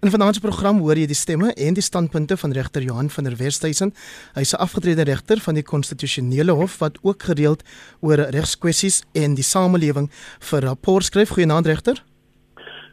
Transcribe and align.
In 0.00 0.10
vanaand 0.10 0.34
se 0.34 0.40
program 0.40 0.78
hoor 0.84 0.98
jy 0.98 1.06
die 1.08 1.16
stemme 1.16 1.52
en 1.54 1.74
die 1.74 1.82
standpunte 1.84 2.36
van 2.36 2.52
regter 2.52 2.82
Johan 2.82 3.08
van 3.10 3.24
der 3.24 3.36
Westhuizen. 3.36 3.94
Hy's 4.34 4.52
'n 4.52 4.60
afgetrede 4.60 5.02
regter 5.02 5.38
van 5.40 5.54
die 5.54 5.62
konstitusionele 5.62 6.52
hof 6.52 6.78
wat 6.78 6.98
ook 7.02 7.22
gereeld 7.22 7.62
oor 8.00 8.16
regskwessies 8.16 9.04
en 9.14 9.34
die 9.34 9.44
samelewing 9.44 10.10
vir 10.40 10.60
rapport 10.60 11.04
skryf. 11.04 11.28
Goeienaand 11.28 11.66
regter. 11.66 12.04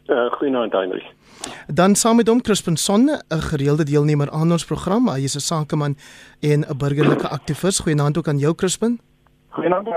Uh, 0.06 0.32
Goeienaand 0.32 0.72
Heinrich. 0.72 1.12
Dan 1.66 1.94
saam 1.94 2.16
met 2.16 2.28
hom 2.28 2.40
Crispin 2.40 2.76
Sonne, 2.76 3.22
'n 3.28 3.40
gereelde 3.40 3.84
deelnemer 3.84 4.30
aan 4.30 4.52
ons 4.52 4.64
program. 4.64 5.08
Hy 5.08 5.24
is 5.24 5.36
'n 5.36 5.40
sakeman 5.40 5.96
en 6.40 6.64
'n 6.64 6.76
burgerlike 6.76 7.28
aktivis. 7.28 7.78
Goeienaand 7.78 8.18
ook 8.18 8.28
aan 8.28 8.38
jou 8.38 8.54
Crispin. 8.54 9.00
Goeienaand. 9.48 9.88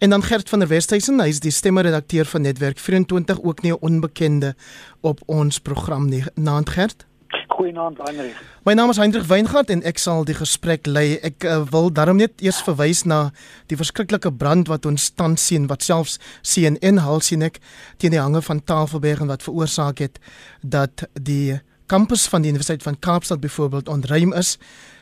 En 0.00 0.10
dan 0.10 0.22
Gert 0.22 0.48
van 0.48 0.58
der 0.58 0.68
Westhuizen, 0.68 1.20
hy 1.20 1.28
is 1.28 1.42
die 1.44 1.50
stemmeredakteur 1.52 2.24
van 2.24 2.40
Netwerk 2.40 2.78
24, 2.80 3.42
ook 3.44 3.62
nie 3.62 3.72
'n 3.72 3.80
onbekende 3.80 4.54
op 5.00 5.20
ons 5.26 5.58
program 5.60 6.08
nie. 6.08 6.24
Naand 6.34 6.70
Gert. 6.70 7.04
Goeienaand 7.48 7.98
Heinrich. 7.98 8.42
My 8.64 8.72
naam 8.72 8.90
is 8.90 8.96
Hendrik 8.96 9.22
Weingart 9.22 9.70
en 9.70 9.82
ek 9.82 9.98
sal 9.98 10.24
die 10.24 10.34
gesprek 10.34 10.86
lei. 10.86 11.18
Ek 11.22 11.44
uh, 11.44 11.62
wil 11.70 11.92
daarom 11.92 12.16
net 12.16 12.32
eers 12.40 12.62
verwys 12.62 13.04
na 13.04 13.30
die 13.66 13.76
verskriklike 13.76 14.32
brand 14.32 14.68
wat 14.68 14.86
ons 14.86 15.10
tans 15.10 15.46
sien 15.46 15.66
wat 15.66 15.82
selfs 15.82 16.18
CNN 16.42 16.96
haal 16.96 17.20
sien 17.20 17.42
ek 17.42 17.60
teen 17.96 18.10
die 18.10 18.20
hange 18.20 18.42
van 18.42 18.64
Tafelberg 18.64 19.20
en 19.20 19.26
wat 19.26 19.42
veroorsaak 19.42 19.98
het 19.98 20.18
dat 20.62 21.04
die 21.12 21.60
kampus 21.86 22.26
van 22.26 22.42
die 22.42 22.48
Universiteit 22.48 22.82
van 22.82 22.98
Kaapstad 22.98 23.40
byvoorbeeld 23.40 23.88
ontruim 23.88 24.32
is 24.32 24.58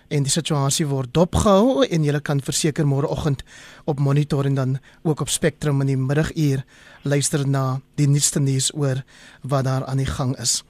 en 0.08 0.24
die 0.24 0.32
situasie 0.32 0.86
word 0.88 1.12
dopgehou 1.12 1.84
en 1.84 2.04
jy 2.04 2.20
kan 2.24 2.40
verseker 2.40 2.86
môreoggend 2.88 3.44
op 3.88 4.00
monitor 4.00 4.46
en 4.46 4.54
dan 4.54 4.78
ook 5.02 5.20
op 5.20 5.28
Spectrum 5.28 5.80
in 5.80 5.92
die 5.92 5.96
middaguur 5.96 6.64
luister 7.08 7.44
na 7.48 7.80
die 7.96 8.08
nuutste 8.08 8.40
nuus 8.40 8.70
oor 8.74 9.02
wat 9.42 9.64
daar 9.64 9.84
aan 9.86 10.00
die 10.00 10.08
gang 10.08 10.34
is. 10.38 10.62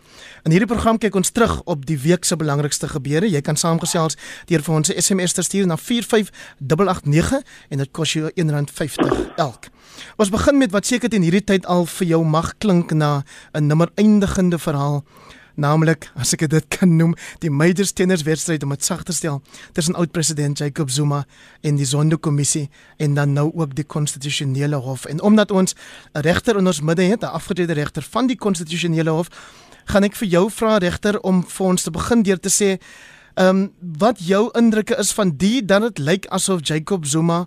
In 0.44 0.52
hierdie 0.52 0.68
program 0.68 0.98
kyk 0.98 1.16
ons 1.18 1.30
terug 1.30 1.60
op 1.64 1.86
die 1.86 1.98
week 1.98 2.24
se 2.24 2.36
belangrikste 2.36 2.88
gebeure. 2.88 3.28
Jy 3.30 3.40
kan 3.44 3.56
saamgesels 3.56 4.18
deur 4.46 4.62
vir 4.62 4.74
ons 4.74 4.90
'n 4.90 5.00
SMS 5.00 5.32
te 5.32 5.42
stuur 5.42 5.66
na 5.66 5.76
45889 5.76 7.42
en 7.70 7.78
dit 7.78 7.92
kos 7.92 8.12
jou 8.12 8.30
R1.50 8.34 9.36
elk. 9.36 9.70
Ons 10.16 10.30
begin 10.30 10.58
met 10.58 10.70
wat 10.70 10.86
seker 10.86 11.12
in 11.14 11.22
hierdie 11.22 11.44
tyd 11.44 11.66
al 11.66 11.86
vir 11.86 12.06
jou 12.06 12.24
mag 12.24 12.54
klink 12.58 12.92
na 12.92 13.24
'n 13.52 13.66
nimmer 13.66 13.90
eindigende 13.94 14.58
verhaal 14.58 15.04
naamlik 15.58 16.08
as 16.14 16.32
ek 16.36 16.46
dit 16.50 16.68
kan 16.72 16.96
noem 16.96 17.14
die 17.42 17.50
major 17.50 17.86
tennis 17.92 18.22
wedstryd 18.26 18.62
om 18.62 18.72
dit 18.74 18.84
sag 18.84 19.02
te 19.02 19.12
stel 19.12 19.42
tussen 19.76 19.98
oud-president 19.98 20.58
Jacob 20.58 20.90
Zuma 20.90 21.24
en 21.60 21.76
die 21.76 21.86
Zondo-kommissie 21.88 22.68
en 22.98 23.14
dan 23.18 23.32
nou 23.32 23.50
ook 23.54 23.74
die 23.74 23.84
konstitusionele 23.84 24.76
hof. 24.76 25.04
En 25.04 25.22
omdat 25.22 25.50
ons 25.50 25.74
'n 26.14 26.20
regter 26.20 26.56
in 26.56 26.66
ons 26.66 26.80
midde 26.80 27.02
het 27.02 27.22
'n 27.22 27.34
afgetrede 27.34 27.72
regter 27.72 28.02
van 28.02 28.26
die 28.26 28.36
konstitusionele 28.36 29.10
hof 29.10 29.28
gaan 29.84 30.04
ek 30.04 30.16
vir 30.16 30.28
jou 30.28 30.50
vra 30.50 30.78
regter 30.78 31.20
om 31.20 31.42
vir 31.46 31.66
ons 31.66 31.82
te 31.82 31.90
begin 31.90 32.22
deur 32.22 32.40
te 32.40 32.50
sê 32.52 32.78
ehm 33.34 33.56
um, 33.56 33.72
wat 33.98 34.18
jou 34.18 34.50
indrukke 34.58 34.96
is 34.98 35.12
van 35.12 35.36
die 35.36 35.64
dan 35.64 35.82
dit 35.82 35.98
lyk 35.98 36.26
asof 36.26 36.60
Jacob 36.62 37.06
Zuma 37.06 37.46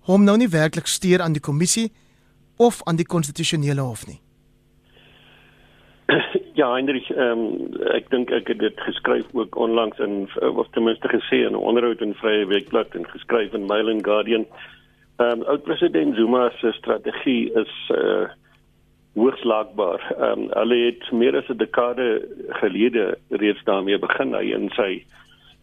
hom 0.00 0.24
nou 0.24 0.36
nie 0.36 0.48
werklik 0.48 0.86
steur 0.86 1.22
aan 1.22 1.32
die 1.32 1.40
kommissie 1.40 1.92
of 2.56 2.80
aan 2.84 2.96
die 2.96 3.06
konstitusionele 3.06 3.80
hof 3.80 4.06
nie 4.06 4.25
Ja, 6.54 6.76
ehm 6.78 7.18
um, 7.18 7.42
ek 7.90 8.10
dink 8.10 8.30
ek 8.30 8.48
het 8.48 8.58
dit 8.62 8.80
geskryf 8.80 9.26
ook 9.34 9.56
onlangs 9.58 9.98
in 9.98 10.28
of 10.38 10.68
ten 10.70 10.86
minste 10.86 11.08
gesê 11.08 11.42
in 11.46 11.52
'n 11.52 11.66
onderhoud 11.70 12.00
in 12.00 12.14
Vrye 12.14 12.46
Weekblad 12.46 12.94
en 12.94 13.08
geskryf 13.08 13.52
in 13.52 13.66
Mail 13.66 13.88
and 13.88 14.06
Guardian. 14.06 14.46
Ehm 15.16 15.30
um, 15.30 15.42
oud 15.42 15.62
president 15.62 16.14
Zuma 16.16 16.50
se 16.60 16.72
strategie 16.72 17.52
is 17.52 17.90
uh 17.90 18.28
hoogs 19.14 19.44
laagbaar. 19.44 20.14
Ehm 20.18 20.40
um, 20.40 20.48
hulle 20.50 20.76
het 20.84 21.10
meer 21.12 21.36
as 21.36 21.48
'n 21.48 21.56
dekade 21.56 22.28
gelede 22.48 23.18
reeds 23.28 23.64
daarmee 23.64 23.98
begin 23.98 24.34
hy 24.34 24.52
in 24.52 24.70
sy 24.70 25.04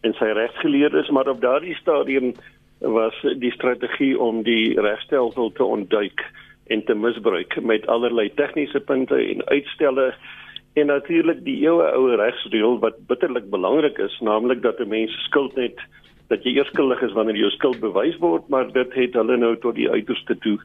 in 0.02 0.12
sy 0.14 0.24
regsgeleerdes, 0.24 1.08
maar 1.08 1.28
op 1.28 1.40
daardie 1.40 1.74
stadium 1.74 2.34
was 2.78 3.14
die 3.38 3.52
strategie 3.52 4.20
om 4.20 4.42
die 4.42 4.80
regstelsel 4.80 5.52
te 5.52 5.64
ontduik 5.64 6.24
en 6.66 6.84
te 6.84 6.94
misbruik 6.94 7.62
met 7.62 7.86
allerlei 7.86 8.30
tegniese 8.34 8.80
punte 8.80 9.14
en 9.14 9.46
uitstelle 9.46 10.14
En 10.74 10.86
natuurlik 10.86 11.44
die 11.46 11.60
eeue 11.62 11.84
ou 11.94 12.08
regsreël 12.18 12.80
wat 12.82 12.96
bitterlik 13.06 13.44
belangrik 13.50 13.98
is, 14.02 14.14
naamlik 14.26 14.62
dat 14.62 14.80
'n 14.82 14.88
mens 14.88 15.12
skuld 15.24 15.54
net 15.54 15.78
dat 16.28 16.42
jy 16.42 16.56
eers 16.56 16.68
skuldig 16.68 17.02
is 17.02 17.12
wanneer 17.12 17.36
jou 17.36 17.50
skuld 17.50 17.80
bewys 17.80 18.16
word, 18.18 18.48
maar 18.48 18.72
dit 18.72 18.94
het 18.94 19.14
hulle 19.14 19.36
nou 19.36 19.56
tot 19.56 19.74
die 19.74 19.90
uiterste 19.90 20.38
toe 20.38 20.58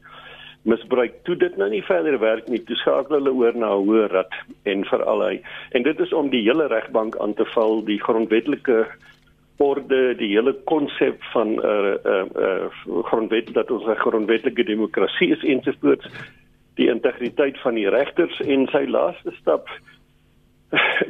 misbruik. 0.62 1.14
Toe 1.24 1.36
dit 1.36 1.58
nou 1.58 1.70
nie 1.70 1.84
verder 1.84 2.20
werk 2.20 2.48
nie, 2.48 2.64
toe 2.64 2.76
skakel 2.76 3.16
hulle 3.16 3.34
oor 3.34 3.56
na 3.56 3.70
hoër 3.76 4.10
rad 4.12 4.34
en 4.64 4.86
veral 4.86 5.22
hy. 5.22 5.42
En 5.72 5.84
dit 5.84 6.00
is 6.00 6.14
om 6.14 6.30
die 6.30 6.42
hele 6.42 6.68
regbank 6.68 7.18
aan 7.18 7.34
te 7.34 7.46
val, 7.46 7.86
die 7.86 8.00
grondwetlike 8.00 8.88
orde, 9.60 10.16
die 10.16 10.32
hele 10.32 10.54
konsep 10.66 11.24
van 11.34 11.56
'n 11.56 11.60
uh, 11.60 11.96
'n 12.04 12.30
uh, 12.36 12.66
uh, 12.88 13.04
grondwet 13.04 13.54
dat 13.54 13.72
ons 13.72 13.86
'n 13.86 14.02
grondwetlike 14.06 14.64
demokrasie 14.64 15.32
is 15.36 15.44
ensovoorts 15.44 16.08
die 16.76 16.88
integriteit 16.88 17.60
van 17.60 17.74
die 17.76 17.90
regters 17.90 18.40
en 18.40 18.68
sy 18.72 18.86
laaste 18.88 19.32
stap 19.40 19.68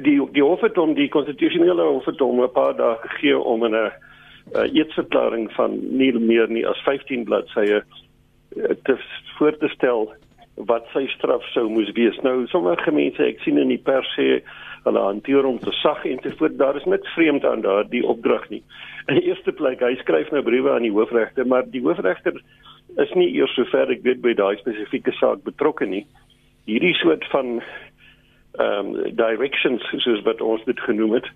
die 0.08 0.18
die 0.32 0.44
hof 0.44 0.62
het 0.62 0.78
om 0.78 0.94
die 0.98 1.10
konstitusionele 1.12 1.84
hof 1.84 2.06
het 2.06 2.22
om 2.22 2.42
'n 2.42 2.52
paar 2.52 2.76
dae 2.76 2.96
gegee 3.06 3.38
om 3.38 3.66
'n 3.66 3.76
'n 3.76 3.92
eetsverklaring 4.74 5.52
van 5.54 5.78
nie 5.98 6.14
meer 6.14 6.50
nie 6.50 6.68
as 6.68 6.82
15 6.86 7.24
bladsye 7.24 7.84
eh, 8.56 8.76
te 8.84 8.98
voor 9.38 9.58
te 9.58 9.68
stel 9.68 10.14
wat 10.56 10.86
sy 10.94 11.08
straf 11.08 11.44
sou 11.54 11.70
moes 11.70 11.92
wees. 11.92 12.18
Nou 12.22 12.48
sommige 12.48 12.92
mense 12.92 13.24
ek 13.24 13.40
sien 13.40 13.58
in 13.58 13.68
die 13.68 13.84
pers 13.84 14.10
sê 14.18 14.42
hulle 14.84 15.00
hanteer 15.00 15.44
hom 15.44 15.60
te 15.60 15.72
sag 15.72 16.06
en 16.06 16.20
te 16.24 16.32
voet. 16.38 16.58
Daar 16.58 16.76
is 16.76 16.86
niks 16.86 17.14
vreemd 17.14 17.46
aan 17.46 17.62
daardie 17.62 18.06
opdrag 18.06 18.50
nie. 18.50 18.64
In 19.08 19.20
die 19.20 19.28
eerste 19.32 19.52
plek, 19.52 19.82
hy 19.82 19.96
skryf 20.00 20.32
nou 20.32 20.44
briewe 20.46 20.72
aan 20.72 20.88
die 20.88 20.94
hoofregter, 20.94 21.48
maar 21.48 21.68
die 21.68 21.82
hoofregter 21.82 22.42
is 22.98 23.14
nie 23.18 23.30
eers 23.36 23.54
sover 23.58 23.92
ek 23.92 24.04
weet 24.04 24.22
by 24.22 24.34
daai 24.38 24.58
spesifieke 24.62 25.14
saak 25.20 25.44
betrokke 25.44 25.86
nie. 25.86 26.06
Hierdie 26.70 26.96
soort 27.02 27.26
van 27.34 27.60
ehm 28.60 28.96
um, 28.96 29.16
directions 29.16 29.86
soos 30.04 30.24
wat 30.26 30.42
ons 30.42 30.64
dit 30.66 30.80
genoem 30.84 31.14
het, 31.20 31.28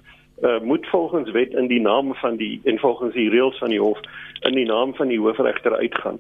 uh, 0.42 0.60
moet 0.66 0.88
volgens 0.90 1.30
wet 1.32 1.54
in 1.54 1.68
die 1.68 1.82
naam 1.82 2.14
van 2.20 2.36
die 2.36 2.60
en 2.64 2.80
volgens 2.80 3.14
die 3.14 3.30
reëls 3.30 3.58
van 3.62 3.70
die 3.70 3.80
hof 3.80 4.00
in 4.42 4.58
die 4.58 4.66
naam 4.66 4.96
van 4.96 5.08
die 5.08 5.20
hoofregter 5.20 5.76
uitgaan. 5.76 6.20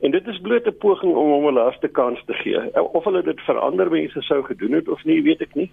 En 0.00 0.10
dit 0.10 0.26
is 0.26 0.40
bloot 0.40 0.66
'n 0.66 0.78
poging 0.78 1.14
om 1.14 1.28
hom 1.28 1.46
'n 1.48 1.58
laaste 1.58 1.88
kans 1.88 2.22
te 2.26 2.34
gee. 2.34 2.82
Of 2.92 3.04
hulle 3.04 3.22
dit 3.22 3.40
vir 3.40 3.58
ander 3.58 3.90
mense 3.90 4.22
sou 4.22 4.42
gedoen 4.44 4.72
het 4.72 4.88
of 4.88 5.04
nie, 5.04 5.22
weet 5.22 5.40
ek 5.40 5.54
nie. 5.54 5.70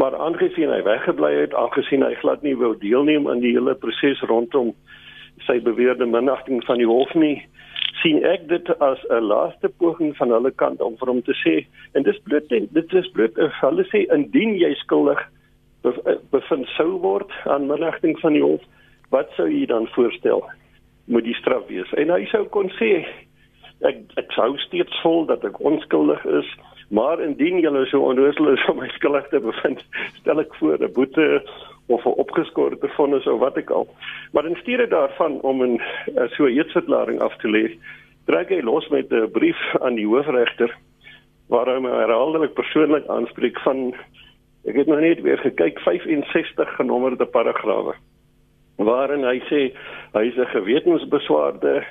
Maar 0.00 0.16
aangesien 0.16 0.70
hy 0.72 0.80
weggebly 0.82 1.32
het, 1.34 1.54
aangesien 1.54 2.04
hy 2.04 2.14
glad 2.22 2.42
nie 2.42 2.56
wou 2.56 2.72
deelneem 2.80 3.28
aan 3.28 3.42
die 3.44 3.52
hele 3.52 3.74
proses 3.74 4.20
rondom 4.30 4.72
sy 5.46 5.58
beweerde 5.60 6.06
minagting 6.06 6.62
van 6.64 6.80
die 6.80 6.88
hof 6.88 7.12
nie, 7.18 7.42
sien 8.00 8.22
ek 8.24 8.48
dit 8.48 8.68
as 8.80 8.98
'n 9.10 9.28
laaste 9.28 9.68
poging 9.82 10.16
van 10.16 10.30
hulle 10.30 10.50
kant 10.50 10.80
om 10.80 10.96
vir 10.96 11.08
hom 11.08 11.22
te 11.22 11.34
sê 11.44 11.66
en 11.94 12.02
dis 12.02 12.18
bloot 12.24 12.48
dit 12.48 12.94
is 13.00 13.10
bloot 13.14 13.36
hulle 13.60 13.84
sê 13.92 14.06
indien 14.16 14.56
jy 14.56 14.74
skuldig 14.80 15.20
bevind 16.30 16.66
sou 16.76 16.98
word 17.02 17.30
aan 17.44 17.66
minagting 17.66 18.18
van 18.20 18.32
die 18.32 18.42
hof 18.42 18.62
wat 19.10 19.28
sou 19.36 19.48
jy 19.50 19.66
dan 19.66 19.86
voorstel? 19.92 20.44
Moet 21.06 21.24
die 21.24 21.34
straf 21.34 21.66
wees. 21.68 21.90
En 22.00 22.10
hy 22.14 22.24
sou 22.30 22.44
kon 22.54 22.70
sê 22.78 23.04
ek 23.84 23.98
ek 24.16 24.32
sou 24.32 24.56
steeds 24.58 25.00
voel 25.02 25.26
dat 25.26 25.44
ek 25.44 25.60
onskuldig 25.60 26.24
is 26.24 26.48
maar 26.92 27.20
indien 27.24 27.60
jy 27.62 27.84
so 27.88 28.04
onnoosel 28.04 28.52
is 28.52 28.64
om 28.70 28.80
my 28.82 28.88
skuldig 28.96 29.28
te 29.32 29.40
bevind 29.40 29.80
stel 30.20 30.40
ek 30.44 30.54
voor 30.60 30.78
'n 30.78 30.92
boete 30.92 31.42
of 31.88 32.04
'n 32.04 32.18
opgeskorte 32.24 32.88
vonnis 32.96 33.26
of 33.26 33.40
wat 33.40 33.56
ek 33.56 33.70
al. 33.70 33.88
Maar 34.32 34.46
in 34.46 34.56
steede 34.60 34.86
daarvan 34.88 35.40
om 35.40 35.62
'n 35.62 35.80
eh, 35.80 36.28
so 36.36 36.44
'n 36.44 36.56
eetsverklaring 36.58 37.20
af 37.20 37.36
te 37.36 37.48
lê, 37.48 37.78
trek 38.26 38.48
hy 38.48 38.60
los 38.60 38.88
met 38.88 39.10
'n 39.10 39.30
brief 39.30 39.60
aan 39.80 39.94
die 39.94 40.06
hoofregter 40.06 40.70
waarin 41.48 41.84
hy 41.84 41.96
herhaaldelik 42.04 42.54
persoonlik 42.54 43.06
aanspreek 43.06 43.58
van 43.60 43.94
ek 44.64 44.76
het 44.76 44.86
nog 44.86 45.00
net 45.00 45.20
weer 45.20 45.38
gekyk 45.38 45.78
65 45.78 46.76
genommerde 46.76 47.26
paragrawe 47.26 47.94
waarin 48.76 49.24
hy 49.24 49.38
sê 49.50 49.60
hy 50.14 50.24
is 50.28 50.38
'n 50.38 50.54
gewetensbeswaarde 50.54 51.82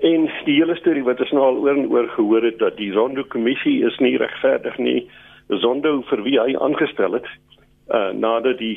en 0.00 0.28
die 0.46 0.56
hele 0.56 0.76
storie 0.78 1.04
wat 1.04 1.20
ons 1.20 1.32
nou 1.36 1.44
al 1.44 1.58
oor 1.64 1.76
en 1.76 1.90
oor 1.92 2.08
gehoor 2.14 2.44
het 2.46 2.58
dat 2.58 2.76
die 2.80 2.92
Zondo 2.92 3.24
kommissie 3.28 3.80
is 3.86 3.98
nie 4.00 4.16
regverdig 4.20 4.78
nie. 4.78 5.00
Zondo 5.62 6.00
vir 6.08 6.22
wie 6.24 6.38
hy 6.40 6.56
aangestel 6.56 7.18
het 7.18 7.28
uh 7.90 8.10
nadat 8.14 8.58
die 8.58 8.76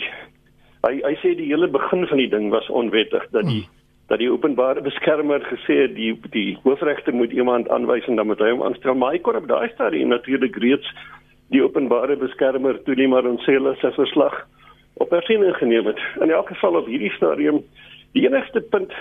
hy 0.83 0.99
hy 1.05 1.13
sê 1.21 1.35
die 1.37 1.47
hele 1.51 1.69
begin 1.71 2.07
van 2.09 2.19
die 2.19 2.29
ding 2.29 2.49
was 2.51 2.69
onwettig 2.69 3.25
dat 3.31 3.45
die 3.47 3.61
hmm. 3.61 3.71
dat 4.11 4.19
die 4.19 4.31
openbare 4.31 4.81
beskermer 4.83 5.45
gesê 5.47 5.83
het 5.85 5.95
die 5.95 6.11
die 6.33 6.57
hoofregter 6.63 7.15
moet 7.15 7.31
iemand 7.31 7.69
aanwys 7.69 8.07
en 8.07 8.19
dan 8.19 8.27
moet 8.27 8.41
hy 8.43 8.51
hom 8.51 8.63
aanstel. 8.63 8.95
Maar 8.95 9.15
hy 9.15 9.21
kon 9.23 9.39
op 9.39 9.47
daai 9.47 9.69
stadium 9.75 10.11
natuurlik 10.11 10.57
reeds 10.65 10.89
die 11.53 11.63
openbare 11.63 12.17
beskermer 12.17 12.81
toe 12.83 12.95
nie 12.99 13.07
maar 13.07 13.27
ons 13.29 13.45
hulle 13.45 13.75
se 13.79 13.91
verslag 13.95 14.35
op 15.01 15.13
erkenning 15.13 15.55
geneem 15.55 15.87
het. 15.87 15.99
In 16.21 16.31
elk 16.31 16.51
geval 16.51 16.81
op 16.81 16.89
hierdie 16.89 17.13
stadium 17.15 17.63
die 18.13 18.27
enigste 18.27 18.61
punt 18.61 18.91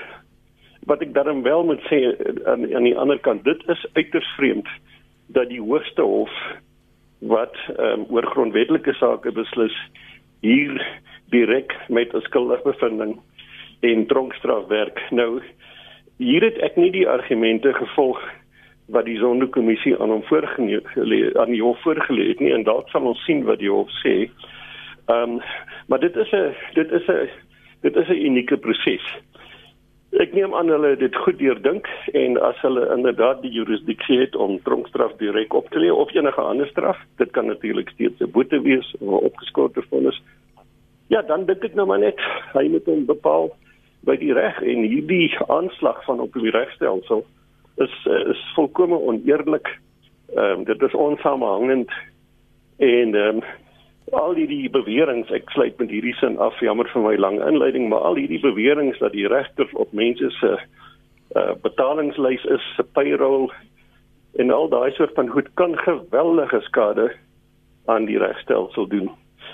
wat 0.86 1.02
ek 1.02 1.14
daarom 1.14 1.42
wel 1.42 1.64
moet 1.64 1.82
sê 1.90 2.00
aan 2.44 2.66
aan 2.74 2.88
die 2.88 2.96
ander 2.98 3.18
kant 3.18 3.44
dit 3.44 3.68
is 3.68 3.86
uiters 3.92 4.28
vreemd 4.36 4.68
dat 5.26 5.48
die 5.48 5.60
hoogste 5.60 6.02
hof 6.02 6.32
wat 7.18 7.54
um, 7.78 8.06
oor 8.10 8.26
grondwetlike 8.26 8.94
sake 8.98 9.32
beslis 9.32 9.76
hier 10.42 10.74
direk 11.30 11.74
met 11.88 12.14
'n 12.14 12.20
skuldigbevinding 12.20 13.20
en 13.80 14.06
tronkstraf 14.06 14.66
werk. 14.66 15.00
Nou 15.10 15.42
hier 16.16 16.42
het 16.42 16.58
ek 16.58 16.76
nie 16.76 16.90
die 16.90 17.08
argumente 17.08 17.72
gevolg 17.72 18.20
wat 18.86 19.04
die 19.04 19.18
sondekommissie 19.18 19.98
aan 19.98 20.10
hom 20.10 20.22
voorgelê 20.22 21.32
aan 21.38 21.50
die 21.54 21.62
hof 21.62 21.80
voorgelê 21.82 22.28
het 22.28 22.40
nie 22.40 22.52
en 22.52 22.66
dalk 22.66 22.88
sal 22.90 23.06
ons 23.06 23.24
sien 23.24 23.44
wat 23.44 23.58
die 23.58 23.70
hof 23.70 23.90
sê. 24.04 24.30
Ehm 25.06 25.38
um, 25.38 25.40
maar 25.86 26.00
dit 26.00 26.16
is 26.16 26.32
'n 26.32 26.54
dit 26.74 26.92
is 26.92 27.08
'n 27.08 27.28
dit 27.82 27.96
is 27.96 28.08
'n 28.08 28.24
unieke 28.26 28.56
proses. 28.56 29.06
Ek 30.20 30.34
neem 30.36 30.52
aan 30.54 30.68
hulle 30.68 30.90
het 30.92 31.00
dit 31.00 31.14
goed 31.24 31.38
deurdink 31.40 31.86
en 32.12 32.36
as 32.44 32.58
hulle 32.60 32.82
inderdaad 32.92 33.40
die 33.40 33.52
jurisdiksie 33.54 34.18
het 34.20 34.34
om 34.36 34.58
tronkstraf 34.66 35.14
direk 35.16 35.54
op 35.56 35.70
te 35.72 35.80
lê 35.80 35.88
of 35.88 36.12
enige 36.12 36.40
ander 36.40 36.68
straf, 36.68 36.98
dit 37.16 37.30
kan 37.32 37.46
natuurlik 37.48 37.88
steeds 37.94 38.20
'n 38.20 38.30
boete 38.30 38.60
wees 38.60 38.94
of 39.00 39.08
'n 39.08 39.24
opgeskorte 39.24 39.82
vonnis. 39.88 40.20
Ja, 41.08 41.22
dan 41.22 41.46
dink 41.46 41.64
ek 41.64 41.74
nou 41.74 41.86
maar 41.86 41.98
net 41.98 42.20
hy 42.52 42.68
moet 42.68 42.84
hom 42.84 43.06
bepaal 43.06 43.56
by 44.04 44.16
die 44.16 44.32
reg 44.32 44.62
en 44.62 44.84
hierdie 44.84 45.32
aanslag 45.48 46.04
van 46.04 46.20
op 46.20 46.32
die 46.32 46.50
regstelsel 46.50 47.24
is 47.76 48.06
is 48.06 48.52
volkome 48.54 48.98
oneerlik. 48.98 49.78
Ehm 50.36 50.58
um, 50.58 50.64
dit 50.64 50.82
is 50.82 50.94
onsamehangend 50.94 51.90
en 52.76 53.14
ehm 53.14 53.36
um, 53.36 53.42
al 54.20 54.34
die, 54.36 54.46
die 54.46 54.70
beweringe 54.70 55.28
ek 55.32 55.50
sluit 55.54 55.78
met 55.80 55.90
hierdie 55.92 56.14
sin 56.20 56.38
af 56.42 56.58
jammer 56.60 56.88
vir 56.92 57.04
my 57.04 57.14
lang 57.16 57.40
inleiding 57.40 57.88
maar 57.88 58.04
al 58.08 58.20
hierdie 58.20 58.42
beweringe 58.42 58.96
dat 59.00 59.14
die 59.16 59.28
regter 59.28 59.68
op 59.72 59.92
mense 59.96 60.30
se 60.38 60.52
uh, 61.36 61.52
betalingslys 61.64 62.44
is 62.44 62.66
se 62.76 62.84
payroll 62.96 63.48
en 64.42 64.50
al 64.50 64.68
daai 64.72 64.92
soort 64.96 65.14
van 65.16 65.28
goed 65.32 65.48
kan 65.60 65.76
geweldige 65.78 66.60
skade 66.68 67.10
aan 67.86 68.04
die 68.08 68.18
regstelsel 68.18 68.86
doen. 68.88 69.10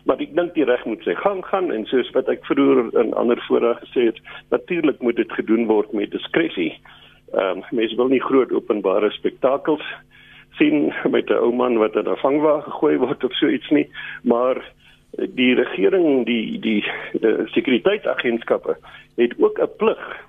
Maar 0.07 0.21
ek 0.23 0.35
dink 0.37 0.55
die 0.55 0.67
reg 0.69 0.85
moet 0.87 1.03
sy 1.07 1.15
gang 1.19 1.41
gaan 1.47 1.73
en 1.75 1.87
soos 1.91 2.11
wat 2.15 2.29
ek 2.31 2.45
vroeër 2.47 2.93
in 3.01 3.15
ander 3.19 3.41
fora 3.47 3.75
gesê 3.81 4.11
het 4.11 4.21
natuurlik 4.55 5.03
moet 5.03 5.19
dit 5.19 5.33
gedoen 5.39 5.67
word 5.71 5.95
met 5.97 6.15
diskresie 6.15 6.73
ehm 7.37 7.61
um, 7.61 7.65
mense 7.77 7.97
wil 7.97 8.09
nie 8.09 8.23
groot 8.25 8.53
openbare 8.57 9.11
spektakels 9.13 9.85
sien 10.59 10.93
met 11.11 11.31
'n 11.31 11.41
ou 11.41 11.53
man 11.55 11.79
wat 11.79 11.97
in 11.97 12.09
'n 12.09 12.17
vangwa 12.17 12.61
gegooi 12.61 12.97
word 12.97 13.25
of 13.25 13.33
so 13.33 13.49
iets 13.49 13.71
nie, 13.71 13.89
maar 14.23 14.63
die 15.17 15.55
regering, 15.55 16.27
die 16.27 16.61
die, 16.61 16.85
die 17.21 17.47
sekuriteitsagentskappe 17.47 18.77
het 19.17 19.35
ook 19.39 19.59
'n 19.59 19.77
plig 19.77 20.27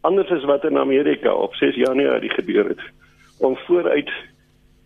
anders 0.00 0.30
as 0.30 0.44
wat 0.44 0.64
in 0.64 0.78
Amerika 0.78 1.34
op 1.34 1.54
6 1.54 1.74
Januarie 1.74 2.30
gebeur 2.30 2.68
het 2.68 2.82
om 3.38 3.56
vooruit 3.56 4.10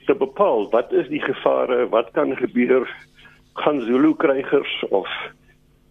te 0.06 0.14
bepaal 0.14 0.70
wat 0.70 0.92
is 0.92 1.08
die 1.08 1.22
gevare, 1.22 1.88
wat 1.88 2.10
kan 2.12 2.36
gebeur 2.36 2.88
gaan 3.54 3.80
Zulu 3.80 4.14
krygers 4.16 4.84
of 4.88 5.08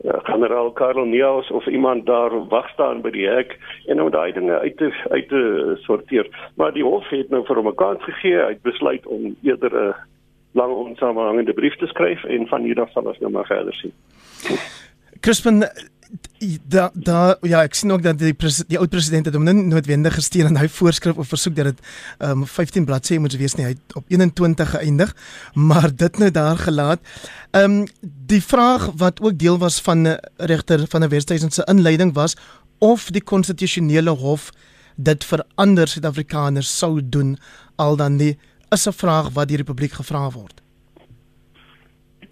ja, 0.03 0.19
generaal 0.23 0.71
Karel 0.71 1.05
Neus 1.05 1.51
of 1.51 1.67
iemand 1.67 2.05
daar 2.05 2.47
wag 2.47 2.69
staan 2.69 3.01
by 3.01 3.11
die 3.11 3.27
hek 3.27 3.57
en 3.87 4.01
om 4.01 4.11
daai 4.11 4.31
dinge 4.31 4.59
uit 4.59 4.77
te 4.77 4.91
uit 5.09 5.27
te 5.29 5.41
sorteer. 5.83 6.29
Maar 6.55 6.73
die 6.73 6.83
hof 6.83 7.09
het 7.09 7.29
nou 7.29 7.43
vir 7.45 7.55
hom 7.55 7.67
'n 7.67 7.75
kans 7.75 8.03
gegee. 8.03 8.39
Hy 8.39 8.55
het 8.55 8.61
besluit 8.61 9.05
om 9.05 9.35
eerder 9.43 9.75
'n 9.75 9.95
lang 10.51 10.73
onsamehangende 10.73 11.53
brief 11.53 11.75
te 11.75 11.87
skryf 11.87 12.23
en 12.23 12.47
van 12.47 12.63
hier 12.63 12.81
af 12.81 12.91
sal 12.91 13.03
ons 13.03 13.19
nou 13.19 13.31
maar 13.31 13.45
verder 13.45 13.73
sien. 13.73 13.93
Crispin 15.19 15.63
da 16.65 16.89
da 16.93 17.37
ja 17.45 17.61
ek 17.67 17.75
sien 17.77 17.91
ook 17.91 18.01
dat 18.01 18.17
die 18.17 18.33
die 18.67 18.77
oud 18.79 18.89
president 18.89 19.27
het 19.29 19.35
hom 19.35 19.43
nie 19.45 19.53
noodwendig 19.53 20.15
gesteun 20.17 20.49
en 20.49 20.57
hy 20.57 20.67
voorskryf 20.71 21.17
of 21.21 21.27
versoek 21.29 21.55
dat 21.55 21.69
dit 21.69 21.81
um 22.25 22.45
15 22.47 22.85
bladsye 22.85 23.19
moet 23.19 23.35
wees 23.37 23.55
nie 23.57 23.65
hy 23.67 23.73
het 23.75 23.97
op 23.99 24.05
21 24.09 24.71
geëindig 24.73 25.13
maar 25.53 25.89
dit 25.95 26.17
nou 26.17 26.31
daar 26.31 26.57
gelaat. 26.57 26.99
Um 27.53 27.83
die 28.01 28.41
vraag 28.41 28.89
wat 28.97 29.21
ook 29.21 29.37
deel 29.37 29.57
was 29.57 29.81
van 29.81 30.07
'n 30.07 30.17
regter 30.37 30.87
van 30.87 31.03
'n 31.03 31.09
Wesduisend 31.09 31.53
se 31.53 31.63
inleiding 31.67 32.13
was 32.13 32.35
of 32.79 33.11
die 33.11 33.23
konstitusionele 33.23 34.11
hof 34.11 34.51
dit 34.95 35.23
vir 35.23 35.45
ander 35.55 35.87
Suid-Afrikaners 35.87 36.77
sou 36.77 37.01
doen 37.03 37.37
al 37.75 37.95
dan 37.95 38.15
nie 38.15 38.37
is 38.69 38.87
'n 38.87 38.93
vraag 38.93 39.29
wat 39.33 39.47
die 39.47 39.57
republiek 39.57 39.91
gevra 39.91 40.29
word. 40.31 40.61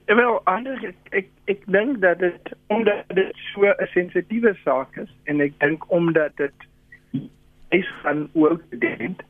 Wel, 0.07 0.41
anders 0.43 0.83
ek 0.87 0.95
ek, 1.19 1.25
ek 1.51 1.63
dink 1.67 1.99
dat 1.99 2.21
dit 2.23 2.51
omdat 2.71 3.03
dit 3.11 3.35
so 3.51 3.67
'n 3.67 3.87
sensitiewe 3.91 4.53
saak 4.63 4.95
is 4.95 5.11
en 5.27 5.41
ek 5.43 5.59
dink 5.59 5.83
omdat 5.91 6.31
dit 6.37 6.67
is 7.75 7.89
van 8.01 8.29
oor 8.33 8.55
gedink 8.69 9.21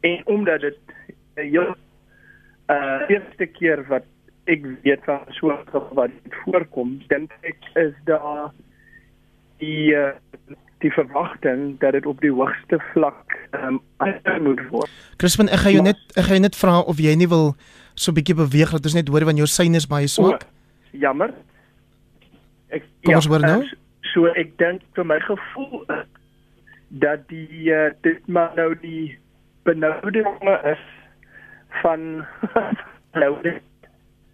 en 0.00 0.26
omdat 0.26 0.60
dit 0.60 0.78
jou 1.52 1.74
uh 2.72 3.00
eerste 3.12 3.46
keer 3.46 3.84
wat 3.92 4.08
ek 4.44 4.64
weet 4.82 5.04
van 5.04 5.20
so 5.28 5.52
wat 5.92 6.10
voorkom, 6.42 7.02
dink 7.12 7.32
ek 7.42 7.60
is 7.74 7.92
daar 8.08 8.50
die 9.60 9.92
uh, 9.92 10.16
die 10.80 10.92
verwagting 10.92 11.78
dat 11.78 11.92
dit 11.92 12.06
op 12.06 12.20
die 12.20 12.32
hoogste 12.32 12.80
vlak 12.92 13.31
ehm 13.52 13.78
um, 13.98 14.42
moet 14.42 14.60
word. 14.70 14.90
Crispin, 15.16 15.48
ek 15.48 15.64
gaan 15.64 15.72
jou 15.72 15.84
net 15.84 16.00
ek 16.16 16.24
gaan 16.24 16.38
jou 16.38 16.44
net 16.46 16.56
vra 16.56 16.78
of 16.80 17.00
jy 17.02 17.14
nie 17.16 17.28
wil 17.28 17.54
so 17.94 18.10
'n 18.10 18.16
bietjie 18.18 18.36
beweeg 18.38 18.70
dat 18.70 18.84
ons 18.84 18.94
net 18.94 19.08
hoor 19.08 19.24
wanneer 19.24 19.44
jou 19.44 19.52
syne 19.52 19.76
is 19.76 19.86
baie 19.86 20.08
swak. 20.08 20.46
Jammer. 20.92 21.34
Ek 22.68 22.84
Kom 23.04 23.14
ons 23.14 23.24
ja, 23.24 23.30
hoor 23.30 23.40
nou. 23.40 23.60
Uh, 23.62 23.72
so 24.12 24.26
ek 24.26 24.56
dink 24.58 24.82
vir 24.94 25.04
my 25.04 25.20
gevoel 25.20 25.84
dat 26.88 27.28
die 27.28 27.72
uh, 27.72 27.90
dit 28.02 28.28
maar 28.28 28.52
nou 28.56 28.74
die 28.80 29.18
benoudinge 29.64 30.56
is 30.72 30.84
van 31.82 32.24
loude 33.20 33.60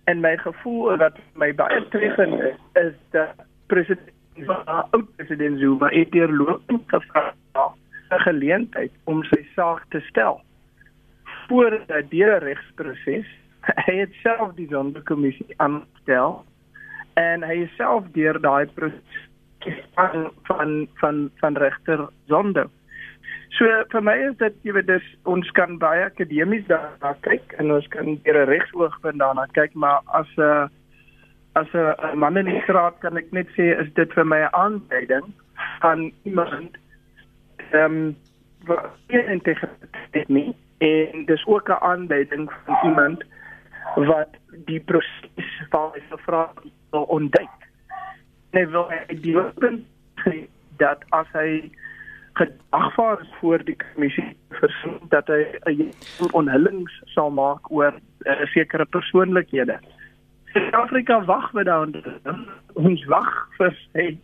en 0.05 0.21
my 0.21 0.37
gevoel 0.37 0.97
wat 0.97 1.19
my 1.35 1.53
baie 1.55 1.83
treffend 1.93 2.41
is, 2.41 2.61
is 2.75 2.95
dat 3.11 3.35
president 3.67 4.15
oud 4.47 5.17
president 5.17 5.59
Zuma 5.59 5.89
het 5.93 6.13
hier 6.13 6.31
lopend 6.33 6.83
gevra 6.87 7.35
'n 8.11 8.25
geleentheid 8.27 8.93
om 9.05 9.25
sy 9.25 9.43
saak 9.55 9.85
te 9.91 10.01
stel 10.01 10.41
voor 11.49 11.81
die 12.11 12.25
regsproses 12.25 13.29
hy 13.87 13.95
het 14.01 14.13
self 14.23 14.55
die 14.57 14.69
sondekommissie 14.71 15.55
aanstel 15.57 16.45
en 17.21 17.45
hy 17.47 17.63
is 17.67 17.77
self 17.77 18.07
deur 18.15 18.39
daai 18.41 18.67
proses 18.77 19.25
van 19.95 20.29
van 20.49 20.75
van 21.01 21.31
van 21.41 21.57
regter 21.57 22.07
sonde. 22.31 22.69
So 23.59 23.67
vir 23.93 24.05
my 24.05 24.15
is 24.29 24.37
dit 24.41 24.57
jy 24.69 24.75
weet 24.77 24.91
dis 24.91 25.07
ons 25.25 25.51
kan 25.59 25.79
baie 25.83 26.05
akademies 26.07 26.67
daarna 26.69 27.15
kyk 27.27 27.57
en 27.59 27.73
ons 27.75 27.89
kan 27.95 28.19
deur 28.25 28.43
'n 28.45 28.51
regsoogpunt 28.53 29.19
daarna 29.19 29.47
kyk 29.59 29.75
maar 29.75 30.01
as 30.21 30.31
'n 30.37 30.71
as 31.55 31.73
'n 31.75 32.19
man 32.19 32.37
in 32.37 32.47
die 32.47 32.63
straat 32.63 33.01
kan 33.01 33.17
ek 33.17 33.33
net 33.33 33.49
sê 33.57 33.75
is 33.81 33.93
dit 33.95 34.13
vir 34.13 34.25
my 34.25 34.41
'n 34.45 34.55
aanduiding 34.55 35.33
van 35.81 36.13
iemand 36.23 36.77
ehm 37.71 37.95
um, 37.95 38.17
wat 38.67 38.91
integriteit 39.09 40.29
nie 40.29 40.57
en 40.79 41.25
dis 41.25 41.47
ook 41.47 41.69
'n 41.69 41.83
aanduiding 41.83 42.53
van 42.65 42.77
iemand 42.85 43.25
wat 43.95 44.29
die 44.51 44.81
proses 44.81 45.63
van 45.71 45.91
die 45.93 46.03
vraag 46.17 46.53
wil 46.91 47.03
ontduik. 47.03 47.57
Hy 48.51 48.69
wil 48.69 48.93
die 49.09 49.41
punt 49.55 49.87
dat 50.77 51.05
as 51.09 51.27
hy 51.33 51.71
gedagvaar 52.33 53.21
is 53.21 53.33
voor 53.41 53.65
die 53.65 53.77
kommissie 53.77 54.37
versoek 54.49 55.11
dat 55.11 55.27
hy 55.27 55.43
'n 55.65 55.93
onhullings 56.33 57.03
sal 57.05 57.31
maak 57.31 57.71
oor 57.71 57.95
uh, 58.21 58.47
sekere 58.47 58.85
persoonlikhede. 58.85 59.79
Suid-Afrika 60.53 61.25
wag 61.25 61.53
met 61.53 61.65
daardie 61.65 62.03
ons 62.73 63.05
wag 63.05 63.49
vir 63.59 63.75
hy 63.93 64.19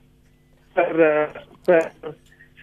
vir, 0.74 1.00
uh, 1.00 1.26
vir 1.66 1.82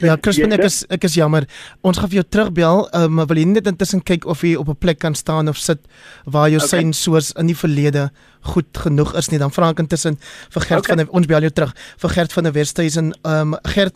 Ja, 0.01 0.17
Crispin, 0.17 0.53
ek 0.55 0.65
is 0.65 0.81
ek 0.89 1.05
is 1.08 1.15
jammer. 1.17 1.46
Ons 1.86 2.00
gaan 2.01 2.10
vir 2.10 2.22
jou 2.22 2.25
terugbel, 2.34 2.84
uh, 2.89 3.08
maar 3.08 3.27
wil 3.29 3.41
jy 3.41 3.46
net 3.51 3.70
intussen 3.70 4.01
kyk 4.05 4.25
of 4.29 4.41
jy 4.41 4.55
op 4.58 4.70
'n 4.70 4.77
plek 4.81 5.00
kan 5.00 5.15
staan 5.15 5.50
of 5.50 5.58
sit 5.58 5.79
waar 6.25 6.50
jou 6.50 6.58
okay. 6.58 6.67
sein 6.67 6.93
soos 6.93 7.31
in 7.38 7.48
die 7.48 7.55
verlede 7.55 8.10
goed 8.53 8.77
genoeg 8.77 9.15
is 9.15 9.29
nie. 9.29 9.39
Dan 9.39 9.51
vra 9.51 9.70
ek 9.70 9.79
intussen 9.79 10.17
vir 10.50 10.62
Gert 10.62 10.86
okay. 10.86 10.98
van 10.98 11.10
ons 11.10 11.27
bel 11.27 11.41
jou 11.41 11.51
terug. 11.51 11.74
Vir 11.98 12.10
Gert 12.10 12.34
van 12.34 12.43
der 12.43 12.53
Westhuizen. 12.53 13.13
Ehm 13.24 13.53
um, 13.53 13.60
Gert, 13.63 13.96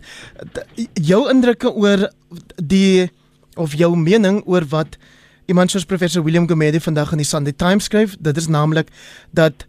jou 0.94 1.30
indrukke 1.30 1.74
oor 1.74 2.10
die 2.62 3.10
of 3.56 3.74
jou 3.74 3.96
mening 3.96 4.44
oor 4.46 4.66
wat 4.70 4.98
iemand 5.48 5.72
soos 5.72 5.86
professor 5.86 6.24
William 6.24 6.48
Gumede 6.48 6.82
vandag 6.82 7.12
in 7.12 7.18
die 7.18 7.26
Sunday 7.26 7.54
Times 7.54 7.86
skryf, 7.86 8.16
dit 8.20 8.38
is 8.38 8.48
naamlik 8.48 8.90
dat 9.32 9.66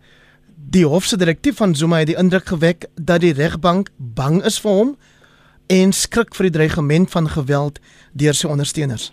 die 0.57 0.87
hofse 0.87 1.17
direktief 1.17 1.57
van 1.57 1.75
Zuma 1.75 2.01
het 2.03 2.11
die 2.11 2.19
indruk 2.19 2.47
gewek 2.47 2.89
dat 2.95 3.21
die 3.21 3.33
regbank 3.33 3.91
bang 3.97 4.43
is 4.45 4.59
vir 4.59 4.73
hom 4.73 4.97
en 5.73 5.93
skrik 5.93 6.35
vir 6.35 6.49
die 6.49 6.57
dreigement 6.59 7.11
van 7.11 7.29
geweld 7.29 7.81
deur 8.13 8.35
sy 8.35 8.49
ondersteuners. 8.51 9.13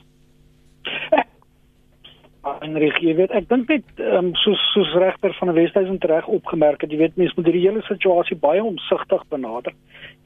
En 2.64 2.76
jy 2.76 3.14
weet, 3.16 3.32
ek 3.32 3.48
dink 3.50 3.70
net 3.72 4.04
um, 4.18 4.30
soos 4.40 4.60
soos 4.74 4.92
regter 5.00 5.34
van 5.40 5.52
die 5.52 5.62
Wesduisen 5.62 6.00
reg 6.12 6.28
opgemerk 6.28 6.84
het, 6.84 6.92
jy 6.92 7.00
weet 7.00 7.18
mense 7.20 7.36
moet 7.38 7.48
hierdie 7.50 7.66
hele 7.66 7.84
situasie 7.88 8.38
baie 8.40 8.64
omsigtig 8.64 9.24
benader. 9.32 9.76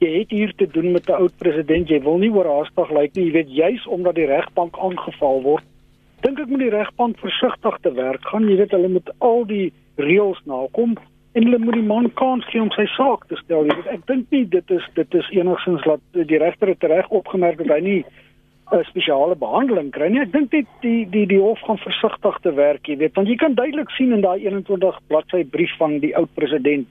Jy 0.02 0.12
het 0.20 0.34
hier 0.34 0.52
te 0.58 0.66
doen 0.66 0.92
met 0.92 1.08
'n 1.08 1.18
oud 1.18 1.34
president, 1.38 1.88
jy 1.88 2.00
wil 2.02 2.18
nie 2.18 2.30
oorhaastig 2.30 2.90
lyk 2.90 3.14
nie, 3.14 3.26
jy 3.26 3.32
weet 3.32 3.50
juis 3.50 3.86
omdat 3.86 4.14
die 4.14 4.30
regbank 4.30 4.78
aangeval 4.78 5.42
word 5.42 5.66
dink 6.24 6.40
ek 6.42 6.50
moet 6.50 6.64
die 6.64 6.74
regbank 6.74 7.20
versigtig 7.22 7.76
te 7.84 7.92
werk 7.94 8.24
gaan. 8.30 8.48
Jy 8.50 8.58
weet 8.62 8.74
hulle 8.74 8.90
moet 8.96 9.10
al 9.24 9.44
die 9.48 9.68
reëls 10.00 10.40
nakom 10.50 10.96
en 11.32 11.44
hulle 11.44 11.58
moet 11.58 11.76
die 11.76 11.82
man 11.86 12.12
kans 12.18 12.46
gee 12.48 12.62
om 12.62 12.70
sy 12.74 12.86
saak 12.96 13.26
te 13.28 13.36
stel. 13.42 13.66
Jy 13.68 13.76
weet 13.76 13.92
ek 13.98 14.06
dink 14.06 14.30
nie 14.34 14.44
dit 14.48 14.70
is 14.74 14.86
dit 14.94 15.14
is 15.14 15.28
enigstens 15.36 15.84
dat 15.84 16.00
die 16.32 16.40
regter 16.40 16.72
het 16.72 16.88
reg 16.92 17.08
opgemerk 17.08 17.58
dat 17.58 17.76
hy 17.76 17.80
nie 17.84 18.04
'n 18.72 18.84
spesiale 18.84 19.36
behandeling 19.36 19.90
kry 19.90 20.08
nie. 20.08 20.20
Ek 20.20 20.32
dink 20.32 20.50
dit 20.50 20.66
die 20.82 21.06
die 21.10 21.26
die 21.26 21.40
hof 21.40 21.60
gaan 21.60 21.78
versigtig 21.78 22.38
te 22.42 22.52
werk, 22.52 22.88
jy 22.88 22.96
weet, 22.96 23.14
want 23.14 23.28
jy 23.28 23.36
kan 23.36 23.54
duidelik 23.54 23.90
sien 23.90 24.12
in 24.12 24.20
daai 24.20 24.40
21 24.44 24.98
bladsy 25.08 25.44
brief 25.44 25.72
van 25.78 25.98
die 26.00 26.16
oud 26.16 26.28
president 26.34 26.86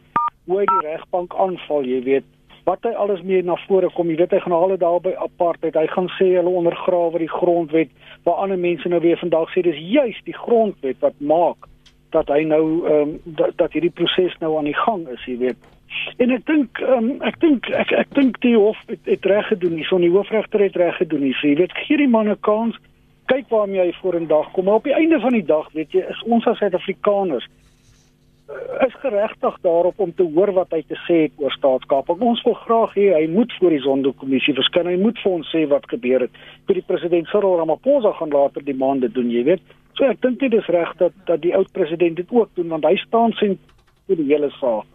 hoe 0.48 0.60
hy 0.60 0.66
die 0.66 0.88
regbank 0.88 1.36
aanval, 1.36 1.86
jy 1.86 2.02
weet, 2.04 2.24
wat 2.66 2.84
hy 2.84 2.94
alles 3.00 3.22
mee 3.22 3.44
na 3.44 3.56
vore 3.68 3.90
kom. 3.96 4.10
Jy 4.10 4.18
weet 4.18 4.32
hy 4.32 4.40
gaan 4.40 4.56
al 4.56 4.78
daar 4.78 5.00
by 5.04 5.14
apartheid. 5.24 5.76
Hy 5.76 5.88
gaan 5.88 6.10
sê 6.18 6.34
hulle 6.36 6.50
ondergrawe 6.50 7.20
die 7.20 7.32
grondwet 7.32 7.90
waar 8.26 8.44
ander 8.44 8.60
mense 8.60 8.90
nou 8.90 9.00
weer 9.04 9.20
vandag 9.22 9.52
sê 9.54 9.64
dis 9.64 9.78
juis 9.78 10.18
die 10.26 10.36
grondwet 10.36 11.00
wat 11.00 11.16
maak 11.20 11.70
dat 12.18 12.30
hy 12.34 12.44
nou 12.50 12.64
ehm 12.90 13.02
um, 13.02 13.16
dat, 13.40 13.56
dat 13.62 13.74
hierdie 13.78 13.94
proses 13.94 14.36
nou 14.44 14.58
aan 14.58 14.70
die 14.70 14.78
gang 14.78 15.08
is, 15.14 15.26
jy 15.30 15.38
weet. 15.46 15.72
En 16.18 16.34
ek 16.36 16.46
dink 16.50 16.82
um, 16.84 17.10
ek 17.28 17.40
dink 17.44 17.70
ek 17.84 17.94
ek 18.02 18.14
dink 18.18 18.40
die 18.44 18.56
hof 18.58 18.80
het, 18.92 19.04
het 19.08 19.26
reg 19.30 19.48
gedoen. 19.54 19.78
Die 19.80 19.88
son 19.88 20.06
die 20.06 20.14
hoofregter 20.14 20.64
het 20.66 20.76
reg 20.80 20.98
gedoen. 21.00 21.28
Jy 21.30 21.56
weet, 21.62 21.76
gee 21.86 21.98
die 22.02 22.12
man 22.12 22.30
'n 22.30 22.40
kans. 22.50 22.76
Kyk 23.28 23.50
waarmee 23.52 23.82
hy 23.84 23.94
vorendag 24.02 24.52
kom. 24.56 24.66
Maar 24.66 24.80
op 24.82 24.88
die 24.88 24.96
einde 24.96 25.20
van 25.20 25.34
die 25.36 25.46
dag, 25.46 25.68
weet 25.74 25.92
jy, 25.92 26.04
is 26.10 26.24
ons 26.24 26.46
as 26.48 26.58
Suid-Afrikaners 26.58 27.48
is 28.88 28.94
geregtig 29.02 29.56
daarop 29.62 30.00
om 30.00 30.14
te 30.16 30.24
hoor 30.24 30.54
wat 30.56 30.72
hy 30.72 30.80
te 30.88 30.96
sê 31.04 31.18
het 31.26 31.42
oor 31.44 31.52
staatskaping. 31.52 32.22
Ons 32.24 32.44
wil 32.48 32.56
graag 32.64 32.94
hê 32.96 33.08
hy 33.12 33.26
moet 33.32 33.52
voor 33.60 33.74
die 33.76 33.82
Zondo-kommissie 33.84 34.56
verskyn. 34.56 34.88
Hy 34.88 35.00
moet 35.02 35.20
vir 35.24 35.32
ons 35.32 35.50
sê 35.52 35.66
wat 35.68 35.88
gebeur 35.92 36.24
het. 36.24 36.38
Vir 36.70 36.80
die 36.80 36.86
president 36.88 37.28
Cyril 37.32 37.58
Ramaphosa 37.60 38.14
gaan 38.16 38.32
later 38.32 38.64
die 38.64 38.78
maande 38.78 39.10
doen, 39.12 39.32
jy 39.34 39.44
weet. 39.50 39.74
So 40.00 40.08
ek 40.08 40.22
dink 40.24 40.40
dit 40.40 40.54
is 40.56 40.70
reg 40.72 40.94
dat 41.02 41.16
dat 41.28 41.42
die 41.44 41.56
oud 41.58 41.72
president 41.76 42.20
dit 42.22 42.32
ook 42.32 42.54
doen 42.56 42.70
want 42.76 42.86
hy 42.88 42.96
staan 43.02 43.36
sien 43.42 43.58
vir 44.08 44.22
die 44.22 44.30
hele 44.30 44.52
saak. 44.62 44.88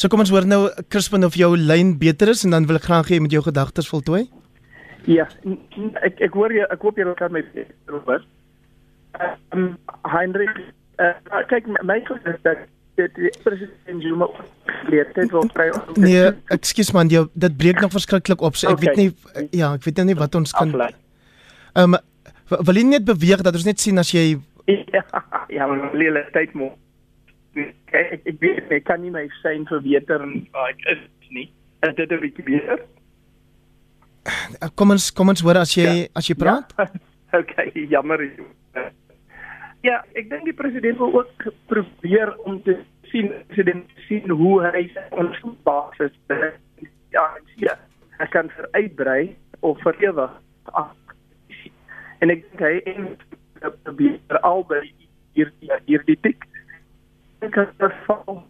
So 0.00 0.08
kom 0.08 0.24
ons 0.24 0.32
hoor 0.32 0.46
nou 0.48 0.62
Crispin 0.88 1.26
of 1.26 1.36
jou 1.38 1.52
lyn 1.58 1.92
beter 2.00 2.32
is 2.32 2.44
en 2.46 2.56
dan 2.56 2.68
wil 2.70 2.80
ek 2.80 2.88
graag 2.88 3.10
hê 3.12 3.20
met 3.20 3.34
jou 3.34 3.42
gedagtes 3.44 3.90
voltooi. 3.90 4.24
Ja, 5.10 5.28
ek 6.00 6.22
ek 6.24 6.38
hoor 6.38 6.54
jy 6.54 6.64
ek 6.72 6.86
hoop 6.86 6.96
jy 6.96 7.04
kan 7.18 7.34
my 7.34 7.44
Robert. 7.92 8.24
Ehm 9.20 9.60
um, 9.60 9.68
Heinrich, 10.08 10.56
uh, 10.98 11.42
kyk 11.50 11.66
my 11.82 12.00
gedagte 12.04 12.58
dat 12.94 13.10
dit 13.14 13.38
president 13.42 14.02
Zuma 14.02 14.28
leer 14.86 15.08
dit 15.14 15.30
wel 15.30 15.48
vry. 15.52 15.68
Nee, 15.98 16.30
ekskuus 16.54 16.92
man, 16.94 17.10
jy 17.10 17.24
dit 17.32 17.56
breek 17.56 17.80
nog 17.82 17.90
verskriklik 17.90 18.40
op. 18.40 18.56
So 18.56 18.70
ek 18.70 18.78
okay. 18.78 18.86
weet 18.86 18.96
nie 19.00 19.48
ja, 19.60 19.72
ek 19.74 19.86
weet 19.86 19.98
nou 20.02 20.06
nie 20.12 20.18
wat 20.18 20.34
ons 20.38 20.54
kan 20.54 20.74
Ehm 21.74 21.96
um, 21.96 22.00
wil 22.68 22.76
jy 22.76 22.84
net 22.86 23.04
beweeg 23.08 23.42
dat 23.42 23.56
ons 23.56 23.66
net 23.66 23.80
sien 23.80 23.98
as 23.98 24.12
jy 24.14 24.36
Ja, 24.64 25.02
ja, 25.56 25.66
maar 25.66 25.90
lele 25.96 26.22
tyd 26.32 26.54
moet 26.54 26.78
ek 27.94 28.26
ek 28.26 28.38
weet 28.40 28.72
ek 28.78 28.86
kan 28.88 29.02
nie 29.02 29.12
my 29.14 29.26
sein 29.42 29.66
verbeter 29.70 30.22
en 30.22 30.36
uh, 30.54 30.68
ek 30.70 30.84
is 30.94 31.30
nie. 31.30 31.48
Is 31.86 31.94
dit 31.98 32.10
'n 32.10 32.20
bietjie 32.20 32.44
beter? 32.44 32.84
Kom 34.74 34.94
ons 34.94 35.10
kom 35.12 35.28
ons 35.28 35.42
hoor 35.44 35.60
as 35.60 35.74
jy 35.76 35.84
ja. 35.84 36.06
as 36.14 36.28
jy 36.28 36.36
praat. 36.38 36.72
Ja. 36.78 36.88
okay, 37.40 37.70
jammer. 37.90 38.22
Ja, 39.84 40.00
ek 40.16 40.30
dink 40.30 40.46
die 40.48 40.56
president 40.56 40.98
wil 40.98 41.12
ook 41.20 41.46
probeer 41.68 42.32
om 42.48 42.60
te 42.64 42.78
sien 43.12 43.30
president 43.52 43.90
sien 44.08 44.30
hoe 44.30 44.62
hy 44.64 44.86
ons 45.12 45.40
basis 45.66 46.14
ja, 47.12 47.24
ja, 47.60 47.76
hy 48.18 48.28
kan 48.32 48.48
veruitbrei 48.56 49.34
of 49.60 49.80
verewig. 49.84 50.32
En 52.24 52.32
ek 52.32 52.46
dink 52.48 52.64
hy 52.64 52.74
en 52.94 53.12
probeer 53.84 54.40
albei 54.42 54.82
hier 55.34 55.52
hier 55.86 56.04
die 56.08 56.18
tik 56.24 56.48
dink 57.44 57.56
dit 57.80 57.96
val 58.06 58.40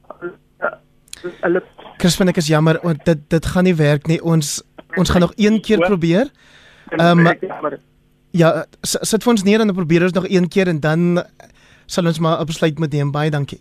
hulle 1.42 1.62
Crispin 2.02 2.30
ek 2.30 2.38
is 2.42 2.50
jammer 2.52 2.78
dit 3.06 3.26
dit 3.32 3.50
gaan 3.54 3.66
nie 3.68 3.76
werk 3.78 4.06
nie 4.10 4.20
ons 4.22 4.58
ons 4.98 5.10
gaan 5.10 5.24
nog 5.26 5.34
een 5.34 5.58
keer 5.64 5.82
probeer. 5.82 6.30
Ehm 6.94 7.26
um, 7.26 7.74
Ja, 8.34 8.64
sit 8.82 9.22
vir 9.22 9.30
ons 9.30 9.44
neer 9.46 9.62
en 9.62 9.70
probeer 9.74 10.08
ons 10.08 10.16
nog 10.16 10.26
een 10.26 10.48
keer 10.50 10.66
en 10.72 10.80
dan 10.82 11.22
sal 11.86 12.08
ons 12.10 12.18
maar 12.18 12.40
'n 12.40 12.46
besluit 12.46 12.78
moet 12.78 12.92
neem. 12.92 13.10
Baie 13.10 13.30
dankie. 13.30 13.60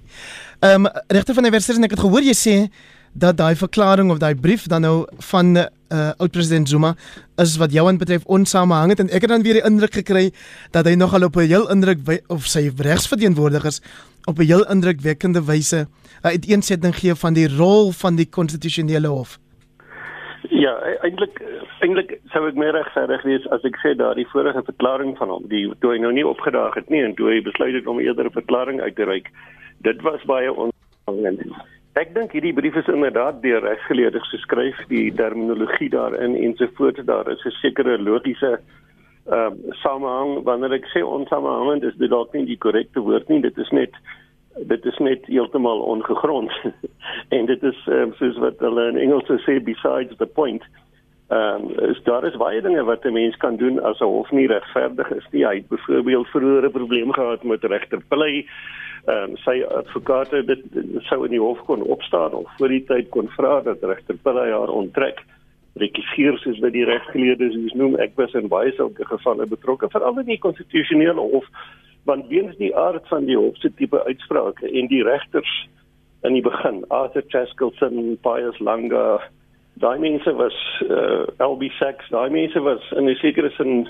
Ehm 0.59 0.85
um, 0.85 0.91
regter 1.07 1.33
van 1.33 1.43
die 1.43 1.51
universiteit 1.51 1.77
en 1.77 1.83
ek 1.83 1.91
het 1.91 1.99
gehoor 1.99 2.23
jy 2.23 2.33
sê 2.33 2.71
dat 3.13 3.37
daai 3.37 3.55
verklaring 3.55 4.11
of 4.11 4.17
daai 4.17 4.35
brief 4.35 4.65
dan 4.67 4.81
nou 4.81 5.05
van 5.17 5.57
uh 5.57 6.11
oud 6.17 6.31
president 6.31 6.69
Zuma 6.69 6.95
is 7.37 7.57
wat 7.57 7.71
jou 7.71 7.87
aanbetref 7.87 8.25
onsamehangend 8.25 8.99
en 8.99 9.09
ek 9.09 9.21
het 9.21 9.29
dan 9.29 9.43
weer 9.43 9.53
die 9.53 9.65
indruk 9.65 9.93
gekry 9.93 10.31
dat 10.71 10.85
hy 10.85 10.95
nogal 10.95 11.23
op 11.23 11.35
'n 11.35 11.47
heel 11.47 11.69
indruk 11.69 12.23
of 12.27 12.47
sy 12.47 12.71
regsverteenwoordigers 12.75 13.79
op 14.25 14.39
'n 14.39 14.45
heel 14.45 14.65
indrukwekkende 14.65 15.43
wyse 15.43 15.77
'n 15.77 15.87
uh, 16.25 16.31
uiteensetting 16.31 16.95
gee 16.95 17.15
van 17.15 17.33
die 17.33 17.47
rol 17.47 17.91
van 17.91 18.15
die 18.15 18.29
konstitusionele 18.29 19.07
hof. 19.07 19.39
Ja, 20.49 20.73
eintlik 21.05 21.39
eintlik 21.79 22.17
sou 22.33 22.43
ek 22.49 22.57
meer 22.59 22.73
regverdig 22.75 23.21
wees 23.23 23.45
as 23.55 23.63
ek 23.67 23.77
sê 23.79 23.93
daardie 23.95 24.27
vorige 24.31 24.63
verklaring 24.67 25.13
van 25.17 25.31
hom, 25.31 25.45
die 25.47 25.69
toe 25.79 25.93
hy 25.93 26.01
nou 26.03 26.11
nie 26.11 26.25
opgedaag 26.27 26.75
het 26.75 26.89
nie 26.91 27.03
en 27.03 27.15
toe 27.15 27.29
hy 27.31 27.37
besluit 27.45 27.77
het 27.77 27.87
om 27.87 28.01
eerder 28.03 28.27
'n 28.27 28.39
verklaring 28.39 28.81
uit 28.81 28.95
te 28.95 29.07
reik. 29.07 29.31
Dit 29.87 30.01
was 30.01 30.23
baie 30.27 30.51
onsamehangend. 30.51 31.55
Ek 31.95 32.13
dink 32.13 32.31
hierdie 32.31 32.53
brief 32.53 32.75
is 32.75 32.87
inderdaad 32.87 33.41
deur 33.41 33.61
regsgeleerdes 33.61 34.29
geskryf, 34.29 34.77
die 34.89 35.13
terminologie 35.13 35.89
daarin 35.89 36.35
ensovoorts 36.35 37.05
daar 37.05 37.29
is 37.31 37.45
'n 37.45 37.51
sekere 37.61 37.97
logiese 37.97 38.59
ehm 39.25 39.53
uh, 39.53 39.73
samehang 39.79 40.43
wanneer 40.43 40.73
ek 40.73 40.85
sê 40.91 40.99
onsamehangend 41.03 41.83
is 41.83 41.95
dit 41.95 42.09
dalk 42.09 42.33
nie 42.33 42.45
die 42.45 42.57
korrekte 42.57 42.99
woord 42.99 43.29
nie, 43.29 43.39
dit 43.41 43.57
is 43.57 43.69
net 43.69 43.93
dit 44.57 44.85
is 44.85 44.97
net 44.97 45.25
heeltemal 45.25 45.79
ongegrond. 45.79 46.51
en 47.35 47.45
dit 47.45 47.63
is 47.63 47.87
um, 47.89 48.13
soos 48.13 48.37
wat 48.37 48.59
hulle 48.59 48.87
in 48.91 48.97
Engels 48.97 49.29
sê 49.45 49.59
besides 49.63 50.17
the 50.17 50.25
point. 50.25 50.63
Ehm 51.33 51.65
um, 51.65 51.89
is 51.89 52.01
daar 52.03 52.25
is 52.27 52.37
baie 52.37 52.61
dinge 52.61 52.83
wat 52.83 53.05
'n 53.05 53.13
mens 53.13 53.37
kan 53.37 53.55
doen 53.57 53.79
as 53.81 53.99
'n 53.99 54.13
hof 54.15 54.31
nie 54.31 54.47
regverdig 54.47 55.09
is 55.11 55.27
nie. 55.31 55.45
Hy 55.45 55.55
het 55.55 55.67
byvoorbeeld 55.67 56.27
vroeër 56.27 56.65
'n 56.65 56.71
probleem 56.71 57.13
gehad 57.13 57.43
met 57.43 57.63
regter 57.63 58.01
Pillay 58.07 58.45
ehm 59.05 59.29
um, 59.29 59.37
sy 59.37 59.63
advokate 59.67 60.45
dit 60.45 60.61
sou 61.09 61.23
in 61.25 61.31
die 61.31 61.39
hof 61.39 61.59
kon 61.67 61.81
opstaan 61.81 62.33
of 62.33 62.51
voor 62.57 62.71
die 62.71 62.83
tyd 62.87 63.09
kon 63.09 63.27
vra 63.35 63.61
dat 63.61 63.83
regter 63.83 64.15
Pilla 64.23 64.45
haar 64.47 64.71
onttrek 64.71 65.19
rekifieer 65.75 66.37
soos 66.37 66.59
wat 66.59 66.71
die 66.71 66.85
regsgeleerdes 66.85 67.55
is 67.65 67.73
noem 67.73 67.97
ek 67.99 68.13
was 68.15 68.33
in 68.39 68.47
baie 68.47 68.71
sulke 68.77 69.05
gevalle 69.09 69.45
betrokke 69.49 69.89
veral 69.89 70.21
in 70.21 70.29
die 70.29 70.39
konstitusionele 70.39 71.25
hof 71.33 71.49
want 72.03 72.27
weens 72.27 72.57
die 72.57 72.75
aard 72.75 73.07
van 73.07 73.25
die 73.25 73.37
hof 73.37 73.57
se 73.57 73.71
tipe 73.75 74.03
uitsprake 74.03 74.71
en 74.71 74.87
die 74.87 75.03
regters 75.03 75.53
in 76.23 76.33
die 76.33 76.43
begin 76.43 76.83
Arthur 76.87 77.23
Chaskelson 77.27 78.17
Pius 78.21 78.59
Langa 78.59 79.21
daai 79.83 79.97
mense 79.99 80.33
was 80.39 80.57
uh, 80.87 81.25
LB 81.39 81.69
Sachs 81.79 82.09
daai 82.09 82.29
mense 82.29 82.59
was 82.59 82.91
in 82.97 83.09
'n 83.09 83.15
sekere 83.15 83.51
sin 83.57 83.87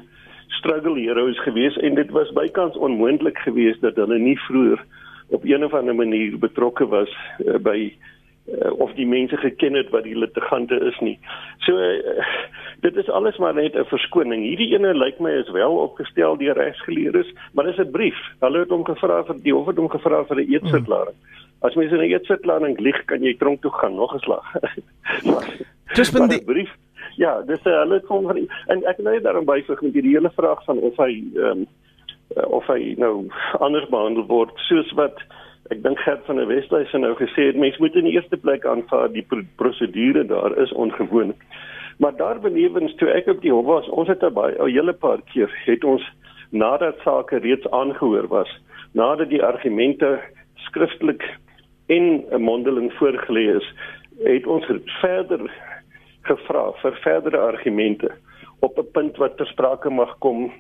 struggle 0.59 0.95
heroes 0.99 1.39
geweest 1.43 1.77
en 1.77 1.95
dit 1.95 2.11
was 2.11 2.31
bykans 2.33 2.77
onmoontlik 2.77 3.37
geweest 3.37 3.81
dat 3.81 3.95
hulle 3.95 4.19
nie 4.19 4.39
vroeër 4.47 4.85
op 5.29 5.43
een 5.43 5.63
of 5.63 5.73
ander 5.73 5.95
manier 5.95 6.37
betrokke 6.39 6.87
was 6.87 7.09
uh, 7.45 7.57
by 7.57 7.93
uh, 8.47 8.71
of 8.79 8.93
die 8.93 9.07
mense 9.07 9.37
geken 9.37 9.73
het 9.73 9.89
wat 9.89 10.03
die 10.03 10.17
litigante 10.17 10.79
is 10.79 10.99
nie. 10.99 11.19
So 11.65 11.77
uh, 11.77 12.25
dit 12.85 12.95
is 12.95 13.09
alles 13.09 13.37
maar 13.37 13.53
net 13.53 13.75
'n 13.75 13.85
verskoning. 13.85 14.43
Hierdie 14.43 14.73
ene 14.75 14.93
lyk 14.93 15.19
my 15.19 15.31
is 15.31 15.49
wel 15.49 15.71
opgestel 15.71 16.37
deur 16.37 16.57
regsgeleerdes, 16.57 17.33
maar 17.53 17.65
dis 17.65 17.79
'n 17.79 17.91
brief. 17.91 18.19
Hulle 18.39 18.59
het 18.59 18.69
hom 18.69 18.85
gevra 18.85 19.23
vir 19.23 19.35
die 19.43 19.53
hof 19.53 19.67
het 19.67 19.77
hom 19.77 19.89
gevra 19.89 20.23
vir 20.25 20.37
'n 20.37 20.51
eetverklaring. 20.53 21.15
As 21.61 21.75
mens 21.75 21.91
in 21.91 21.99
'n 21.99 22.11
eetverklaring 22.11 22.79
lieg, 22.79 23.05
kan 23.05 23.23
jy 23.23 23.37
tronk 23.37 23.61
toe 23.61 23.71
gaan 23.71 23.95
nog 23.95 24.13
'n 24.15 24.19
slag. 24.19 24.45
Dis 25.95 26.11
'n 26.11 26.45
brief. 26.45 26.71
Ja, 27.15 27.41
dis 27.41 27.63
'n 27.63 27.69
hulle 27.69 27.93
het 27.93 28.07
hom 28.07 28.29
en 28.67 28.83
ek 28.85 28.97
nou 28.97 29.13
net 29.13 29.23
daarom 29.23 29.45
byvoeg 29.45 29.81
met 29.81 29.93
die 29.93 30.15
hele 30.15 30.31
vraag 30.35 30.63
van 30.63 30.77
of 30.77 30.97
hy 30.97 31.23
ehm 31.35 31.45
um, 31.45 31.67
uh, 32.37 32.49
of 32.49 32.67
hy 32.67 32.95
nou 32.97 33.27
anders 33.59 33.89
behandel 33.89 34.25
word 34.25 34.51
soos 34.55 34.91
wat 34.91 35.21
ek 35.71 35.83
dink 35.83 35.99
Gert 35.99 36.25
van 36.25 36.35
der 36.35 36.47
Westhuys 36.47 36.91
nou 36.93 37.13
gesê 37.15 37.47
het 37.51 37.59
mense 37.59 37.79
moet 37.79 37.95
in 37.95 38.09
die 38.09 38.15
eerste 38.17 38.37
plek 38.37 38.65
aanvaar 38.65 39.11
die 39.13 39.25
prosedure 39.55 40.25
daar 40.27 40.57
is 40.57 40.73
ongewoon. 40.73 41.33
Maar 41.97 42.15
daar 42.17 42.39
benewens 42.39 42.95
toe 42.95 43.09
ek 43.09 43.27
op 43.27 43.41
die 43.41 43.53
hof 43.53 43.65
was, 43.65 43.87
ons 43.89 44.07
het 44.07 44.25
baie 44.33 44.55
'n 44.59 44.69
hele 44.69 44.93
paar 44.93 45.21
keer 45.33 45.51
het 45.65 45.83
ons 45.83 46.03
nadat 46.51 46.99
sake 47.03 47.37
reeds 47.37 47.69
aangehoor 47.69 48.27
was, 48.27 48.49
nadat 48.93 49.29
die 49.29 49.43
argumente 49.43 50.19
skriftelik 50.55 51.23
en 51.87 52.25
mondeling 52.37 52.91
voorgelê 52.93 53.55
is, 53.55 53.67
het 54.23 54.45
ons 54.47 54.65
verder 55.01 55.51
gevra 56.21 56.71
vir 56.81 56.99
verdere 57.03 57.37
argumente 57.37 58.11
op 58.59 58.77
'n 58.77 58.91
punt 58.91 59.17
wat 59.17 59.37
ter 59.37 59.47
sprake 59.47 59.89
mag 59.89 60.17
kom 60.19 60.51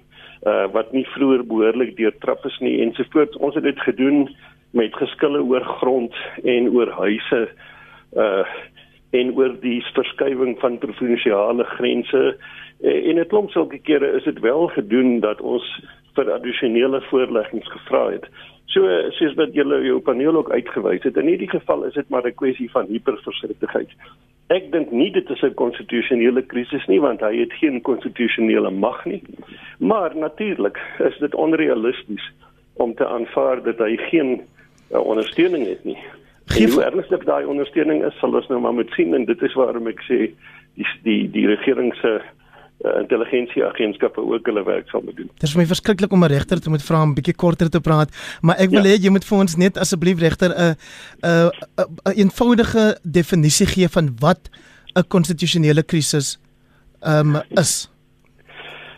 uh, 0.43 0.65
wat 0.71 0.91
nie 0.91 1.05
vroeër 1.15 1.43
behoorlik 1.47 1.95
deurtrap 1.95 2.45
is 2.45 2.57
nie 2.59 2.81
ensovoorts. 2.81 3.37
Ons 3.37 3.55
het 3.55 3.63
dit 3.63 3.79
gedoen 3.79 4.27
met 4.73 4.95
geskille 4.95 5.41
oor 5.41 5.65
grond 5.79 6.15
en 6.43 6.69
oor 6.73 6.89
huise 7.01 7.47
uh 8.17 8.45
en 9.13 9.29
oor 9.37 9.51
die 9.61 9.77
verskywing 9.93 10.55
van 10.57 10.79
provinsiale 10.81 11.63
grense 11.75 12.21
uh, 12.81 13.09
en 13.09 13.19
'n 13.19 13.27
klomp 13.29 13.51
sulke 13.53 13.77
kere 13.77 14.07
is 14.17 14.23
dit 14.23 14.39
wel 14.39 14.67
gedoen 14.67 15.19
dat 15.19 15.41
ons 15.41 15.67
vir 16.15 16.31
addisionele 16.31 17.01
voorleggings 17.09 17.69
gevra 17.71 18.09
het. 18.09 18.25
So 18.65 18.89
soos 19.17 19.35
wat 19.37 19.53
julle 19.53 19.83
jou 19.85 19.99
paneel 19.99 20.35
ook 20.35 20.49
uitgewys 20.49 21.03
het, 21.03 21.17
in 21.17 21.29
hierdie 21.29 21.49
geval 21.49 21.83
is 21.83 21.93
dit 21.93 22.09
maar 22.09 22.25
'n 22.25 22.35
kwessie 22.35 22.71
van 22.71 22.85
hiperversigtigheid. 22.85 23.89
Ek 24.49 24.71
dink 24.71 24.91
nie 24.91 25.11
dit 25.11 25.29
is 25.29 25.43
'n 25.43 25.53
konstitusionele 25.53 26.41
krisis 26.41 26.85
nie 26.87 26.99
want 27.01 27.21
hy 27.21 27.37
het 27.37 27.53
geen 27.53 27.81
konstitusionele 27.81 28.71
mag 28.71 29.05
nie. 29.05 29.21
Maar 29.79 30.15
natuurlik 30.15 30.79
is 30.99 31.17
dit 31.17 31.35
onrealisties 31.35 32.31
om 32.73 32.95
te 32.95 33.07
aanvaar 33.07 33.63
dat 33.63 33.77
hy 33.77 33.97
geen 33.97 34.41
uh, 34.93 34.99
ondersteuning 34.99 35.67
het 35.67 35.83
nie. 35.83 35.97
Geef... 36.45 36.73
Hoe 36.73 36.83
ernstig 36.83 37.23
daai 37.23 37.45
ondersteuning 37.45 38.03
is, 38.05 38.15
sal 38.19 38.35
ons 38.35 38.47
nou 38.51 38.59
maar 38.61 38.73
moet 38.73 38.91
sien 38.97 39.13
en 39.13 39.25
dit 39.25 39.41
is 39.41 39.53
waarom 39.59 39.87
ek 39.87 40.01
sê 40.09 40.19
die 40.77 40.87
die 41.03 41.21
die 41.31 41.45
regering 41.47 41.93
se 42.01 42.11
uh, 42.19 42.97
intelligensieagentskappe 42.99 44.21
ook 44.21 44.49
hulle 44.49 44.63
werk 44.67 44.89
sal 44.91 45.05
moet 45.05 45.17
doen. 45.21 45.29
Dit 45.39 45.47
is 45.49 45.55
my 45.55 45.65
verskriklik 45.69 46.11
om 46.11 46.25
'n 46.25 46.33
regter 46.33 46.59
te 46.59 46.69
moet 46.69 46.83
vra 46.83 47.01
om 47.03 47.09
'n 47.09 47.17
bietjie 47.19 47.35
korter 47.35 47.69
te 47.69 47.81
praat, 47.81 48.09
maar 48.41 48.59
ek 48.59 48.69
wil 48.69 48.83
ja. 48.83 48.91
hê 48.91 49.03
jy 49.03 49.09
moet 49.09 49.25
vir 49.25 49.37
ons 49.37 49.55
net 49.55 49.77
asseblief 49.77 50.19
regter 50.19 50.51
'n 50.51 50.75
'n 51.23 51.49
'n 52.09 52.17
eenvoudige 52.17 52.99
definisie 53.03 53.67
gee 53.67 53.87
van 53.87 54.15
wat 54.19 54.49
'n 54.95 55.07
konstitusionele 55.07 55.83
krisis 55.83 56.39
ehm 57.01 57.35
um, 57.35 57.41
is. 57.57 57.89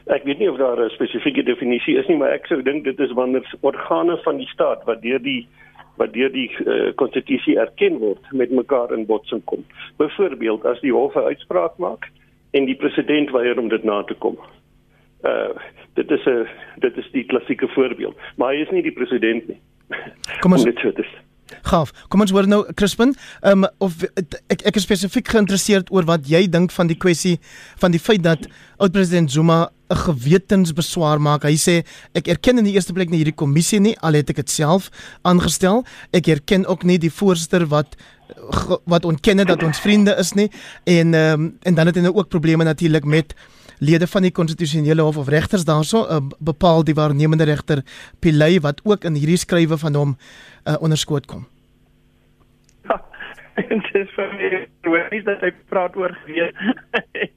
Ek 0.05 0.23
weet 0.23 0.39
nie 0.39 0.51
of 0.51 0.57
daar 0.57 0.77
'n 0.77 0.89
spesifieke 0.89 1.43
definisie 1.43 1.97
is 1.97 2.07
nie, 2.07 2.17
maar 2.17 2.33
ek 2.33 2.45
sou 2.45 2.61
dink 2.61 2.83
dit 2.83 2.99
is 2.99 3.11
wanneer 3.11 3.45
organe 3.61 4.17
van 4.23 4.37
die 4.37 4.47
staat 4.47 4.83
wat 4.85 5.01
deur 5.01 5.21
die 5.21 5.47
wat 5.95 6.13
deur 6.13 6.31
die 6.31 6.49
uh, 6.65 6.91
konstitusie 6.95 7.57
erken 7.59 7.97
word 7.99 8.31
met 8.31 8.51
mekaar 8.51 8.93
in 8.93 9.05
botsing 9.05 9.43
kom. 9.43 9.65
Byvoorbeeld 9.97 10.65
as 10.65 10.81
die 10.81 10.93
hof 10.93 11.15
'n 11.15 11.31
uitspraak 11.31 11.77
maak 11.77 12.09
en 12.51 12.65
die 12.65 12.75
president 12.75 13.31
weier 13.31 13.59
om 13.59 13.69
dit 13.69 13.83
na 13.83 14.03
te 14.03 14.13
kom. 14.13 14.37
Uh 15.23 15.55
dit 15.93 16.11
is 16.11 16.25
'n 16.25 16.47
dit 16.75 16.97
is 16.97 17.11
die 17.11 17.25
klassieke 17.25 17.67
voorbeeld, 17.67 18.15
maar 18.35 18.53
hy 18.53 18.61
is 18.61 18.71
nie 18.71 18.83
die 18.83 18.91
president 18.91 19.47
nie. 19.47 19.59
Kom 20.41 20.51
ons 20.51 20.63
dit 20.63 20.99
is. 20.99 21.13
Gaaf. 21.69 21.91
Kom 22.09 22.23
ons 22.25 22.33
hoor 22.33 22.47
nou 22.49 22.63
Crispin, 22.77 23.13
ehm 23.41 23.65
um, 23.65 23.69
of 23.85 24.01
ek 24.49 24.63
ek 24.65 24.79
is 24.79 24.85
spesifiek 24.87 25.27
geïnteresseerd 25.29 25.91
oor 25.93 26.07
wat 26.09 26.25
jy 26.29 26.45
dink 26.49 26.73
van 26.73 26.89
die 26.89 26.97
kwessie 26.97 27.37
van 27.81 27.93
die 27.93 28.01
feit 28.01 28.23
dat 28.25 28.47
oud-president 28.81 29.31
Zuma 29.31 29.69
'n 29.89 29.95
gewetensbeswaar 29.95 31.21
maak. 31.21 31.43
Hy 31.43 31.55
sê 31.55 31.85
ek 32.13 32.27
erken 32.27 32.57
in 32.57 32.65
die 32.65 32.73
eerste 32.73 32.93
plek 32.93 33.09
nie 33.09 33.21
hierdie 33.21 33.35
kommissie 33.35 33.79
nie, 33.79 33.95
al 34.01 34.13
het 34.13 34.29
ek 34.29 34.35
dit 34.35 34.49
self 34.49 34.89
aangestel. 35.21 35.85
Ek 36.11 36.27
erken 36.27 36.65
ook 36.65 36.83
nie 36.83 36.97
die 36.97 37.11
voorsteur 37.11 37.67
wat 37.67 37.95
wat 38.85 39.05
ontken 39.05 39.45
dat 39.45 39.63
ons 39.63 39.79
vriende 39.79 40.15
is 40.17 40.33
nie 40.33 40.49
en 40.83 41.13
ehm 41.13 41.33
um, 41.33 41.57
en 41.61 41.75
dan 41.75 41.85
het 41.85 41.95
hy 41.95 42.01
nou 42.01 42.15
ook 42.15 42.29
probleme 42.29 42.63
natuurlik 42.63 43.05
met 43.05 43.35
lede 43.79 44.07
van 44.07 44.21
die 44.21 44.31
konstitusionele 44.31 45.01
hof 45.01 45.17
of 45.17 45.27
regters 45.27 45.65
daarso 45.65 46.05
uh, 46.05 46.21
bepaal 46.39 46.83
die 46.83 46.95
waarnemende 46.95 47.43
regter 47.43 47.83
Pilay 48.19 48.59
wat 48.59 48.81
ook 48.83 49.03
in 49.03 49.13
hierdie 49.19 49.37
skrywe 49.37 49.77
van 49.77 49.95
hom 49.95 50.15
uh, 50.15 50.75
onderskoot 50.79 51.25
kom. 51.25 51.47
En 53.55 53.79
dit 53.79 53.95
is 53.95 54.09
vir 54.17 54.33
my, 54.35 54.47
hoe 54.83 54.97
is 55.15 55.23
dit 55.23 55.43
hy 55.45 55.51
praat 55.71 55.95
oor 55.95 56.11
gewees? 56.25 56.51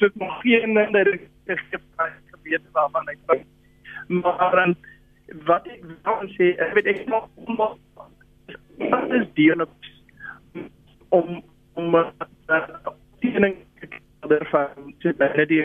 dit 0.00 0.14
nog 0.14 0.40
geen 0.40 0.76
ander 0.76 1.18
gebied 2.30 2.60
waarvan 2.72 3.08
ek 3.08 3.18
praat. 3.26 3.46
Maar 4.08 4.56
dan 4.56 4.76
wat 5.46 5.66
ek 5.72 5.84
wou 6.04 6.26
sê, 6.36 6.52
ek 6.60 6.74
weet 6.76 6.88
ek 6.92 7.06
nog 7.08 7.28
wat 8.90 9.12
is 9.16 9.26
deel 9.38 9.64
om 11.08 11.40
om 11.78 11.96
tiening 14.20 14.40
daarvan 14.40 14.94
te 15.00 15.14
baie 15.18 15.46
die 15.46 15.64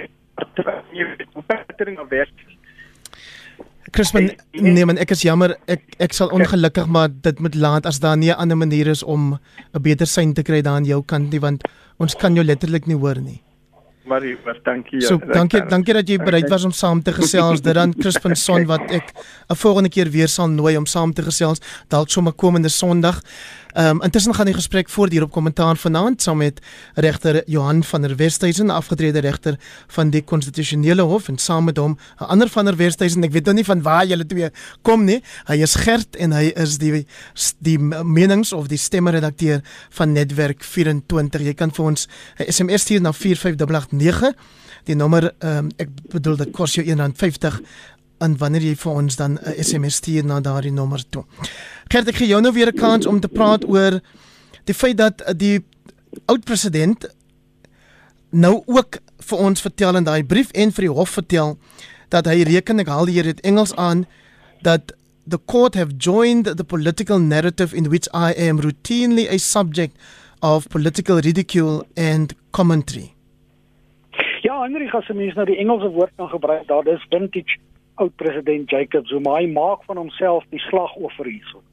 verbetering 1.33 1.99
of 1.99 2.09
werk. 2.09 2.33
Crispin, 3.91 4.31
nee 4.51 4.85
man, 4.85 4.97
ek 4.97 5.11
is 5.11 5.21
jammer. 5.23 5.55
Ek 5.67 5.83
ek 5.99 6.13
sal 6.13 6.29
ongelukkig 6.35 6.87
maar 6.87 7.09
dit 7.09 7.39
moet 7.39 7.55
laat 7.55 7.85
as 7.85 7.99
daar 7.99 8.17
nie 8.17 8.31
'n 8.31 8.37
ander 8.37 8.57
manier 8.57 8.87
is 8.87 9.03
om 9.03 9.39
'n 9.73 9.81
beter 9.81 10.07
sein 10.07 10.33
te 10.33 10.43
kry 10.43 10.61
daar 10.61 10.75
aan 10.75 10.85
jou 10.85 11.03
kant 11.03 11.31
nie 11.31 11.39
want 11.39 11.63
ons 11.99 12.15
kan 12.15 12.35
jou 12.35 12.43
letterlik 12.43 12.87
nie 12.87 12.97
hoor 12.97 13.21
nie. 13.21 13.41
Marie, 14.05 14.37
was 14.45 14.57
dankie. 14.63 15.01
Ja, 15.01 15.07
so, 15.07 15.17
dankie, 15.17 15.65
dankie 15.65 15.93
dat 15.93 16.07
jy 16.07 16.17
bereid 16.17 16.49
was 16.49 16.63
om 16.63 16.71
saam 16.71 17.01
te 17.01 17.11
gesels. 17.13 17.61
Dit 17.61 17.73
dan 17.73 17.93
Crispin 17.93 18.35
Son 18.45 18.65
wat 18.65 18.91
ek 18.91 19.13
'n 19.49 19.55
volgende 19.55 19.89
keer 19.89 20.09
weer 20.09 20.27
sal 20.27 20.47
nooi 20.47 20.77
om 20.77 20.85
saam 20.85 21.13
te 21.13 21.23
gesels, 21.23 21.59
dalk 21.87 22.09
sommer 22.09 22.33
komende 22.33 22.69
Sondag. 22.69 23.21
Ehm 23.75 23.97
um, 23.97 24.01
intussen 24.01 24.33
gaan 24.33 24.45
die 24.45 24.53
gesprek 24.55 24.89
voort 24.89 25.11
hier 25.11 25.23
op 25.23 25.31
kommentaar 25.31 25.75
vanaand 25.77 26.21
saam 26.21 26.37
met 26.37 26.59
regter 26.93 27.41
Johan 27.45 27.83
van 27.83 28.01
der 28.01 28.15
Westhuizen, 28.15 28.69
afgetrede 28.69 29.19
regter 29.19 29.59
van 29.87 30.09
die 30.09 30.21
konstitusionele 30.23 31.01
hof 31.01 31.27
en 31.27 31.37
saam 31.37 31.63
met 31.63 31.77
hom 31.77 31.97
'n 32.19 32.23
ander 32.23 32.49
van 32.49 32.65
der 32.65 32.75
Westhuizen. 32.75 33.23
Ek 33.23 33.31
weet 33.31 33.45
nou 33.45 33.55
nie 33.55 33.65
van 33.65 33.81
waar 33.81 34.05
julle 34.05 34.25
twee 34.25 34.49
kom 34.81 35.03
nie. 35.03 35.23
Hy 35.45 35.61
is 35.61 35.75
Gert 35.75 36.15
en 36.15 36.31
hy 36.31 36.53
is 36.55 36.77
die 36.77 37.05
die 37.59 37.79
menings 38.03 38.53
of 38.53 38.67
die 38.67 38.77
stemmeredakteur 38.77 39.61
van 39.89 40.11
Netwerk 40.11 40.63
24. 40.63 41.41
Jy 41.41 41.53
kan 41.53 41.71
vir 41.71 41.85
ons 41.85 42.07
'n 42.37 42.51
SMS 42.51 42.81
stuur 42.81 43.01
na 43.01 43.11
45889. 43.11 44.33
Die 44.83 44.95
nommer 44.95 45.33
ehm 45.39 45.57
um, 45.57 45.69
ek 45.75 45.89
bedoel 46.09 46.37
dit 46.37 46.51
kos 46.51 46.73
jou 46.73 46.85
R1.50 46.85 47.59
en 48.17 48.37
wanneer 48.37 48.61
jy 48.61 48.75
vir 48.75 48.91
ons 48.91 49.15
dan 49.15 49.39
'n 49.39 49.63
SMS 49.63 49.95
stuur 49.95 50.25
na 50.25 50.39
daardie 50.39 50.71
nommer 50.71 51.03
toe. 51.09 51.25
Gert, 51.87 52.09
ek 52.09 52.17
gee 52.17 52.27
jou 52.27 52.41
nou 52.41 52.53
weer 52.53 52.71
'n 52.71 52.77
kans 52.77 53.05
om 53.05 53.19
te 53.19 53.27
praat 53.27 53.65
oor 53.69 54.01
die 54.65 54.73
feit 54.73 54.97
dat 54.97 55.21
die 55.37 55.63
oud 56.25 56.45
president 56.45 57.05
nou 58.31 58.63
ook 58.65 58.97
vir 59.19 59.37
ons 59.37 59.61
vertel 59.61 59.95
in 59.95 60.03
daai 60.03 60.23
brief 60.23 60.51
en 60.51 60.71
vir 60.71 60.87
die 60.87 60.95
hof 60.97 61.09
vertel 61.09 61.57
dat 62.09 62.25
hy 62.25 62.43
reken 62.43 62.79
ek 62.79 62.87
haal 62.87 63.07
hier 63.07 63.23
dit 63.23 63.41
Engels 63.41 63.75
aan 63.75 64.05
dat 64.61 64.93
the 65.27 65.39
court 65.45 65.75
have 65.75 65.97
joined 65.97 66.45
the 66.45 66.63
political 66.63 67.19
narrative 67.19 67.73
in 67.73 67.89
which 67.89 68.07
I 68.13 68.33
am 68.49 68.59
routinely 68.59 69.27
a 69.29 69.37
subject 69.37 69.97
of 70.41 70.69
political 70.69 71.21
ridicule 71.21 71.85
and 71.97 72.33
commentary. 72.51 73.13
Ja, 74.41 74.61
Henry 74.61 74.87
Gassemies 74.87 75.33
nou 75.33 75.45
die 75.45 75.57
Engelse 75.57 75.89
woord 75.89 76.11
kan 76.15 76.29
gebruik, 76.29 76.67
daar 76.67 76.83
dis 76.83 77.05
vintage 77.09 77.57
oud 77.95 78.15
president 78.15 78.69
Jacob 78.69 79.07
Zuma 79.07 79.39
hy 79.39 79.47
maak 79.49 79.85
van 79.87 79.97
homself 79.97 80.43
die 80.51 80.61
slagoffer 80.67 81.25
hierso. 81.25 81.63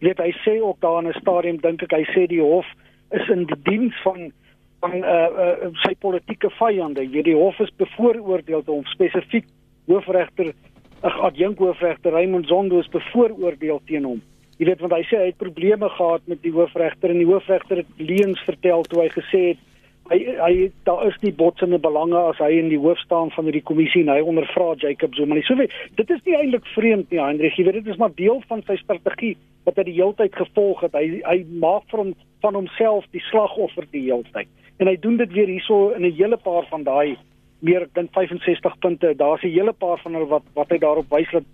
Jy 0.00 0.08
weet 0.08 0.22
hy 0.24 0.30
sê 0.44 0.60
ook 0.60 0.80
daar 0.80 1.02
in 1.02 1.10
'n 1.10 1.20
stadium 1.20 1.58
dink 1.60 1.82
ek 1.82 1.92
hy 1.92 2.04
sê 2.14 2.26
die 2.26 2.40
hof 2.40 2.66
is 3.12 3.28
in 3.28 3.44
die 3.44 3.62
diens 3.64 3.96
van 4.02 4.32
van 4.80 4.94
uh, 5.04 5.28
uh 5.44 5.70
sy 5.84 5.94
politieke 6.00 6.50
vyande. 6.56 7.04
Jy 7.04 7.22
die 7.22 7.36
hof 7.36 7.58
is 7.60 7.72
bevooroordeel 7.76 8.62
om 8.66 8.84
spesifiek 8.84 9.44
hoofregter 9.86 10.54
ag 11.02 11.16
adjunk 11.20 11.58
hoofregter 11.58 12.12
Raymond 12.12 12.46
Zondo 12.46 12.78
is 12.80 12.88
bevooroordeel 12.88 13.80
teen 13.86 14.04
hom. 14.04 14.22
Jy 14.58 14.66
weet 14.68 14.80
want 14.80 14.92
hy 14.92 15.02
sê 15.08 15.16
hy 15.16 15.26
het 15.30 15.40
probleme 15.40 15.88
gehad 15.88 16.26
met 16.28 16.42
die 16.42 16.52
hoofregter 16.52 17.12
en 17.12 17.20
die 17.20 17.28
hoofregter 17.28 17.80
het 17.80 17.92
leuns 17.96 18.40
vertel 18.44 18.82
toe 18.88 19.02
hy 19.02 19.08
gesê 19.14 19.40
het 19.52 19.62
hy 20.10 20.18
hy 20.40 20.54
daar 20.88 21.06
is 21.06 21.16
nie 21.22 21.32
botsende 21.32 21.78
belange 21.78 22.18
as 22.18 22.38
hy 22.42 22.50
in 22.58 22.70
die 22.72 22.80
hoof 22.82 22.98
staan 23.04 23.30
van 23.34 23.46
hierdie 23.46 23.64
kommissie 23.66 24.02
en 24.02 24.12
hy 24.12 24.20
ondervra 24.26 24.72
Jacob 24.82 25.14
Zuma. 25.14 25.38
So 25.46 25.54
dit 25.54 26.10
is 26.10 26.24
nie 26.26 26.36
eintlik 26.36 26.66
vreemd 26.74 27.10
nie, 27.10 27.22
Hendrik. 27.22 27.54
Jy 27.58 27.68
weet 27.68 27.80
dit 27.80 27.92
is 27.94 28.00
maar 28.00 28.14
deel 28.18 28.42
van 28.50 28.64
sy 28.66 28.76
strategie 28.82 29.36
wat 29.68 29.78
hy 29.78 29.86
die 29.86 29.96
hele 30.00 30.16
tyd 30.18 30.34
gevolg 30.34 30.82
het. 30.86 30.96
Hy 30.98 31.22
hy 31.22 31.38
maak 31.62 31.86
vir 31.92 32.04
hom 32.04 32.12
van 32.42 32.58
homself 32.58 33.06
die 33.14 33.24
slagoffer 33.30 33.86
die 33.94 34.08
hele 34.08 34.26
tyd. 34.34 34.50
En 34.80 34.90
hy 34.90 34.96
doen 34.98 35.18
dit 35.20 35.32
weer 35.36 35.50
hierso 35.52 35.90
in 35.94 36.06
'n 36.06 36.16
hele 36.18 36.36
paar 36.36 36.66
van 36.70 36.84
daai 36.84 37.16
meer 37.60 37.86
dan 37.94 38.08
65 38.10 38.78
punte. 38.78 39.14
Daar's 39.14 39.42
'n 39.42 39.54
hele 39.54 39.72
paar 39.72 39.98
van 40.02 40.14
hulle 40.14 40.26
wat 40.26 40.42
wat 40.54 40.70
hy 40.70 40.78
daarop 40.78 41.10
wys 41.10 41.30
dat 41.30 41.44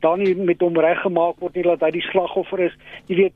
daar 0.00 0.18
nie 0.18 0.34
met 0.34 0.60
hom 0.60 0.76
reggemaak 0.76 1.40
word 1.40 1.54
nie 1.54 1.62
dat 1.62 1.80
hy 1.80 1.90
die 1.90 2.08
slagoffer 2.12 2.60
is. 2.60 2.72
Jy 3.08 3.16
weet 3.16 3.34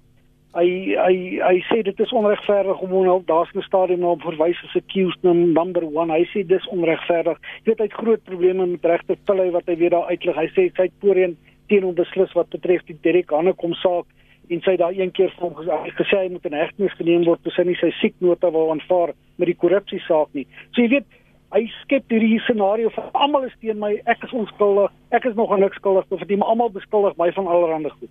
hy 0.59 0.97
hy 0.99 1.17
hy 1.39 1.59
sê 1.69 1.83
dit 1.87 2.01
is 2.03 2.13
onregverdig 2.17 2.81
om 2.83 2.95
hom 2.95 3.09
op 3.13 3.27
daardie 3.29 3.63
stadium 3.63 4.01
nou 4.03 4.17
verwys 4.25 4.59
as 4.67 4.79
accused 4.81 5.23
number 5.23 5.85
1. 5.87 6.11
Hy 6.11 6.25
sê 6.33 6.43
dis 6.47 6.67
onregverdig. 6.75 7.39
Jy 7.63 7.71
weet 7.71 7.83
hy 7.83 7.87
het 7.87 7.99
groot 8.01 8.25
probleme 8.27 8.67
met 8.73 8.89
regter 8.93 9.19
Pillay 9.29 9.53
wat 9.55 9.71
hy 9.71 9.77
weer 9.79 9.95
daar 9.95 10.11
uitlig. 10.11 10.41
Hy 10.41 10.49
sê 10.57 10.67
sy 10.75 10.89
het 10.89 10.97
voorheen 11.05 11.37
teen 11.71 11.87
hom 11.87 11.95
beslis 11.95 12.35
wat 12.35 12.51
betref 12.51 12.83
die 12.89 12.99
Derek 13.05 13.31
Hannekom 13.31 13.77
saak 13.79 14.11
en 14.51 14.63
sy 14.67 14.75
daar 14.81 14.97
een 14.97 15.13
keer 15.15 15.31
vir 15.37 15.47
hom 15.47 15.55
gesê 16.01 16.25
hy 16.25 16.33
moet 16.35 16.49
in 16.51 16.59
hegtenis 16.59 16.97
geneem 16.99 17.23
word 17.29 17.43
toe 17.47 17.55
sy 17.55 17.63
nie 17.69 17.79
sy 17.79 17.93
sieknota 18.01 18.51
wou 18.51 18.67
aanvaar 18.73 19.15
met 19.39 19.53
die 19.53 19.59
korrupsie 19.63 20.03
saak 20.09 20.35
nie. 20.35 20.49
So 20.75 20.83
jy 20.83 20.97
weet 20.97 21.07
hy 21.55 21.63
skep 21.85 22.11
hierdie 22.11 22.41
scenario 22.43 22.91
van 22.97 23.15
almal 23.15 23.47
is 23.47 23.55
teen 23.63 23.79
my, 23.79 23.93
ek 24.11 24.27
is 24.27 24.35
onskuldig, 24.35 24.91
ek 25.15 25.31
is 25.31 25.39
nog 25.39 25.55
niks 25.59 25.79
skuldig, 25.79 26.11
of 26.11 26.27
dit 26.27 26.43
almal 26.43 26.75
beskuldig 26.75 27.15
my 27.19 27.31
van 27.39 27.47
allerlei 27.51 27.95
goed 28.01 28.11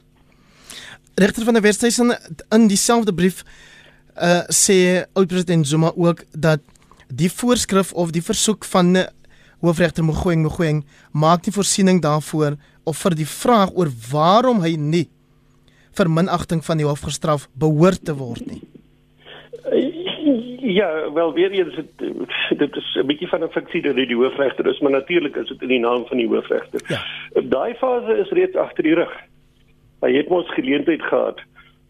regter 1.19 1.43
van 1.43 1.57
die 1.57 1.63
Wesduisen 1.63 2.15
in 2.55 2.67
dieselfde 2.71 3.13
brief 3.13 3.43
uh 4.15 4.41
sê 4.51 5.05
oud-president 5.13 5.67
Zuma 5.67 5.91
ook 5.95 6.23
dat 6.31 6.59
die 7.07 7.31
voorskrif 7.31 7.93
of 7.93 8.11
die 8.11 8.23
versoek 8.23 8.65
van 8.65 8.97
hoofregter 9.59 10.03
Mogoeng 10.03 10.43
Mogoeng 10.43 10.83
maak 11.11 11.45
nie 11.45 11.55
voorsiening 11.55 12.01
daarvoor 12.03 12.57
of 12.83 12.97
vir 13.05 13.15
die 13.19 13.27
vraag 13.27 13.71
oor 13.75 13.91
waarom 14.11 14.61
hy 14.63 14.75
nie 14.75 15.07
vir 15.97 16.11
minagting 16.11 16.61
van 16.65 16.79
die 16.79 16.87
hof 16.87 17.03
gestraf 17.07 17.47
behoort 17.59 18.05
te 18.05 18.15
word 18.15 18.45
nie. 18.47 18.61
Ja, 20.69 20.89
wel 21.13 21.33
weer 21.33 21.51
eens 21.51 21.75
dit 21.75 22.07
dit 22.59 22.75
is 22.75 22.95
'n 22.95 23.07
bietjie 23.07 23.27
van 23.27 23.43
'n 23.43 23.51
fiksie 23.51 23.81
dat 23.81 23.95
die 23.95 24.15
hoofregter 24.15 24.67
is, 24.67 24.79
maar 24.79 24.91
natuurlik 24.91 25.35
is 25.35 25.47
dit 25.47 25.61
in 25.61 25.67
die 25.67 25.79
naam 25.79 26.05
van 26.05 26.17
die 26.17 26.27
hoofregter. 26.27 26.81
Ja. 26.87 27.01
Daai 27.41 27.73
fase 27.75 28.17
is 28.17 28.29
reeds 28.29 28.55
agter 28.55 28.83
die 28.83 28.93
rug. 28.93 29.13
Hy 29.99 30.13
het 30.15 30.29
mos 30.29 30.47
geleentheid 30.55 31.01
gehad 31.01 31.41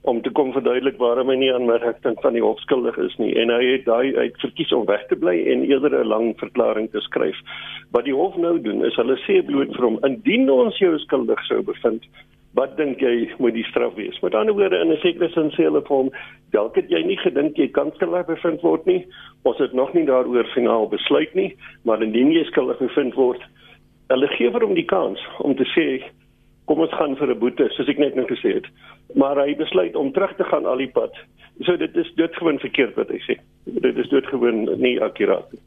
om 0.02 0.22
te 0.22 0.32
kom 0.32 0.54
verduidelik 0.56 0.98
waarom 0.98 1.30
hy 1.30 1.36
nie 1.36 1.52
aan 1.54 1.70
regting 1.70 2.16
van 2.24 2.34
die 2.34 2.42
hof 2.42 2.60
skuldig 2.64 2.98
is 3.04 3.16
nie 3.20 3.34
en 3.38 3.52
hy 3.54 3.60
het 3.66 3.86
daai 3.86 4.16
uit 4.16 4.40
verkies 4.42 4.72
om 4.74 4.88
weg 4.88 5.04
te 5.10 5.18
bly 5.20 5.36
en 5.54 5.66
eerder 5.68 6.00
'n 6.00 6.08
lang 6.08 6.34
verklaring 6.40 6.90
te 6.92 7.02
skryf. 7.06 7.38
Wat 7.92 8.06
die 8.06 8.16
hof 8.16 8.38
nou 8.38 8.58
doen 8.62 8.86
is 8.86 8.96
hulle 8.96 9.18
sê 9.28 9.42
bloot 9.46 9.76
vir 9.76 9.86
hom 9.86 10.00
indien 10.04 10.50
ons 10.50 10.78
jou 10.80 10.98
skuldig 11.00 11.46
sou 11.46 11.62
bevind, 11.62 12.06
wat 12.56 12.78
dink 12.78 13.02
jy 13.02 13.30
moet 13.38 13.54
die 13.54 13.68
straf 13.70 13.94
wees? 13.96 14.20
Met 14.22 14.36
ander 14.36 14.54
woorde 14.54 14.80
in 14.80 14.92
'n 14.92 14.98
sekere 14.98 15.30
sin 15.30 15.52
sê 15.52 15.64
hulle 15.70 15.82
vir 15.82 15.98
hom, 15.98 16.10
dalk 16.52 16.76
het 16.76 16.90
jy 16.90 17.04
nie 17.04 17.18
gedink 17.18 17.58
jy 17.58 17.68
kan 17.68 17.92
skuldig 17.96 18.26
bevind 18.26 18.62
word 18.62 18.86
nie. 18.86 19.06
Ons 19.44 19.58
het 19.58 19.74
nog 19.74 19.94
nie 19.94 20.06
daaroor 20.06 20.48
finaal 20.54 20.88
besluit 20.88 21.36
nie, 21.36 21.56
maar 21.84 22.02
indien 22.02 22.32
jy 22.32 22.44
skuldig 22.44 22.80
bevind 22.80 23.14
word, 23.16 23.42
hulle 24.10 24.28
gee 24.28 24.52
vir 24.52 24.62
hom 24.62 24.74
die 24.74 24.86
kans 24.86 25.20
om 25.40 25.56
te 25.56 25.66
sê 25.76 26.04
kom 26.70 26.84
ons 26.86 26.94
gaan 26.94 27.18
vir 27.18 27.34
'n 27.34 27.40
boete 27.42 27.66
soos 27.74 27.90
ek 27.90 27.98
net 27.98 28.16
nou 28.16 28.28
gesê 28.30 28.54
het. 28.60 28.68
Maar 29.16 29.42
hy 29.42 29.56
besluit 29.58 29.96
om 29.96 30.14
terug 30.14 30.36
te 30.38 30.46
gaan 30.52 30.66
al 30.66 30.78
die 30.78 30.92
pad. 30.94 31.14
So 31.66 31.78
dit 31.78 31.96
is 31.96 32.12
doodgewoon 32.16 32.60
verkeerd 32.60 32.96
wat 32.96 33.10
hy 33.10 33.20
sê. 33.26 33.36
Dit 33.66 33.98
is 33.98 34.10
doodgewoon 34.10 34.70
nie 34.78 35.02
akkuraat 35.02 35.52
nie. 35.52 35.62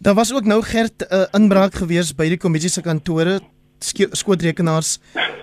Daar 0.00 0.14
was 0.14 0.34
ook 0.34 0.44
nou 0.44 0.62
gerd 0.62 1.02
'n 1.02 1.14
uh, 1.14 1.26
inbraak 1.40 1.74
gewees 1.74 2.14
by 2.14 2.28
die 2.28 2.38
kommissie 2.38 2.70
se 2.70 2.82
kantore. 2.82 3.40
Skootrekenaars 4.12 4.98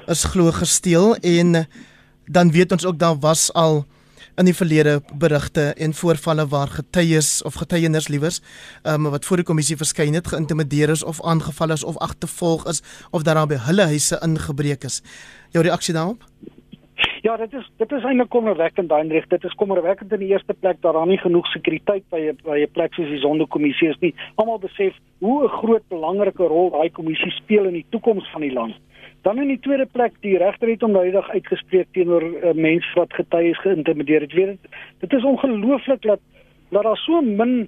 is 0.08 0.24
glo 0.24 0.52
gesteel 0.52 1.15
en 1.15 1.67
dan 2.28 2.52
weet 2.52 2.71
ons 2.71 2.86
ook 2.86 3.00
daar 3.00 3.15
was 3.19 3.54
al 3.54 3.86
in 4.36 4.50
die 4.50 4.56
verlede 4.56 5.00
berigte 5.13 5.74
en 5.80 5.93
voorvalle 5.93 6.48
waar 6.52 6.67
getuies 6.67 7.43
of 7.48 7.60
getuienis 7.62 8.08
liewers 8.08 8.41
um, 8.84 9.08
wat 9.13 9.26
voor 9.26 9.41
die 9.41 9.48
kommissie 9.48 9.78
verskyn 9.80 10.17
het 10.17 10.28
geïntimideer 10.28 10.91
is 10.91 11.04
of 11.04 11.21
aangeval 11.24 11.71
is 11.71 11.84
of 11.84 11.98
agtervolg 11.98 12.67
is 12.67 12.84
of 13.12 13.24
dat 13.24 13.36
daar 13.36 13.48
by 13.48 13.60
hulle 13.67 13.88
huise 13.91 14.19
ingebreek 14.24 14.84
is. 14.84 15.02
Jou 15.56 15.63
reaksie 15.63 15.93
daarop? 15.93 16.28
Ja, 17.21 17.38
dit 17.38 17.54
is 17.54 17.65
dit 17.78 17.91
is 17.91 18.04
eintlik 18.04 18.30
kommerwekkend 18.30 18.91
Heinrich. 18.91 19.28
Dit 19.28 19.43
is 19.43 19.56
kommerwekkend 19.60 20.12
in 20.13 20.19
die 20.19 20.30
eerste 20.32 20.54
plek 20.54 20.78
dat 20.82 20.93
daar 20.93 21.08
nie 21.08 21.17
genoeg 21.17 21.48
sekuriteit 21.52 22.04
by 22.13 22.32
by 22.43 22.60
'n 22.63 22.71
plek 22.71 22.93
soos 22.93 23.10
die 23.10 23.19
Sonderkommissie 23.19 23.89
is 23.89 24.00
nie. 24.00 24.13
Almal 24.36 24.60
besef 24.60 24.93
hoe 25.19 25.43
'n 25.43 25.58
groot 25.60 25.88
belangrike 25.89 26.43
rol 26.43 26.69
daai 26.69 26.89
kommissie 26.91 27.32
speel 27.32 27.65
in 27.65 27.74
die 27.74 27.86
toekoms 27.89 28.30
van 28.32 28.41
die 28.41 28.54
land. 28.54 28.76
Dan 29.25 29.39
in 29.41 29.47
die 29.49 29.59
tweede 29.59 29.88
plek 29.89 30.13
die 30.21 30.38
regter 30.38 30.69
het 30.69 30.83
onmiddellik 30.85 31.29
uitgespreek 31.33 31.88
teenoor 31.97 32.23
uh, 32.23 32.51
mense 32.53 32.91
wat 32.93 33.13
getuies 33.17 33.57
geïntimideer 33.63 34.21
het. 34.21 34.33
Weet 34.38 34.51
dit 34.53 34.75
dit 34.99 35.15
is 35.17 35.25
ongelooflik 35.25 36.01
dat 36.01 36.21
dat 36.69 36.83
daar 36.83 36.97
so 36.97 37.21
min 37.21 37.67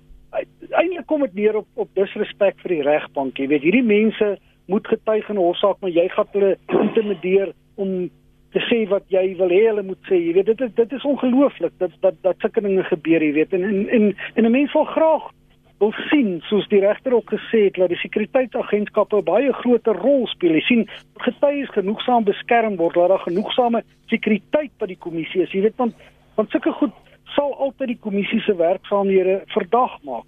eintlik 0.70 1.06
kom 1.10 1.24
dit 1.26 1.34
neer 1.34 1.58
op 1.58 1.68
op 1.74 1.90
disrespek 1.98 2.60
vir 2.62 2.76
die 2.76 2.86
regbank. 2.86 3.42
Jy 3.42 3.48
weet 3.48 3.66
hierdie 3.66 3.88
mense 3.90 4.38
moet 4.68 4.88
getuig 4.88 5.30
in 5.30 5.36
'n 5.36 5.46
hofsaak, 5.48 5.82
maar 5.82 5.90
jy 5.90 6.08
gaan 6.10 6.30
hulle 6.32 6.58
intimideer 6.68 7.54
om 7.76 8.10
te 8.52 8.62
sê 8.70 8.88
wat 8.90 9.04
jy 9.08 9.36
wil 9.38 9.50
hê 9.50 9.64
hulle 9.68 9.84
moet 9.84 10.04
sê. 10.10 10.16
Jy 10.28 10.34
weet 10.34 10.46
dit 10.46 10.62
is 10.62 10.74
dit 10.76 10.92
is 10.94 11.10
ongelooflik 11.14 11.74
dat 11.78 11.92
dat 12.02 12.22
dat 12.22 12.36
sulke 12.38 12.62
dinge 12.62 12.84
gebeur, 12.84 13.24
jy 13.24 13.34
weet. 13.34 13.54
En 13.54 13.64
en 13.64 13.90
en, 13.90 14.16
en 14.34 14.46
'n 14.46 14.52
mens 14.52 14.74
wil 14.74 14.86
graag 14.86 15.32
wil 15.80 15.94
sien 16.10 16.38
soos 16.50 16.66
die 16.72 16.80
regter 16.82 17.14
ook 17.14 17.30
gesê 17.34 17.68
het 17.68 17.78
dat 17.78 17.92
die 17.94 18.00
sekuriteitsagentskappe 18.02 19.22
baie 19.26 19.54
groter 19.62 19.98
rol 20.02 20.26
speel. 20.32 20.56
Jy 20.58 20.64
sien 20.66 20.86
getuies 21.26 21.70
genoegsaam 21.76 22.26
beskerm 22.26 22.78
word, 22.80 22.98
dat 22.98 23.14
daar 23.14 23.26
genoegsame 23.26 23.84
sekuriteit 24.10 24.74
by 24.82 24.90
die 24.90 25.00
kommissie 25.00 25.44
is. 25.46 25.54
Jy 25.54 25.68
weet 25.68 25.78
want 25.78 26.08
want 26.38 26.54
sulke 26.54 26.72
goed 26.80 26.94
sal 27.34 27.54
altyd 27.58 27.96
die 27.96 28.02
kommissie 28.02 28.40
se 28.46 28.54
werksaamhede 28.58 29.42
verdag 29.54 29.98
maak. 30.06 30.26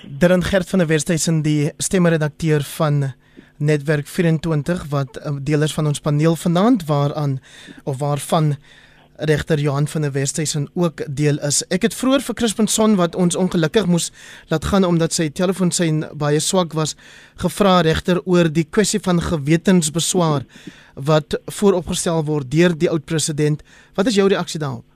Dran 0.00 0.42
Gert 0.42 0.68
van 0.70 0.80
der 0.80 0.88
Westhuizen 0.88 1.42
die 1.44 1.70
stemmeredakteur 1.78 2.64
van 2.78 3.12
Netwerk 3.60 4.08
24 4.08 4.86
wat 4.88 5.16
eh, 5.16 5.34
deelers 5.42 5.74
van 5.76 5.86
ons 5.86 6.00
paneel 6.00 6.36
vanaand 6.36 6.86
waaraan 6.88 7.38
of 7.84 7.98
waarvan 7.98 8.54
regter 9.28 9.58
Johan 9.58 9.86
van 9.86 10.02
der 10.02 10.12
Westhuizen 10.12 10.68
ook 10.74 11.02
deel 11.16 11.38
is. 11.46 11.60
Ek 11.68 11.84
het 11.86 11.94
vroeër 11.94 12.24
vir 12.24 12.36
Crispin 12.40 12.68
Son 12.68 12.96
wat 12.96 13.16
ons 13.16 13.36
ongelukkig 13.36 13.86
moes 13.86 14.10
laat 14.48 14.64
gaan 14.64 14.86
omdat 14.88 15.12
sy 15.16 15.28
telefoonsein 15.28 16.04
baie 16.18 16.40
swak 16.40 16.72
was, 16.78 16.96
gevra 17.42 17.80
regter 17.84 18.20
oor 18.24 18.48
die 18.48 18.64
kwessie 18.64 19.00
van 19.04 19.20
gewetensbeswaar 19.20 20.46
wat 20.94 21.36
vooropgestel 21.60 22.24
word 22.24 22.50
deur 22.52 22.76
die 22.76 22.90
oud 22.90 23.04
president. 23.04 23.64
Wat 23.96 24.06
is 24.06 24.16
jou 24.16 24.28
reaksie 24.28 24.60
daarop? 24.60 24.86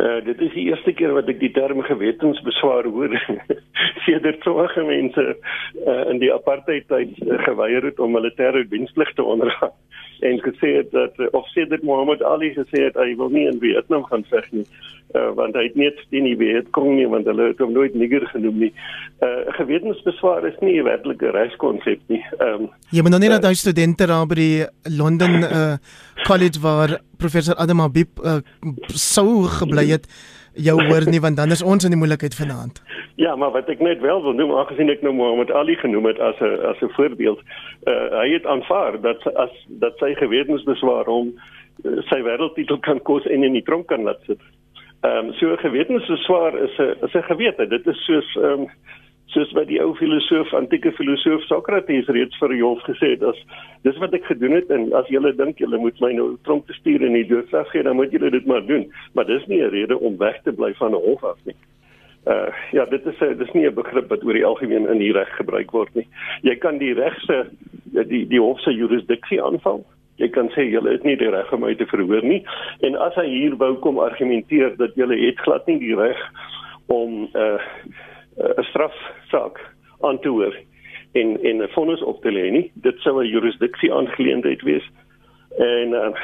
Uh, 0.00 0.20
dit 0.24 0.40
is 0.40 0.52
die 0.54 0.68
eerste 0.70 0.92
keer 0.96 1.12
wat 1.12 1.28
ek 1.28 1.40
die 1.42 1.52
term 1.52 1.82
gewetensbeswaar 1.84 2.86
hoor. 2.88 3.14
Sedert 4.06 4.42
sommige 4.46 4.84
mense 4.86 5.24
uh, 5.34 6.02
in 6.12 6.22
die 6.22 6.30
apartheid 6.32 6.86
tyd 6.88 7.18
uh, 7.26 7.38
geweier 7.44 7.84
het 7.90 8.00
om 8.00 8.14
militêre 8.14 8.64
diensplig 8.70 9.10
te 9.18 9.26
ondergaan 9.26 9.74
en 10.22 10.40
gesê 10.44 10.76
het 10.76 10.90
dat 10.92 11.18
uh, 11.18 11.26
of 11.32 11.48
sedert 11.48 11.82
Muhammad 11.82 12.22
Ali 12.22 12.54
gesê 12.54 12.86
het 12.88 12.94
hy 12.94 13.14
wil 13.16 13.28
nie 13.28 13.46
in 13.46 13.60
Vietnam 13.60 14.04
gaan 14.04 14.24
veg 14.30 14.50
nie 14.50 14.66
uh, 15.14 15.30
want 15.34 15.56
hy 15.58 15.66
het 15.68 15.78
net 15.78 15.98
die 16.14 16.22
nie 16.22 16.36
weet 16.38 16.70
kom 16.76 16.92
nie 16.96 17.06
want 17.10 17.28
hulle 17.30 17.50
het 17.50 17.62
hom 17.62 17.72
nooit 17.74 17.94
nigger 17.98 18.26
genoem 18.32 18.58
nie. 18.66 18.70
Uh, 19.24 19.46
gewetensbeswaar 19.58 20.46
is 20.48 20.58
nie 20.60 20.78
'n 20.80 20.88
werklike 20.88 21.30
regskonsep 21.36 22.00
nie. 22.08 22.22
Ehm 22.38 22.66
um, 22.66 22.70
Ja, 22.90 23.02
maar 23.02 23.10
nou 23.10 23.22
net 23.22 23.30
uh, 23.30 23.40
dat 23.40 23.56
studente 23.56 24.06
daar 24.06 24.26
by 24.26 24.34
die 24.34 24.66
London 24.96 25.42
uh, 25.42 25.74
College 26.26 26.60
waar 26.60 27.00
professor 27.16 27.54
Adam 27.54 27.78
Habib 27.78 28.08
uh, 28.24 28.40
sou 28.86 29.44
gebly 29.44 29.86
het 29.90 30.06
jou 30.54 30.76
hoor 30.86 31.06
nie 31.10 31.20
want 31.20 31.36
dan 31.36 31.50
is 31.50 31.62
ons 31.62 31.84
in 31.84 31.90
die 31.90 31.98
moeilikheid 31.98 32.34
vanaand. 32.34 32.82
Ja, 33.16 33.36
maar 33.36 33.50
wat 33.50 33.68
ek 33.68 33.80
net 33.80 34.00
wel 34.00 34.22
wil 34.22 34.32
noem 34.32 34.52
aangesien 34.56 34.90
ek 34.90 35.02
nou 35.02 35.12
Muhammad 35.14 35.50
Ali 35.52 35.76
genoem 35.76 36.06
het 36.06 36.20
as 36.20 36.38
'n 36.40 36.60
as 36.70 36.80
'n 36.80 36.92
voorbeeld, 36.96 37.40
uh, 37.84 38.10
hy 38.20 38.28
het 38.32 38.46
aanvaar 38.46 39.00
dat 39.00 39.34
as 39.34 39.50
dat 39.68 39.98
sy 39.98 40.14
gewetensbeswaar 40.14 41.04
hom 41.04 41.34
uh, 41.84 42.02
sy 42.08 42.22
wêreldtitel 42.22 42.78
kan 42.80 43.02
kos 43.02 43.26
en 43.26 43.44
in 43.44 43.52
die 43.52 43.62
tronk 43.62 43.86
kan 43.86 44.02
laat 44.02 44.20
sit. 44.26 44.40
Ehm 45.00 45.26
um, 45.26 45.32
so 45.32 45.56
gewetensbeswaar 45.56 46.54
is 46.58 46.78
'n 46.78 46.96
is 47.04 47.14
'n 47.14 47.22
gewete. 47.22 47.66
Dit 47.66 47.86
is 47.86 48.04
soos 48.04 48.36
ehm 48.36 48.60
um, 48.60 48.66
soos 49.34 49.52
wat 49.54 49.68
die 49.70 49.78
ou 49.82 49.92
filosoof 49.98 50.52
antieke 50.58 50.92
filosoof 50.98 51.44
Sokrates 51.46 52.08
reeds 52.10 52.38
vir 52.42 52.54
Job 52.58 52.82
gesê 52.86 53.12
het 53.14 53.22
as 53.22 53.38
dis 53.86 53.98
wat 54.02 54.14
ek 54.16 54.26
gedoen 54.26 54.56
het 54.58 54.70
en 54.74 54.88
as 54.98 55.08
julle 55.12 55.32
dink 55.38 55.62
julle 55.62 55.78
moet 55.78 56.00
my 56.02 56.12
nou 56.16 56.32
tronk 56.48 56.66
te 56.66 56.76
stuur 56.80 57.04
en 57.06 57.18
die 57.18 57.26
doodstraf 57.30 57.70
gee 57.74 57.86
dan 57.86 57.98
moet 58.00 58.14
julle 58.14 58.32
dit 58.34 58.46
maar 58.50 58.64
doen 58.66 58.88
maar 59.14 59.28
dis 59.30 59.46
nie 59.46 59.62
'n 59.62 59.70
rede 59.70 59.98
om 59.98 60.18
weg 60.18 60.42
te 60.42 60.52
bly 60.52 60.72
van 60.82 60.94
'n 60.94 61.04
hof 61.06 61.24
af 61.24 61.38
nie. 61.44 61.56
Uh 62.26 62.52
ja, 62.72 62.84
dit 62.84 63.06
is 63.06 63.20
'n 63.20 63.38
dis 63.38 63.52
nie 63.52 63.66
'n 63.66 63.74
begrip 63.74 64.08
wat 64.08 64.24
oor 64.24 64.32
die 64.32 64.44
algemeen 64.44 64.88
in 64.88 64.98
die 64.98 65.12
reg 65.12 65.30
gebruik 65.36 65.70
word 65.70 65.94
nie. 65.94 66.06
Jy 66.42 66.56
kan 66.56 66.78
die 66.78 66.94
reg 66.94 67.20
se 67.20 67.46
die 67.84 68.26
die 68.26 68.40
hof 68.40 68.60
se 68.60 68.74
jurisdiksie 68.74 69.42
aanval. 69.42 69.84
Jy 70.16 70.28
kan 70.28 70.48
sê 70.48 70.68
julle 70.68 70.90
het 70.90 71.04
nie 71.04 71.16
die 71.16 71.30
reg 71.30 71.52
om 71.52 71.60
my 71.60 71.74
te 71.74 71.86
verhoor 71.86 72.22
nie 72.22 72.44
en 72.80 72.96
as 72.96 73.14
hy 73.14 73.26
hier 73.26 73.56
wou 73.56 73.74
kom 73.74 73.98
argumenteer 73.98 74.76
dat 74.76 74.94
julle 74.94 75.16
het 75.16 75.38
glad 75.38 75.66
nie 75.66 75.78
die 75.78 75.96
reg 75.96 76.18
om 76.86 77.28
uh 77.34 77.58
'n 78.40 78.62
strafsaak 78.62 79.60
aan 80.00 80.18
te 80.20 80.28
hoor 80.28 80.56
en 81.12 81.42
en 81.42 81.62
'n 81.62 81.68
vonnis 81.68 82.02
op 82.02 82.22
te 82.22 82.30
lê 82.32 82.50
nie. 82.50 82.70
Dit 82.74 82.98
sou 82.98 83.22
'n 83.22 83.28
jurisdiksie 83.28 83.92
aangeleentheid 83.92 84.62
wees. 84.62 84.86
En 85.58 85.88
uh, 85.88 86.14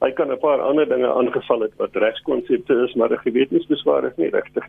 hy 0.00 0.10
kan 0.12 0.30
'n 0.32 0.38
paar 0.38 0.60
ander 0.60 0.88
dinge 0.88 1.12
aangeval 1.12 1.60
het 1.60 1.76
wat 1.76 1.94
regskonsepte 1.96 2.74
is, 2.86 2.94
maar 2.94 3.12
'n 3.12 3.26
gewetensbeswaar 3.28 4.04
is 4.04 4.16
nie 4.16 4.30
regtig 4.30 4.64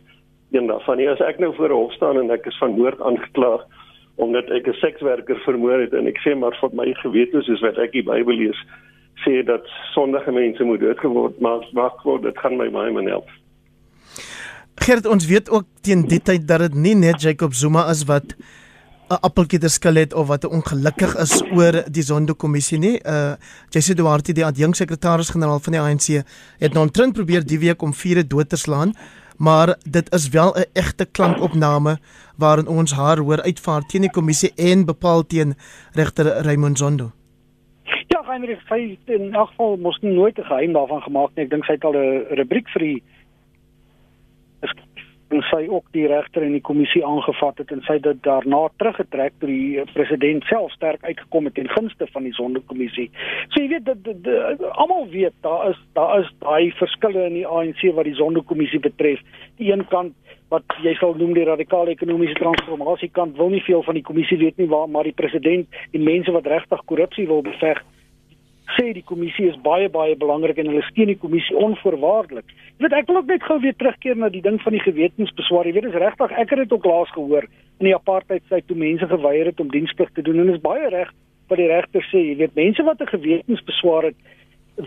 een 0.50 0.66
daarvan 0.66 0.96
nie. 0.96 1.10
As 1.10 1.20
ek 1.20 1.38
nou 1.38 1.54
voor 1.54 1.68
'n 1.68 1.80
hof 1.82 1.92
staan 1.92 2.18
en 2.18 2.30
ek 2.30 2.46
is 2.46 2.58
van 2.58 2.78
moord 2.78 3.00
aangekla 3.00 3.64
omdat 4.16 4.50
ek 4.50 4.66
'n 4.66 4.72
sekswerker 4.72 5.36
vermoor 5.36 5.80
het 5.80 5.92
en 5.92 6.06
ek 6.06 6.18
sê 6.18 6.36
maar 6.36 6.56
vir 6.60 6.70
my 6.72 6.94
gewete 6.94 7.42
soos 7.42 7.60
wat 7.60 7.78
ek 7.78 7.92
die 7.92 8.02
Bybel 8.02 8.34
lees 8.34 8.64
sê 9.24 9.44
dat 9.44 9.66
sondige 9.94 10.32
mense 10.32 10.64
moet 10.64 10.80
doodgeword 10.80 11.40
maak 11.40 12.02
word, 12.02 12.22
dit 12.22 12.38
gaan 12.38 12.56
my 12.56 12.70
baie 12.70 12.92
min 12.92 13.08
help. 13.08 13.28
Gert, 14.78 15.06
ons 15.06 15.26
weet 15.26 15.50
ook 15.50 15.66
teen 15.80 16.06
die 16.08 16.20
tyd 16.20 16.46
dat 16.48 16.60
dit 16.66 16.74
nie 16.74 16.94
net 16.96 17.22
Jacob 17.22 17.54
Zuma 17.54 17.86
is 17.90 18.04
wat 18.08 18.34
'n 19.08 19.18
appeltjie 19.24 19.58
te 19.58 19.68
skil 19.68 19.94
het 19.94 20.14
of 20.14 20.26
wat 20.28 20.44
ongelukkig 20.44 21.16
is 21.16 21.42
oor 21.56 21.82
die 21.90 22.02
Zondo-kommissie 22.02 22.78
nie. 22.78 23.00
Uh 23.04 23.32
Jesse 23.70 23.94
Duarte, 23.94 24.32
die 24.32 24.44
adjunksekretaris-generaal 24.44 25.60
van 25.60 25.72
die 25.72 25.80
ANC, 25.80 26.24
het 26.58 26.72
nou 26.72 26.84
omtrent 26.84 27.12
probeer 27.12 27.46
die 27.46 27.58
week 27.58 27.82
om 27.82 27.94
vure 27.94 28.26
dood 28.26 28.48
te 28.48 28.56
slaan, 28.56 28.92
maar 29.38 29.76
dit 29.84 30.12
is 30.14 30.28
wel 30.28 30.52
'n 30.54 30.64
egte 30.72 31.06
klankopname 31.06 31.98
waarin 32.36 32.68
ons 32.68 32.92
haar 32.92 33.18
hoor 33.18 33.42
uitvaar 33.42 33.82
teen 33.86 34.02
die 34.02 34.10
kommissie 34.10 34.52
en 34.56 34.84
bepaal 34.84 35.26
teen 35.26 35.54
regter 35.92 36.26
Raymond 36.44 36.78
Zondo. 36.78 37.12
Ja, 38.08 38.22
Heinrich, 38.24 38.60
sy 38.68 38.98
in 39.06 39.34
elk 39.34 39.48
geval 39.48 39.76
mos 39.76 39.98
nooit 40.00 40.38
'n 40.38 40.44
geheim 40.44 40.72
daarvan 40.72 41.00
gemaak 41.00 41.30
nie. 41.34 41.44
Ek 41.44 41.50
dink 41.50 41.64
sy 41.64 41.72
het 41.72 41.84
al 41.84 41.96
'n 41.96 42.26
rubriek 42.36 42.68
vir 42.68 42.82
die 42.82 43.02
en 45.34 45.42
sy 45.50 45.66
ook 45.68 45.86
die 45.92 46.06
regter 46.08 46.44
in 46.46 46.54
die 46.56 46.64
kommissie 46.64 47.02
aangevat 47.06 47.60
het 47.62 47.72
en 47.74 47.82
sy 47.86 47.98
dit 48.04 48.20
daarna 48.24 48.60
teruggetrek 48.80 49.34
toe 49.40 49.50
die 49.50 49.84
president 49.92 50.46
self 50.48 50.72
sterk 50.72 51.04
uitgekom 51.04 51.48
het 51.48 51.54
ten 51.58 51.68
gunste 51.68 52.08
van 52.12 52.24
die 52.28 52.34
sondekommissie. 52.36 53.08
So 53.52 53.62
jy 53.62 53.68
weet 53.74 53.88
dat 53.88 54.30
almal 54.80 55.06
weet 55.12 55.36
daar 55.44 55.70
is 55.70 55.82
daar 55.98 56.22
is 56.22 56.32
daai 56.44 56.72
verskille 56.80 57.26
in 57.28 57.36
die 57.40 57.46
ANC 57.46 57.84
wat 57.94 58.08
die 58.08 58.16
sondekommissie 58.18 58.80
betref. 58.80 59.20
Die 59.60 59.72
een 59.72 59.84
kant 59.92 60.16
wat 60.48 60.78
jy 60.82 60.94
sal 60.96 61.12
noem 61.18 61.34
die 61.36 61.44
radikale 61.44 61.92
ekonomiese 61.92 62.38
transformasie 62.40 63.10
kant 63.12 63.36
wil 63.36 63.52
nie 63.52 63.64
veel 63.66 63.84
van 63.84 63.98
die 63.98 64.06
kommissie 64.06 64.40
weet 64.40 64.56
nie 64.56 64.68
waar 64.72 64.88
maar 64.88 65.04
die 65.04 65.16
president 65.16 65.80
en 65.92 66.04
mense 66.08 66.32
wat 66.32 66.48
regtig 66.48 66.84
korrupsie 66.88 67.28
wil 67.28 67.44
beveg 67.44 67.84
sê 68.76 68.90
die 68.92 69.04
kommissie 69.06 69.48
is 69.48 69.56
baie 69.64 69.88
baie 69.88 70.16
belangrik 70.16 70.58
en 70.60 70.68
hulle 70.70 70.82
steun 70.90 71.10
die 71.12 71.20
kommissie 71.20 71.56
onvoorwaardelik. 71.56 72.50
Jy 72.76 72.84
weet 72.84 72.96
ek 72.98 73.08
wil 73.08 73.20
ook 73.20 73.30
net 73.30 73.46
gou 73.46 73.56
weer 73.62 73.76
terugkeer 73.80 74.18
na 74.18 74.28
die 74.32 74.42
ding 74.44 74.58
van 74.62 74.76
die 74.76 74.84
gewetensbeswaar. 74.84 75.68
Jy 75.68 75.76
weet 75.78 75.88
dis 75.88 76.02
regtig 76.02 76.34
ek 76.42 76.52
het 76.52 76.62
dit 76.64 76.74
ook 76.76 76.88
laas 76.88 77.10
gehoor 77.16 77.48
in 77.78 77.88
die 77.88 77.96
apartheid 77.96 78.44
tyd 78.50 78.66
toe 78.68 78.76
mense 78.76 79.08
geweier 79.08 79.50
het 79.52 79.60
om 79.60 79.72
diensplig 79.72 80.12
te 80.14 80.22
doen 80.26 80.42
en 80.42 80.52
is 80.54 80.62
baie 80.64 80.90
reg 80.92 81.12
wat 81.48 81.62
die 81.62 81.70
regter 81.70 82.04
sê. 82.10 82.22
Jy 82.30 82.36
weet 82.42 82.60
mense 82.60 82.84
wat 82.84 83.00
'n 83.00 83.14
gewetensbeswaar 83.14 84.10
het 84.10 84.18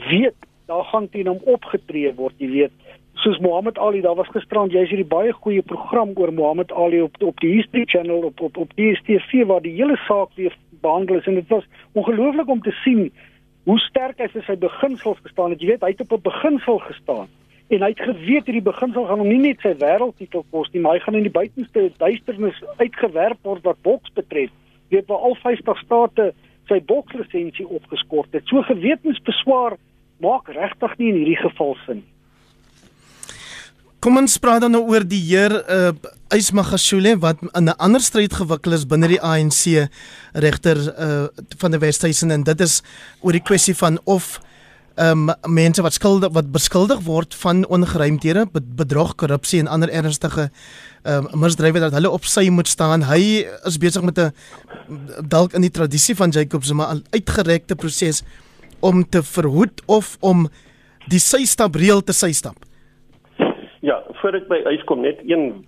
weet 0.10 0.38
daar 0.68 0.84
gaan 0.84 1.10
teen 1.10 1.28
hom 1.28 1.42
opgetree 1.44 2.14
word, 2.16 2.36
jy 2.38 2.50
weet. 2.50 2.72
Soos 3.14 3.40
Mohammed 3.40 3.78
Ali, 3.78 4.02
daar 4.02 4.16
was 4.16 4.30
gisterand 4.32 4.72
jy's 4.72 4.90
hierdie 4.90 5.10
baie 5.10 5.34
goeie 5.34 5.62
program 5.62 6.14
oor 6.16 6.32
Mohammed 6.34 6.72
Ali 6.72 7.02
op 7.02 7.16
op 7.22 7.40
die 7.40 7.52
History 7.58 7.84
Channel 7.86 8.24
op 8.30 8.42
op 8.42 8.58
op 8.58 8.70
DStv 8.76 9.46
waar 9.46 9.62
die 9.62 9.76
hele 9.76 9.98
saak 10.08 10.30
weer 10.36 10.56
behandel 10.82 11.16
is 11.16 11.28
en 11.28 11.36
dit 11.36 11.48
was 11.48 11.68
ongelooflik 11.92 12.50
om 12.50 12.62
te 12.62 12.72
sien 12.84 13.12
hoe 13.70 13.78
sterk 13.80 14.20
hy 14.22 14.28
vir 14.34 14.44
sy 14.48 14.56
beginsels 14.60 15.22
gestaan 15.26 15.54
het. 15.54 15.62
Jy 15.62 15.74
weet, 15.74 15.86
hy 15.86 15.94
het 15.94 16.02
op 16.02 16.14
'n 16.18 16.28
beginsel 16.30 16.80
gestaan 16.88 17.30
en 17.72 17.82
hy 17.82 17.90
het 17.94 18.04
geweet 18.04 18.46
hierdie 18.46 18.68
beginsel 18.68 19.06
gaan 19.08 19.22
hom 19.24 19.30
nie 19.32 19.40
net 19.40 19.62
sy 19.64 19.72
wêreldtitel 19.80 20.44
kos 20.52 20.68
nie, 20.74 20.82
maar 20.82 20.98
hy 20.98 21.00
gaan 21.06 21.16
in 21.16 21.24
die 21.24 21.38
buitenste 21.40 21.92
duisternis 21.98 22.58
uitgewerp 22.78 23.40
word 23.48 23.64
wat 23.64 23.82
boks 23.82 24.12
betref. 24.14 24.52
Jy 24.90 24.98
weet, 24.98 25.08
waar 25.08 25.24
al 25.24 25.36
50 25.36 25.80
state 25.86 26.34
sy 26.68 26.82
bokslisensie 26.82 27.68
opgeskort 27.68 28.34
het. 28.34 28.44
So 28.52 28.62
gewetensbeswaar 28.68 29.78
maak 30.20 30.52
regtig 30.52 30.98
nie 30.98 31.10
in 31.14 31.22
hierdie 31.22 31.40
geval 31.48 31.78
sin 31.86 32.04
nie. 32.04 32.11
Kom 34.02 34.18
ons 34.18 34.34
praat 34.42 34.64
dan 34.64 34.74
nou 34.74 34.82
oor 34.90 35.04
die 35.06 35.22
heer 35.28 35.54
uh 35.70 35.92
Ysmagashule 36.32 37.18
wat 37.20 37.42
in 37.44 37.68
'n 37.70 37.76
ander 37.78 38.02
stryd 38.02 38.34
gewikkel 38.34 38.74
is 38.74 38.86
binne 38.88 39.08
die 39.08 39.22
ANC 39.22 39.90
regter 40.34 40.78
uh 40.98 41.28
van 41.62 41.72
die 41.72 41.80
Wesduisen 41.80 42.32
en 42.32 42.44
dit 42.44 42.62
is 42.62 42.82
oor 43.22 43.32
die 43.32 43.44
kwessie 43.44 43.76
van 43.76 44.00
of 44.06 44.40
um 44.96 45.30
mense 45.46 45.82
wat 45.82 45.94
skuldig 45.94 46.34
wat 46.34 46.50
beskuldig 46.52 47.04
word 47.06 47.36
van 47.36 47.66
ongeruimthede, 47.66 48.48
bedrog, 48.54 49.16
korrupsie 49.16 49.60
en 49.60 49.68
ander 49.68 49.90
ernstige 49.90 50.50
um 51.04 51.28
misdrywe 51.34 51.80
dat 51.80 51.94
hulle 51.94 52.10
op 52.10 52.26
sy 52.26 52.50
moet 52.50 52.68
staan. 52.68 53.04
Hy 53.04 53.46
is 53.66 53.78
besig 53.78 54.02
met 54.02 54.18
'n 54.18 54.34
dalk 55.28 55.54
in 55.54 55.62
die 55.62 55.70
tradisie 55.78 56.16
van 56.16 56.32
Jacob 56.32 56.64
Zuma 56.64 56.94
'n 56.94 57.04
uitgerekte 57.12 57.76
proses 57.76 58.24
om 58.80 59.10
te 59.10 59.22
verhoed 59.22 59.82
of 59.86 60.18
om 60.22 60.50
die 61.08 61.20
sy 61.20 61.46
stap 61.46 61.76
reël 61.76 62.02
te 62.02 62.14
sy 62.14 62.32
stap. 62.32 62.71
Voor 64.22 64.36
ek 64.38 64.48
by 64.52 64.60
uitkom 64.70 65.02
net 65.02 65.22
een 65.26 65.66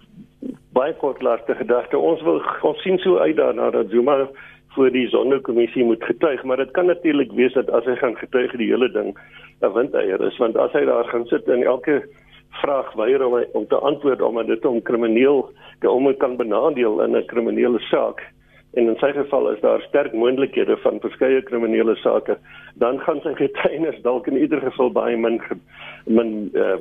baie 0.78 0.94
kort 1.02 1.22
laaste 1.26 1.56
gedagte. 1.58 1.98
Ons 1.98 2.22
wil 2.22 2.42
ons 2.62 2.82
sien 2.86 3.00
so 3.02 3.18
uit 3.18 3.38
daarna 3.38 3.72
dat 3.74 3.90
Zuma 3.90 4.28
voor 4.76 4.92
die 4.94 5.08
sondekommissie 5.10 5.86
moet 5.86 6.04
getuig, 6.04 6.44
maar 6.44 6.58
dit 6.58 6.72
kan 6.72 6.86
natuurlik 6.86 7.32
wees 7.38 7.54
dat 7.54 7.70
as 7.70 7.86
hy 7.90 7.96
gaan 8.02 8.14
getuig 8.18 8.54
die 8.58 8.70
hele 8.70 8.90
ding 8.94 9.14
'n 9.62 9.74
windeier 9.74 10.22
is, 10.28 10.38
want 10.38 10.58
as 10.58 10.72
hy 10.74 10.86
daar 10.86 11.10
gaan 11.10 11.26
sit 11.26 11.48
en 11.48 11.64
elke 11.64 12.04
vraag 12.62 12.94
weier 12.94 13.26
om 13.26 13.46
om 13.54 13.68
te 13.68 13.76
antwoord 13.76 14.22
omdat 14.22 14.48
dit 14.48 14.64
hom 14.64 14.82
krimineel 14.82 15.50
om 15.82 16.18
kan 16.18 16.38
benadeel 16.38 17.02
in 17.02 17.16
'n 17.18 17.26
kriminele 17.26 17.80
saak, 17.80 18.22
en 18.74 18.88
in 18.90 18.98
sy 18.98 19.12
geval 19.14 19.52
is 19.52 19.60
daar 19.62 19.82
sterk 19.82 20.14
moontlikhede 20.18 20.78
van 20.82 21.00
verskeie 21.00 21.42
kriminele 21.46 21.96
sake, 22.02 22.38
dan 22.82 23.00
gaan 23.06 23.22
sy 23.22 23.36
getuienis 23.44 24.00
dalk 24.02 24.28
in 24.32 24.40
ieder 24.42 24.62
geval 24.66 24.90
baie 24.96 25.18
min 25.18 25.40
min 26.10 26.50
uh, 26.58 26.80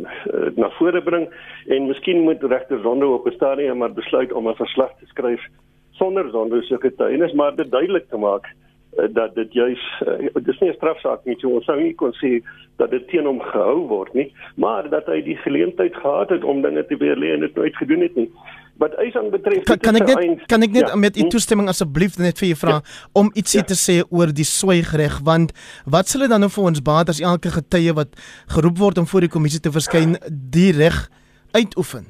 na 0.56 0.70
vore 0.78 1.02
bring. 1.02 1.28
En 1.68 1.86
miskien 1.86 2.24
moet 2.24 2.42
regter 2.42 2.80
Zondo 2.82 3.12
op 3.14 3.26
'n 3.26 3.36
stadium 3.36 3.78
maar 3.78 3.92
besluit 3.92 4.32
om 4.32 4.48
'n 4.48 4.56
verslag 4.56 4.96
te 4.98 5.06
skryf 5.06 5.44
sonder 5.90 6.30
Zondo 6.30 6.60
se 6.60 6.80
getuienis, 6.80 7.32
maar 7.32 7.56
dit 7.56 7.70
duidelik 7.70 8.08
te 8.08 8.16
maak 8.16 8.48
uh, 8.48 9.06
dat 9.12 9.34
dit 9.34 9.52
juis 9.52 10.02
uh, 10.06 10.32
dis 10.34 10.58
nie 10.58 10.70
'n 10.70 10.80
strafsaak 10.80 11.24
nie, 11.24 11.36
so 11.38 11.48
ons 11.48 11.64
sou 11.64 11.80
nie 11.80 11.94
kon 11.94 12.12
sê 12.12 12.40
dat 12.76 12.90
dit 12.90 13.08
teen 13.08 13.26
hom 13.26 13.40
gehou 13.40 13.86
word 13.88 14.14
nie, 14.14 14.32
maar 14.56 14.88
dat 14.88 15.06
hy 15.06 15.22
die 15.22 15.36
geleentheid 15.36 15.94
gehad 15.94 16.28
het 16.28 16.44
om 16.44 16.62
dinge 16.62 16.86
te 16.86 16.96
weerlê 16.96 17.32
en 17.32 17.40
dit 17.40 17.54
nooit 17.54 17.76
gedoen 17.76 18.00
het 18.00 18.16
nie 18.16 18.30
wat 18.80 18.94
eisang 18.98 19.28
betref 19.30 19.66
kan, 19.68 19.78
kan 19.78 19.98
ek 19.98 20.06
net 20.06 20.22
eind, 20.22 20.46
kan 20.50 20.64
ek 20.64 20.72
net 20.72 20.88
ja, 20.88 20.96
met 20.96 21.16
u 21.16 21.24
hm? 21.24 21.32
toestemming 21.34 21.68
asseblief 21.68 22.16
net 22.18 22.40
vir 22.40 22.54
u 22.54 22.56
vra 22.62 22.78
ja, 22.78 22.94
om 23.18 23.28
ietsie 23.34 23.60
ja. 23.60 23.66
te 23.68 23.76
sê 23.78 23.98
oor 24.08 24.32
die 24.32 24.46
swygreg 24.48 25.20
want 25.26 25.52
wat 25.84 26.08
sal 26.08 26.24
dit 26.24 26.32
dan 26.32 26.42
nou 26.44 26.50
vir 26.52 26.70
ons 26.72 26.82
baat 26.84 27.12
as 27.12 27.20
elke 27.20 27.52
getuie 27.52 27.92
wat 27.98 28.16
geroep 28.54 28.80
word 28.80 29.02
om 29.02 29.06
voor 29.10 29.28
die 29.28 29.32
kommissie 29.32 29.60
te 29.62 29.72
verskyn 29.74 30.16
die 30.30 30.72
reg 30.76 31.04
uitoefen 31.52 32.08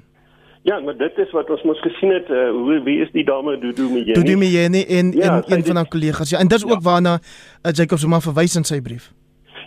Ja, 0.62 0.79
maar 0.79 0.94
dit 0.94 1.16
is 1.18 1.31
wat 1.35 1.48
ons 1.51 1.62
mos 1.66 1.81
gesien 1.83 2.12
het, 2.14 2.29
uh, 2.31 2.51
hoe 2.55 2.77
wie 2.87 3.01
is 3.03 3.09
die 3.11 3.25
dame 3.27 3.57
Dudu 3.59 3.88
Mjeni? 3.90 4.14
Dudu 4.14 4.37
Mjeni 4.38 4.85
en 4.85 5.11
ja, 5.12 5.40
en 5.40 5.57
een 5.57 5.64
van 5.66 5.77
haar 5.77 5.88
kollegas. 5.90 6.31
Ja, 6.31 6.38
en 6.38 6.48
dis 6.48 6.64
ook 6.64 6.79
ja. 6.79 6.87
waarna 6.87 7.18
uh, 7.18 7.72
Jacob 7.72 7.98
Zuma 7.98 8.20
verwys 8.22 8.55
in 8.57 8.64
sy 8.64 8.79
brief. 8.81 9.11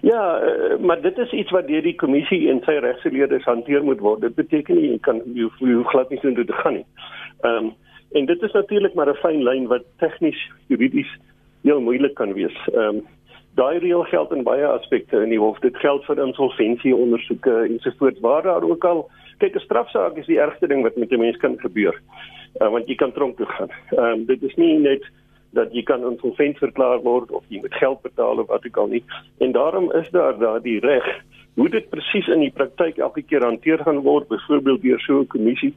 Ja, 0.05 0.41
uh, 0.43 0.77
maar 0.77 1.01
dit 1.01 1.17
is 1.17 1.31
iets 1.31 1.51
wat 1.51 1.67
deur 1.67 1.81
die 1.81 1.95
kommissie 1.97 2.43
en 2.51 2.59
sy 2.61 2.75
regsgeleerdes 2.83 3.47
hanteer 3.49 3.81
moet 3.83 4.03
word. 4.05 4.21
Dit 4.21 4.35
beteken 4.37 4.77
nie 4.77 4.91
jy 4.91 4.99
kan 5.01 5.21
jy 5.33 5.47
hoe 5.57 5.85
glad 5.89 6.13
nie 6.13 6.19
hoe 6.21 6.33
dit 6.37 6.53
gaan 6.61 6.77
nie. 6.77 6.85
Ehm 7.41 7.71
um, 7.71 7.73
en 8.15 8.27
dit 8.29 8.43
is 8.47 8.53
natuurlik 8.53 8.93
maar 8.93 9.09
'n 9.09 9.17
fyn 9.23 9.41
lyn 9.43 9.65
wat 9.67 9.87
tegnies 9.97 10.37
juridies 10.67 11.09
heel 11.63 11.81
moeilik 11.81 12.13
kan 12.21 12.33
wees. 12.37 12.59
Ehm 12.73 13.01
um, 13.01 13.01
daai 13.55 13.79
reël 13.79 14.03
geld 14.03 14.31
in 14.31 14.43
baie 14.43 14.67
aspekte 14.67 15.23
in 15.23 15.33
die 15.33 15.41
hof. 15.41 15.59
Dit 15.59 15.77
geld 15.77 16.05
vir 16.05 16.21
insolventie 16.21 16.95
ondersoeke 16.95 17.57
ensovoorts 17.65 18.19
waar 18.19 18.43
daar 18.43 18.63
ook 18.63 18.85
al 18.85 19.09
kyk 19.37 19.55
'n 19.55 19.65
strafsaak 19.65 20.17
is 20.17 20.29
die 20.29 20.39
ergste 20.39 20.67
ding 20.67 20.83
wat 20.83 20.95
met 20.95 21.11
'n 21.11 21.19
mens 21.19 21.37
kan 21.37 21.59
gebeur. 21.59 22.01
Uh, 22.61 22.69
want 22.69 22.87
jy 22.87 22.95
kan 22.95 23.11
tronk 23.11 23.37
toe 23.37 23.45
gaan. 23.45 23.69
Ehm 23.97 24.05
um, 24.05 24.25
dit 24.25 24.43
is 24.43 24.55
nie 24.55 24.77
net 24.79 25.01
dat 25.55 25.73
jy 25.73 25.83
kan 25.87 26.03
insolvent 26.03 26.59
verklaar 26.59 27.01
word 27.05 27.31
of 27.31 27.43
jy 27.47 27.61
moet 27.63 27.79
geld 27.79 28.01
betaal 28.03 28.41
of 28.43 28.47
wat 28.51 28.65
ook 28.67 28.77
al 28.77 28.91
nie. 28.91 29.03
En 29.39 29.55
daarom 29.55 29.91
is 29.91 30.09
daar 30.15 30.37
daardie 30.39 30.79
reg 30.83 31.07
hoe 31.55 31.69
dit 31.71 31.89
presies 31.89 32.27
in 32.27 32.43
die 32.43 32.51
praktyk 32.51 32.97
elke 32.99 33.23
keer 33.23 33.43
hanteer 33.43 33.79
gaan 33.83 34.01
word, 34.03 34.27
byvoorbeeld 34.27 34.81
deur 34.81 34.99
so 34.99 35.19
'n 35.19 35.27
kommissie, 35.27 35.73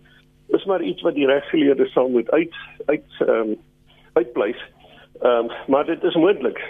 is 0.48 0.64
maar 0.64 0.82
iets 0.82 1.02
wat 1.02 1.14
die 1.14 1.26
regsgeleerdes 1.26 1.92
sal 1.92 2.08
moet 2.08 2.30
uit 2.30 2.54
uit 2.86 3.06
ehm 3.20 3.30
um, 3.30 3.56
uitpleis. 4.12 4.60
Ehm 5.22 5.44
um, 5.44 5.50
maar 5.66 5.86
dit 5.86 6.02
is 6.02 6.14
moontlik 6.14 6.60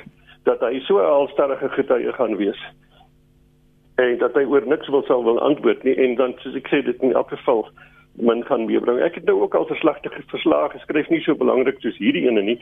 dat 0.44 0.60
hy 0.60 0.80
so 0.80 0.98
'n 0.98 1.04
alstarrige 1.04 1.68
getuie 1.68 2.12
gaan 2.12 2.36
wees 2.36 2.60
en 3.94 4.18
dat 4.18 4.34
hy 4.34 4.44
oor 4.44 4.66
niks 4.66 4.88
wil 4.88 5.02
sal 5.02 5.24
wil 5.24 5.40
antwoord 5.40 5.82
nie 5.82 5.94
en 5.94 6.14
dan 6.14 6.34
soos 6.38 6.54
ek 6.54 6.68
sê 6.68 6.82
dit 6.84 7.02
in 7.02 7.12
elk 7.12 7.28
geval 7.28 7.68
men 8.18 8.42
kan 8.42 8.64
meebring. 8.66 9.00
Ek 9.00 9.14
het 9.14 9.24
nou 9.24 9.40
ook 9.40 9.54
al 9.54 9.66
verslagte 9.66 10.10
verslae 10.26 10.70
geskryf 10.70 11.08
nie 11.08 11.20
so 11.22 11.34
belangrik 11.38 11.80
soos 11.80 11.98
hierdie 12.02 12.26
ene 12.26 12.42
nie. 12.42 12.58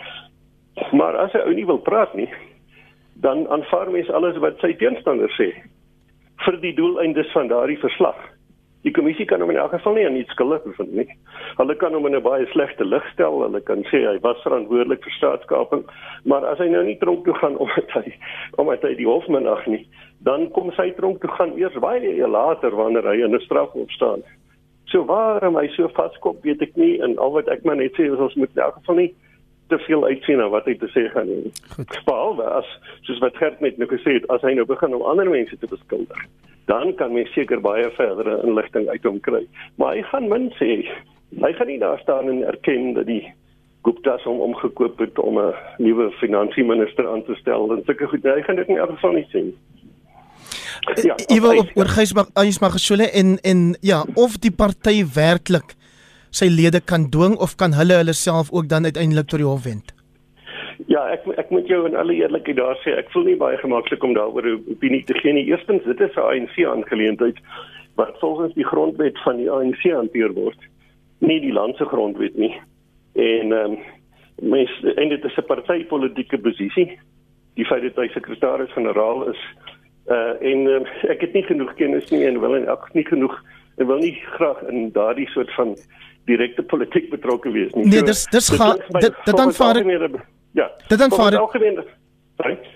Maar 0.92 1.16
as 1.16 1.32
hy 1.32 1.40
ou 1.48 1.54
nie 1.56 1.66
wil 1.66 1.80
praat 1.80 2.14
nie, 2.14 2.28
dan 3.24 3.46
aanvaar 3.48 3.90
mens 3.90 4.10
alles 4.12 4.36
wat 4.44 4.60
sy 4.60 4.74
teenstander 4.76 5.32
sê 5.38 5.52
vir 6.44 6.58
die 6.60 6.74
doeleindes 6.76 7.30
van 7.32 7.48
daardie 7.48 7.78
verslag. 7.80 8.18
Die 8.84 8.92
kommissie 8.94 9.24
kan 9.26 9.40
hom 9.42 9.50
in 9.50 9.58
elk 9.58 9.72
geval 9.72 9.96
nie 9.96 10.04
aan 10.06 10.18
iets 10.20 10.34
skuldig 10.36 10.62
bevind 10.62 10.92
nie. 10.94 11.06
Hulle 11.56 11.74
kan 11.80 11.96
hom 11.96 12.06
in 12.06 12.14
'n 12.14 12.22
baie 12.22 12.46
slegte 12.52 12.84
lig 12.84 13.06
stel. 13.12 13.40
Hulle 13.42 13.60
kan 13.60 13.82
sê 13.90 14.04
hy 14.06 14.18
was 14.22 14.42
verantwoordelik 14.44 15.02
vir 15.02 15.12
staatskaping, 15.16 15.82
maar 16.24 16.44
as 16.44 16.58
hy 16.58 16.68
nou 16.68 16.84
nie 16.84 16.98
tronk 16.98 17.24
toe 17.24 17.34
gaan 17.34 17.56
omdat 17.64 17.90
hy 17.94 18.12
omdat 18.58 18.82
hy 18.82 18.94
die 18.94 19.08
hof 19.08 19.26
minag 19.28 19.66
nie, 19.66 19.88
dan 20.20 20.50
kom 20.50 20.70
sy 20.76 20.92
tronk 20.92 21.20
toe 21.20 21.30
gaan 21.30 21.56
eers 21.58 21.74
baie 21.80 22.26
later 22.28 22.70
wanneer 22.70 23.02
hy 23.02 23.24
in 23.24 23.34
'n 23.34 23.40
straf 23.40 23.74
opstaan. 23.74 24.22
So 24.84 25.04
waarom 25.04 25.56
hy 25.56 25.66
so 25.68 25.88
vaskop, 25.88 26.42
weet 26.44 26.62
ek 26.62 26.76
nie 26.76 27.00
en 27.02 27.18
al 27.18 27.32
wat 27.32 27.48
ek 27.48 27.64
maar 27.64 27.76
net 27.76 27.92
sê 27.96 28.12
is 28.12 28.20
ons 28.20 28.34
moet 28.34 28.50
in 28.54 28.62
elk 28.62 28.74
geval 28.74 28.96
nie 28.96 29.14
te 29.68 29.79
veel 29.79 30.05
uitsien 30.05 30.38
na 30.38 30.48
wat 30.48 30.66
hy 30.68 30.76
te 30.79 30.88
sê 30.94 31.07
gaan 31.12 31.29
nie. 31.31 31.52
Behalwe 32.09 32.44
as 32.61 32.68
soos 33.09 33.22
wat 33.24 33.38
Gert 33.40 33.61
net 33.64 33.79
nou 33.79 33.88
gesê 33.90 34.18
het, 34.18 34.29
as 34.31 34.44
hy 34.46 34.55
nou 34.55 34.66
begin 34.68 34.94
om 34.94 35.07
ander 35.07 35.31
mense 35.31 35.57
te 35.59 35.70
beskuldig, 35.70 36.22
dan 36.70 36.94
kan 36.98 37.14
mens 37.14 37.33
seker 37.35 37.62
baie 37.62 37.88
verdere 37.98 38.40
inligting 38.46 38.88
uit 38.88 39.05
hom 39.07 39.18
kry. 39.26 39.42
Maar 39.81 39.96
hy 39.96 40.07
gaan 40.12 40.31
min 40.31 40.50
sê. 40.61 40.85
Hy 41.42 41.52
gaan 41.59 41.70
nie 41.70 41.83
daar 41.83 41.98
staan 42.02 42.31
en 42.31 42.44
erken 42.46 42.94
dat 42.98 43.11
die 43.11 43.22
Gupta's 43.87 44.24
hom 44.26 44.40
omgekoop 44.42 44.98
het 44.98 45.18
om 45.18 45.38
'n 45.38 45.55
nuwe 45.79 46.11
finansieminister 46.18 47.07
aan 47.09 47.24
te 47.24 47.35
stel 47.35 47.70
en 47.72 47.83
sulke 47.87 48.07
goed. 48.07 48.22
Hy 48.22 48.42
gaan 48.42 48.57
dit 48.57 48.68
nie 48.68 48.79
ernstig 48.79 49.12
nie 49.12 49.29
sê. 49.31 49.42
Ja, 51.02 51.14
jy 51.26 51.40
wil 51.40 51.59
op 51.59 51.70
oor 51.74 51.88
Gysmag 51.88 52.29
Gysmag 52.35 52.72
gesule 52.72 53.11
en 53.11 53.38
en 53.42 53.76
ja, 53.81 54.05
of 54.14 54.37
die 54.38 54.52
party 54.52 55.05
werklik 55.14 55.74
sy 56.38 56.49
lede 56.53 56.81
kan 56.81 57.09
dwing 57.11 57.37
of 57.46 57.57
kan 57.57 57.72
hulle 57.72 58.01
hulle 58.01 58.14
self 58.14 58.53
ook 58.53 58.68
dan 58.68 58.85
uiteindelik 58.85 59.29
tot 59.31 59.40
die 59.42 59.49
hof 59.49 59.64
wend? 59.64 59.94
Ja, 60.92 61.03
ek 61.12 61.25
ek 61.40 61.51
moet 61.51 61.68
jou 61.68 61.87
in 61.88 61.96
alle 61.96 62.14
eerlikheid 62.14 62.57
daar 62.61 62.79
sê, 62.85 62.92
ek 63.01 63.11
voel 63.14 63.25
nie 63.31 63.40
baie 63.40 63.57
gemaklik 63.62 64.05
om 64.05 64.14
daaroor 64.14 64.46
opinie 64.75 65.03
te 65.09 65.16
gee 65.18 65.33
nie. 65.33 65.46
Eerstens, 65.49 65.85
dit 65.85 66.01
is 66.01 66.16
'n 66.16 66.29
ANC 66.29 66.57
aangeleentheid 66.72 67.38
wat 67.96 68.18
volgens 68.20 68.55
die 68.55 68.64
grondwet 68.64 69.18
van 69.25 69.37
die 69.37 69.51
ANC 69.51 69.83
hanteer 69.83 70.33
word. 70.33 70.59
nie 71.18 71.40
die 71.40 71.53
land 71.53 71.77
se 71.77 71.85
grondwet 71.85 72.37
nie. 72.37 72.55
En 73.14 73.53
ehm 73.53 73.72
um, 73.72 73.79
mens 74.53 74.70
en 74.96 75.09
dit 75.09 75.25
is 75.25 75.37
'n 75.37 75.46
partytetiese 75.46 76.38
posisie. 76.38 76.99
Die 77.55 77.64
feit 77.64 77.83
dat 77.83 77.96
hy 77.96 78.09
sekretaris-generaal 78.09 79.29
is 79.29 79.40
uh 80.07 80.35
en 80.40 80.66
uh, 80.66 80.81
ek 81.11 81.20
het 81.20 81.33
nie 81.33 81.42
genoeg 81.42 81.75
kennis 81.75 82.11
nie 82.11 82.27
en 82.27 82.40
wil 82.40 82.55
en 82.57 82.68
ek 82.68 82.92
nie 82.94 83.07
genoeg 83.07 83.35
en 83.77 83.87
wil 83.87 83.99
nie 83.99 84.14
graag 84.37 84.62
in 84.70 84.92
daardie 84.92 85.29
soort 85.29 85.51
van 85.55 85.75
direkte 86.26 86.62
politiek 86.62 87.10
betrokke 87.10 87.52
wees 87.54 87.72
nie. 87.74 87.86
Nee, 87.86 88.02
dis 88.02 88.26
dis 88.32 88.48
gaan 88.58 88.80
dit 89.00 89.14
dit 89.24 89.40
aanvaar 89.40 89.82
ek. 89.82 90.20
Ja. 90.56 90.70
Dit 90.88 91.00
aanvaar 91.00 91.38
ek. 91.38 92.70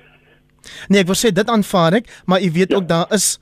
Nee, 0.88 1.00
ek 1.02 1.08
wil 1.10 1.18
sê 1.18 1.32
dit 1.34 1.48
aanvaar 1.48 2.00
ek, 2.00 2.10
maar 2.26 2.42
u 2.42 2.50
weet 2.58 2.74
ja. 2.74 2.76
ook 2.78 2.88
daar 2.88 3.08
is 3.16 3.38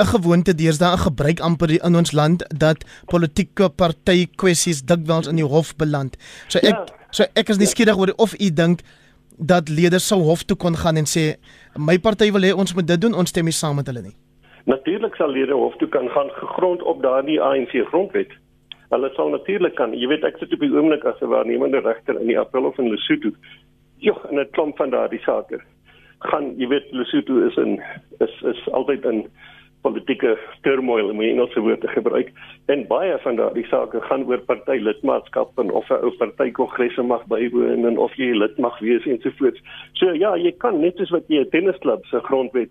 'n 0.00 0.08
gewoonte 0.14 0.54
deesdae 0.54 0.94
'n 0.94 1.04
gebruik 1.06 1.40
amper 1.40 1.70
in 1.84 1.96
ons 1.96 2.12
land 2.12 2.44
dat 2.58 2.84
politieke 3.06 3.68
party 3.68 4.26
kwessies 4.36 4.82
dikwels 4.82 5.28
in 5.28 5.36
die 5.36 5.50
hof 5.54 5.76
beland. 5.76 6.16
So 6.48 6.58
ek 6.58 6.74
ja. 6.74 6.86
so 7.10 7.24
ek 7.34 7.48
is 7.48 7.58
nie 7.58 7.86
ja. 7.86 7.94
oor 7.94 8.12
of 8.16 8.34
u 8.40 8.50
dink 8.50 8.80
dat 9.38 9.68
lede 9.68 9.98
sou 9.98 10.20
hof 10.22 10.42
toe 10.42 10.56
kon 10.56 10.76
gaan 10.76 10.96
en 10.96 11.06
sê 11.06 11.36
my 11.76 11.98
party 11.98 12.32
wil 12.32 12.42
hê 12.42 12.52
ons 12.54 12.74
moet 12.74 12.86
dit 12.86 13.00
doen, 13.00 13.14
ons 13.14 13.28
stem 13.28 13.44
nie 13.44 13.52
saam 13.52 13.76
met 13.76 13.86
hulle 13.86 14.02
nie. 14.02 14.16
Natuurlik 14.64 15.14
sal 15.14 15.30
lede 15.30 15.52
hof 15.52 15.76
toe 15.76 15.88
kan 15.88 16.08
gaan 16.08 16.30
gegrond 16.30 16.82
op 16.82 17.02
daardie 17.02 17.40
ANC 17.40 17.72
grondwet. 17.88 18.30
Hulle 18.92 19.10
sal 19.16 19.30
natuurlik 19.32 19.74
kan. 19.74 19.94
Jy 19.96 20.08
weet 20.08 20.24
ek 20.28 20.36
sit 20.38 20.52
op 20.52 20.60
die 20.60 20.72
oomblik 20.72 21.04
as 21.08 21.20
'n 21.22 21.32
waarnemende 21.32 21.80
regter 21.80 22.20
in 22.20 22.28
die 22.28 22.38
April 22.38 22.66
of 22.66 22.78
in 22.78 22.90
Lesotho. 22.92 23.30
Jo, 23.98 24.14
en 24.30 24.38
'n 24.38 24.50
klomp 24.52 24.76
van 24.76 24.90
daardie 24.90 25.22
sake 25.24 25.60
gaan 26.30 26.52
jy 26.58 26.68
weet 26.70 26.92
Lesotho 26.94 27.40
is 27.46 27.56
in 27.56 27.80
is 28.20 28.34
is 28.52 28.60
altyd 28.78 29.04
in 29.10 29.24
politieke 29.82 30.36
turmoil 30.62 31.10
om 31.10 31.20
Engelse 31.20 31.60
woorde 31.60 31.80
te 31.82 31.90
gebruik 31.90 32.30
en 32.70 32.84
baie 32.90 33.16
van 33.24 33.38
daardie 33.40 33.66
sake 33.66 34.00
gaan 34.06 34.26
oor 34.30 34.42
party 34.46 34.78
lidmaatskap 34.78 35.58
en 35.58 35.72
of 35.80 35.90
'n 35.90 36.04
ou 36.06 36.12
party 36.20 36.50
kongresse 36.58 37.02
mag 37.02 37.26
bywoon 37.26 37.86
en 37.86 37.98
of 37.98 38.14
jy 38.14 38.30
lid 38.34 38.58
mag 38.58 38.78
wees 38.78 39.06
ensovoorts. 39.06 39.60
So 39.92 40.12
ja, 40.12 40.36
jy 40.36 40.52
kan 40.52 40.80
net 40.80 40.96
soos 40.96 41.10
wat 41.10 41.26
jy 41.28 41.40
'n 41.40 41.50
tennisklub 41.50 42.04
se 42.06 42.20
grondwet 42.20 42.70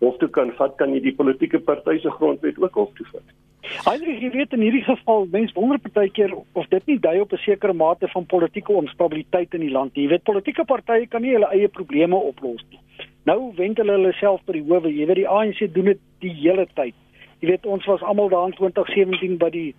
hof 0.00 0.16
toe 0.18 0.28
kan 0.28 0.52
vat, 0.58 0.76
kan 0.78 0.94
jy 0.94 1.00
die 1.00 1.14
politieke 1.14 1.58
party 1.58 1.98
se 2.02 2.10
grondwet 2.10 2.58
ook 2.62 2.74
hof 2.74 2.90
toe 2.98 3.06
vat. 3.12 3.36
Heinrich, 3.84 4.20
jy 4.22 4.30
weet 4.32 4.54
in 4.56 4.62
hierdie 4.64 4.84
geval, 4.86 5.26
mense 5.32 5.52
wonder 5.56 5.80
partykeer 5.82 6.32
of 6.56 6.68
dit 6.72 6.86
nie 6.86 6.98
dui 6.98 7.18
op 7.20 7.32
'n 7.32 7.42
sekere 7.42 7.74
mate 7.74 8.08
van 8.08 8.26
politieke 8.26 8.72
onstabiliteit 8.72 9.54
in 9.54 9.60
die 9.60 9.74
land 9.74 9.94
nie. 9.94 10.04
Jy 10.04 10.10
weet 10.10 10.24
politieke 10.24 10.64
partye 10.64 11.06
kan 11.06 11.22
nie 11.22 11.34
hulle 11.34 11.50
eie 11.52 11.68
probleme 11.68 12.16
oplos 12.16 12.64
nie. 12.70 12.80
Nou 13.24 13.52
wend 13.56 13.76
hulle 13.76 13.92
hulle 13.92 14.12
self 14.12 14.40
by 14.46 14.52
die 14.52 14.64
howe. 14.68 14.88
Jy 14.88 15.06
weet 15.06 15.16
die 15.16 15.28
ANC 15.28 15.74
doen 15.74 15.84
dit 15.84 16.00
die 16.20 16.32
hele 16.32 16.66
tyd. 16.74 16.94
Jy 17.40 17.48
weet 17.48 17.66
ons 17.66 17.84
was 17.86 18.02
almal 18.02 18.28
daar 18.28 18.46
in 18.46 18.54
2017 18.54 19.38
by 19.38 19.50
die 19.50 19.74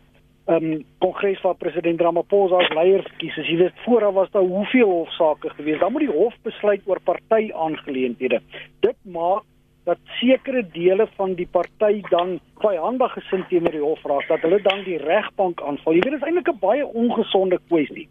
ehm 0.50 0.66
um, 0.66 0.86
kongres 0.98 1.42
waar 1.42 1.56
president 1.56 2.02
Ramaphosa 2.02 2.58
as 2.58 2.70
leier 2.74 3.04
verkies 3.06 3.38
is. 3.38 3.48
Jy 3.48 3.58
weet 3.58 3.84
vooraf 3.86 4.14
was 4.14 4.32
daar 4.32 4.44
hoeveel 4.44 4.90
hofsaake 4.90 5.50
gewees. 5.50 5.80
Dan 5.80 5.92
moet 5.92 6.08
die 6.08 6.16
hof 6.16 6.34
besluit 6.44 6.82
oor 6.86 7.00
party 7.00 7.52
aangeleenthede. 7.54 8.42
Dit 8.82 8.98
maak 9.04 9.44
dat 9.90 10.02
sekere 10.20 10.62
dele 10.74 11.08
van 11.18 11.34
die 11.38 11.48
party 11.52 12.02
dan 12.10 12.38
vyandig 12.62 13.14
gesind 13.18 13.48
teenoor 13.50 13.76
die 13.76 13.86
hof 13.86 14.04
raak 14.12 14.28
dat 14.30 14.44
hulle 14.46 14.62
dan 14.66 14.84
die 14.86 15.00
regbank 15.02 15.62
aanval. 15.62 15.98
Jy 15.98 16.04
weet 16.06 16.16
dit 16.16 16.22
is 16.22 16.28
eintlik 16.28 16.52
'n 16.54 16.62
baie 16.62 16.86
ongesonde 17.04 17.60
kwessie. 17.68 18.08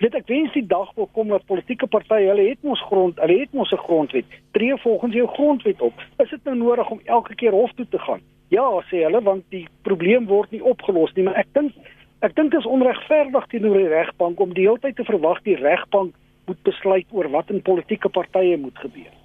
Dit 0.00 0.14
ek 0.16 0.30
wens 0.32 0.52
die 0.56 0.66
dag 0.66 0.88
wil 0.96 1.08
kom 1.12 1.28
dat 1.28 1.44
politieke 1.44 1.86
partye, 1.86 2.30
hulle 2.30 2.48
het 2.48 2.62
mos 2.64 2.80
grond, 2.88 3.18
hulle 3.20 3.40
het 3.40 3.52
mos 3.52 3.72
'n 3.72 3.84
grondwet. 3.86 4.24
Tree 4.56 4.76
volgens 4.76 5.14
jou 5.14 5.26
grondwet 5.28 5.80
op. 5.80 5.92
Is 6.18 6.30
dit 6.30 6.44
nou 6.44 6.56
nodig 6.56 6.90
om 6.90 7.00
elke 7.04 7.34
keer 7.34 7.52
hof 7.52 7.72
toe 7.72 7.86
te 7.88 7.98
gaan? 7.98 8.20
Ja, 8.48 8.82
sê 8.90 9.04
hulle, 9.04 9.22
want 9.22 9.44
die 9.48 9.68
probleem 9.82 10.26
word 10.26 10.50
nie 10.50 10.64
opgelos 10.64 11.12
nie, 11.14 11.24
maar 11.24 11.36
ek 11.36 11.52
dink 11.52 11.72
ek 12.20 12.34
dink 12.34 12.50
dit 12.50 12.60
is 12.60 12.66
onregverdig 12.66 13.46
teenoor 13.46 13.76
die 13.76 13.88
regbank 13.88 14.40
om 14.40 14.54
die 14.54 14.66
hele 14.66 14.78
tyd 14.78 14.96
te 14.96 15.04
verwag 15.04 15.42
die 15.42 15.56
regbank 15.56 16.14
moet 16.46 16.62
besluit 16.62 17.06
oor 17.10 17.28
wat 17.30 17.50
in 17.50 17.62
politieke 17.62 18.08
partye 18.08 18.56
moet 18.56 18.78
gebeur. 18.78 19.19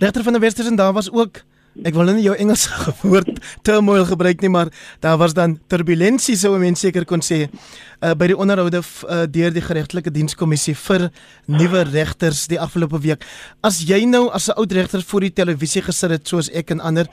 Regter 0.00 0.22
van 0.22 0.32
der 0.32 0.40
Western 0.40 0.76
daar 0.76 0.92
was 0.92 1.12
ook 1.12 1.42
ek 1.84 1.92
wil 1.94 2.08
nou 2.08 2.14
nie 2.16 2.24
jou 2.24 2.32
Engelse 2.40 2.72
woord 3.10 3.36
turmoil 3.62 4.06
gebruik 4.08 4.40
nie 4.40 4.48
maar 4.48 4.70
daar 5.04 5.18
was 5.20 5.34
dan 5.36 5.58
turbulensie 5.68 6.36
sou 6.40 6.54
mense 6.58 6.86
seker 6.86 7.04
kon 7.04 7.20
sê 7.20 7.42
uh, 7.44 8.14
by 8.16 8.30
die 8.32 8.36
onderhoude 8.36 8.80
uh, 8.80 9.26
deur 9.28 9.52
die 9.52 9.64
geregtelike 9.66 10.12
dienskommissie 10.14 10.74
vir 10.86 11.10
nuwe 11.52 11.84
regters 11.92 12.46
die 12.48 12.58
afgelope 12.58 13.02
week. 13.04 13.28
As 13.60 13.82
jy 13.84 14.00
nou 14.08 14.30
as 14.32 14.48
'n 14.48 14.56
oud 14.56 14.72
regter 14.72 15.04
voor 15.04 15.28
die 15.28 15.34
televisie 15.36 15.84
gesit 15.84 16.16
het 16.16 16.26
soos 16.26 16.48
ek 16.48 16.70
en 16.70 16.80
ander 16.80 17.06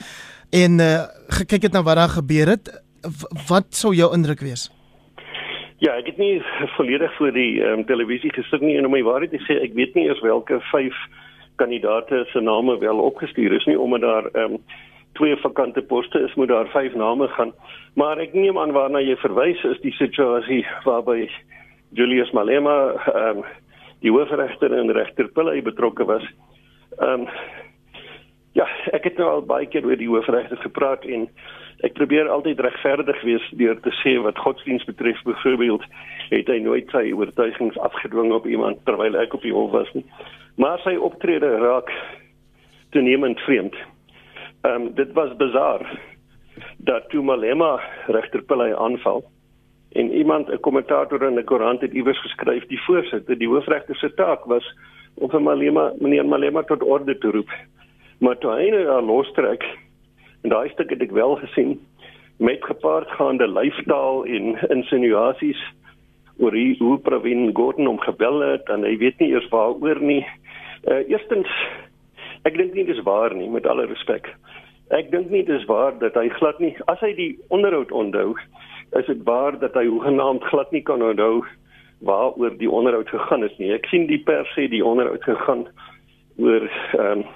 en 0.55 0.79
uh, 0.79 1.03
gekyk 1.43 1.67
het 1.67 1.73
na 1.73 1.83
wat 1.83 1.99
daar 1.99 2.15
gebeur 2.15 2.55
het, 2.55 2.71
wat 3.51 3.75
sou 3.75 3.93
jou 3.93 4.13
indruk 4.15 4.39
wees? 4.39 4.71
Ja, 5.83 5.91
ek 5.99 6.07
het 6.07 6.17
nie 6.17 6.41
volledig 6.79 7.11
voor 7.19 7.31
die 7.35 7.61
um, 7.61 7.83
televisie 7.85 8.31
gesit 8.31 8.61
nie 8.61 8.77
en 8.77 8.85
om 8.85 8.95
my 8.95 9.03
waarheid 9.03 9.35
te 9.35 9.43
sê, 9.43 9.59
ek 9.61 9.75
weet 9.75 9.93
nie 9.93 10.07
eers 10.07 10.23
welke 10.23 10.63
5 10.71 10.95
kandidate 11.57 12.25
se 12.31 12.41
name 12.41 12.77
wel 12.79 12.99
opgestuur 12.99 13.53
is 13.57 13.65
nie 13.65 13.79
omdat 13.79 14.01
daar 14.01 14.29
ehm 14.33 14.57
um, 14.57 14.63
twee 15.17 15.35
vakante 15.41 15.81
poste 15.81 16.19
is 16.19 16.33
moet 16.35 16.47
daar 16.47 16.67
vyf 16.69 16.93
name 16.93 17.27
gaan. 17.27 17.53
Maar 17.93 18.17
ek 18.21 18.33
neem 18.33 18.57
aan 18.57 18.71
waarna 18.71 18.99
jy 19.01 19.15
verwys 19.17 19.63
is 19.65 19.79
die 19.81 19.93
situasie 19.97 20.65
waarby 20.85 21.29
Julius 21.97 22.31
Malema 22.31 22.77
ehm 23.13 23.37
um, 23.37 23.45
die 24.05 24.13
hoofregter 24.13 24.73
en 24.77 24.91
regter 24.93 25.27
Pillay 25.33 25.61
betrokke 25.61 26.05
was. 26.05 26.25
Ehm 26.99 27.25
um, 27.25 27.29
ja 28.57 28.67
ek 28.93 29.09
het 29.09 29.17
nou 29.17 29.29
al 29.29 29.45
baie 29.45 29.65
keer 29.69 29.85
oor 29.85 29.97
die 29.97 30.09
hoofregter 30.09 30.57
gepraat 30.61 31.05
en 31.05 31.27
ek 31.85 31.93
probeer 31.93 32.29
altyd 32.29 32.59
regverdig 32.65 33.19
wees 33.21 33.49
deur 33.59 33.77
te 33.85 33.93
sê 34.01 34.15
wat 34.21 34.39
godsdiens 34.41 34.85
betref 34.85 35.21
byvoorbeeld 35.25 35.83
het 36.29 36.47
hy 36.47 36.59
nooit 36.59 36.89
sy 36.91 37.11
oortuigings 37.11 37.77
afgedwing 37.77 38.33
op 38.33 38.47
iemand 38.47 38.85
terwyl 38.85 39.15
ek 39.15 39.33
op 39.33 39.41
die 39.41 39.53
hof 39.53 39.71
was 39.71 39.93
nie 39.93 40.05
maar 40.57 40.81
sy 40.81 40.95
optrede 40.97 41.49
raak 41.61 41.91
toenemend 42.89 43.39
vreemd. 43.45 43.75
Ehm 44.65 44.87
um, 44.87 44.93
dit 44.95 45.11
was 45.13 45.35
bizar 45.37 45.85
dat 46.77 47.09
toe 47.09 47.21
Malema 47.23 47.79
regter 48.07 48.41
Pillay 48.41 48.73
aanval 48.73 49.23
en 49.91 50.11
iemand 50.11 50.49
'n 50.49 50.59
kommentator 50.59 51.23
in 51.23 51.37
'n 51.39 51.43
koerant 51.43 51.81
het 51.81 51.93
iewers 51.93 52.21
geskryf 52.21 52.65
die 52.67 52.81
voorsitter 52.85 53.37
die 53.37 53.47
hoofregter 53.47 53.95
se 53.95 54.13
taak 54.13 54.45
was 54.45 54.65
om 55.13 55.29
vir 55.29 55.41
Malema 55.41 55.93
meneer 55.99 56.25
Malema 56.25 56.63
tot 56.63 56.83
orde 56.83 57.17
te 57.17 57.31
roep. 57.31 57.51
Maar 58.19 58.37
toe 58.37 58.51
hy 58.51 58.69
nou 58.69 59.01
lostrek 59.01 59.63
en 60.43 60.49
daai 60.49 60.69
stuk 60.69 60.89
het 60.89 61.01
ek 61.01 61.11
wel 61.11 61.35
gesien 61.35 61.79
met 62.37 62.65
gepaardgaande 62.65 63.47
lyfstaal 63.47 64.25
en 64.25 64.69
insinuasies 64.69 65.61
oor 66.37 66.51
hoe, 66.51 66.75
hoe 66.79 66.97
Pravin 66.97 67.49
Gordhan 67.53 67.85
hom 67.85 67.99
gebel 67.99 68.41
het 68.41 68.69
en 68.69 68.85
hy 68.85 68.95
weet 69.01 69.19
nie 69.19 69.31
eers 69.33 69.47
waaroor 69.53 70.01
nie. 70.01 70.23
Uh 70.85 71.01
eerstens 71.09 71.49
ek 72.47 72.57
dink 72.59 72.75
nie 72.77 72.85
dis 72.87 73.01
waar 73.03 73.35
nie 73.35 73.49
met 73.49 73.67
alle 73.67 73.87
respek. 73.89 74.29
Ek 74.95 75.09
dink 75.11 75.31
nie 75.33 75.43
dis 75.43 75.65
waar 75.67 75.97
dat 75.99 76.15
hy 76.15 76.29
glad 76.37 76.59
nie 76.63 76.75
as 76.87 77.01
hy 77.03 77.13
die 77.17 77.31
onderhoud 77.53 77.91
onthou, 77.91 78.35
is 78.99 79.09
dit 79.09 79.23
waar 79.27 79.57
dat 79.59 79.75
hy 79.75 79.87
hoegenaamd 79.89 80.45
glad 80.51 80.71
nie 80.71 80.83
kan 80.85 81.03
onthou 81.03 81.41
waaroor 82.05 82.53
die 82.61 82.69
onderhoud 82.69 83.09
gegaan 83.09 83.41
het 83.41 83.57
nie. 83.57 83.73
Ek 83.73 83.89
sien 83.89 84.05
die 84.07 84.21
pers 84.21 84.49
sê 84.55 84.69
die 84.69 84.85
onderhoud 84.85 85.25
gegaan 85.25 85.67
oor 86.37 86.69
ehm 86.93 87.23
um, 87.23 87.27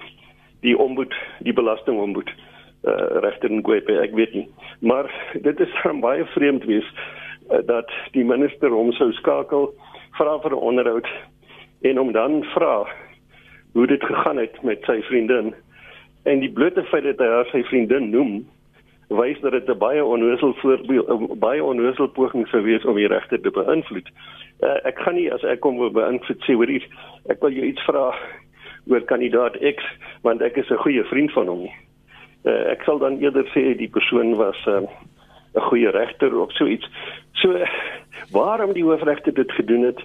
die 0.62 0.76
ombud, 0.78 1.10
die 1.42 1.56
belastingombud 1.58 2.30
uh 2.86 3.22
regter 3.26 3.50
Ngwepe, 3.50 3.96
ek 3.98 4.14
weet 4.14 4.36
nie. 4.38 4.46
Maar 4.86 5.10
dit 5.34 5.60
is 5.60 5.74
baie 6.06 6.26
vreemd 6.36 6.68
wees 6.70 6.86
uh, 6.86 7.21
dat 7.66 7.92
die 8.12 8.24
minister 8.24 8.70
hom 8.70 8.92
sou 8.92 9.12
skakel 9.12 9.74
vra 10.18 10.38
vir 10.40 10.52
'n 10.52 10.66
onderhoud 10.70 11.08
en 11.82 11.98
hom 11.98 12.12
dan 12.12 12.44
vra 12.44 12.88
hoe 13.74 13.88
dit 13.88 14.04
gegaan 14.04 14.38
het 14.38 14.64
met 14.64 14.84
sy 14.86 15.02
vriendin 15.02 15.54
en 16.24 16.40
die 16.40 16.52
blote 16.52 16.84
feit 16.84 17.04
dat 17.04 17.20
hy 17.20 17.28
haar 17.28 17.50
sy 17.52 17.64
vriendin 17.64 18.10
noem 18.12 18.46
wys 19.12 19.40
dat 19.42 19.52
dit 19.52 19.70
'n 19.70 19.78
baie 19.78 20.06
onnoosel 20.06 20.54
voorbeeld 20.54 21.40
baie 21.40 21.64
onnoosel 21.64 22.08
poging 22.08 22.48
sou 22.48 22.64
wees 22.64 22.86
om 22.86 22.96
die 22.96 23.08
regter 23.08 23.42
te 23.42 23.52
beïnvloed. 23.52 24.10
Uh, 24.60 24.78
ek 24.84 25.00
gaan 25.00 25.16
nie 25.16 25.34
as 25.34 25.44
ek 25.44 25.60
kom 25.60 25.78
wil 25.78 25.92
beïnvloed 25.92 26.44
sê 26.44 26.54
hoor 26.54 26.68
hier 26.68 26.86
ek 27.30 27.42
wil 27.42 27.52
jou 27.52 27.66
iets 27.66 27.84
vra 27.84 28.16
oor 28.88 29.02
kandidaat 29.02 29.58
X 29.58 29.84
want 30.22 30.42
ek 30.42 30.58
is 30.58 30.70
'n 30.70 30.84
goeie 30.84 31.04
vriend 31.04 31.32
van 31.32 31.48
hom 31.48 31.60
nie. 31.60 31.76
Uh, 32.46 32.72
ek 32.72 32.84
sal 32.84 33.00
dan 33.00 33.20
eerder 33.20 33.46
sê 33.54 33.76
die 33.78 33.90
persoon 33.90 34.36
was 34.36 34.58
eh, 34.68 34.82
'n 35.54 35.62
goeie 35.62 35.90
regter 35.92 36.40
of 36.40 36.52
so 36.52 36.66
iets. 36.66 36.88
So 37.34 37.58
waarom 38.32 38.74
die 38.74 38.84
hoofregter 38.84 39.34
dit 39.34 39.52
gedoen 39.52 39.84
het, 39.84 40.00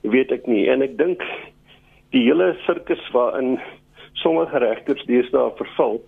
weet 0.00 0.32
ek 0.32 0.46
nie 0.46 0.68
en 0.70 0.82
ek 0.82 0.96
dink 0.98 1.22
die 2.14 2.24
hele 2.26 2.54
sirkus 2.66 3.02
waarin 3.12 3.58
sommige 4.12 4.58
regters 4.58 5.04
deesdae 5.06 5.50
verval. 5.56 6.00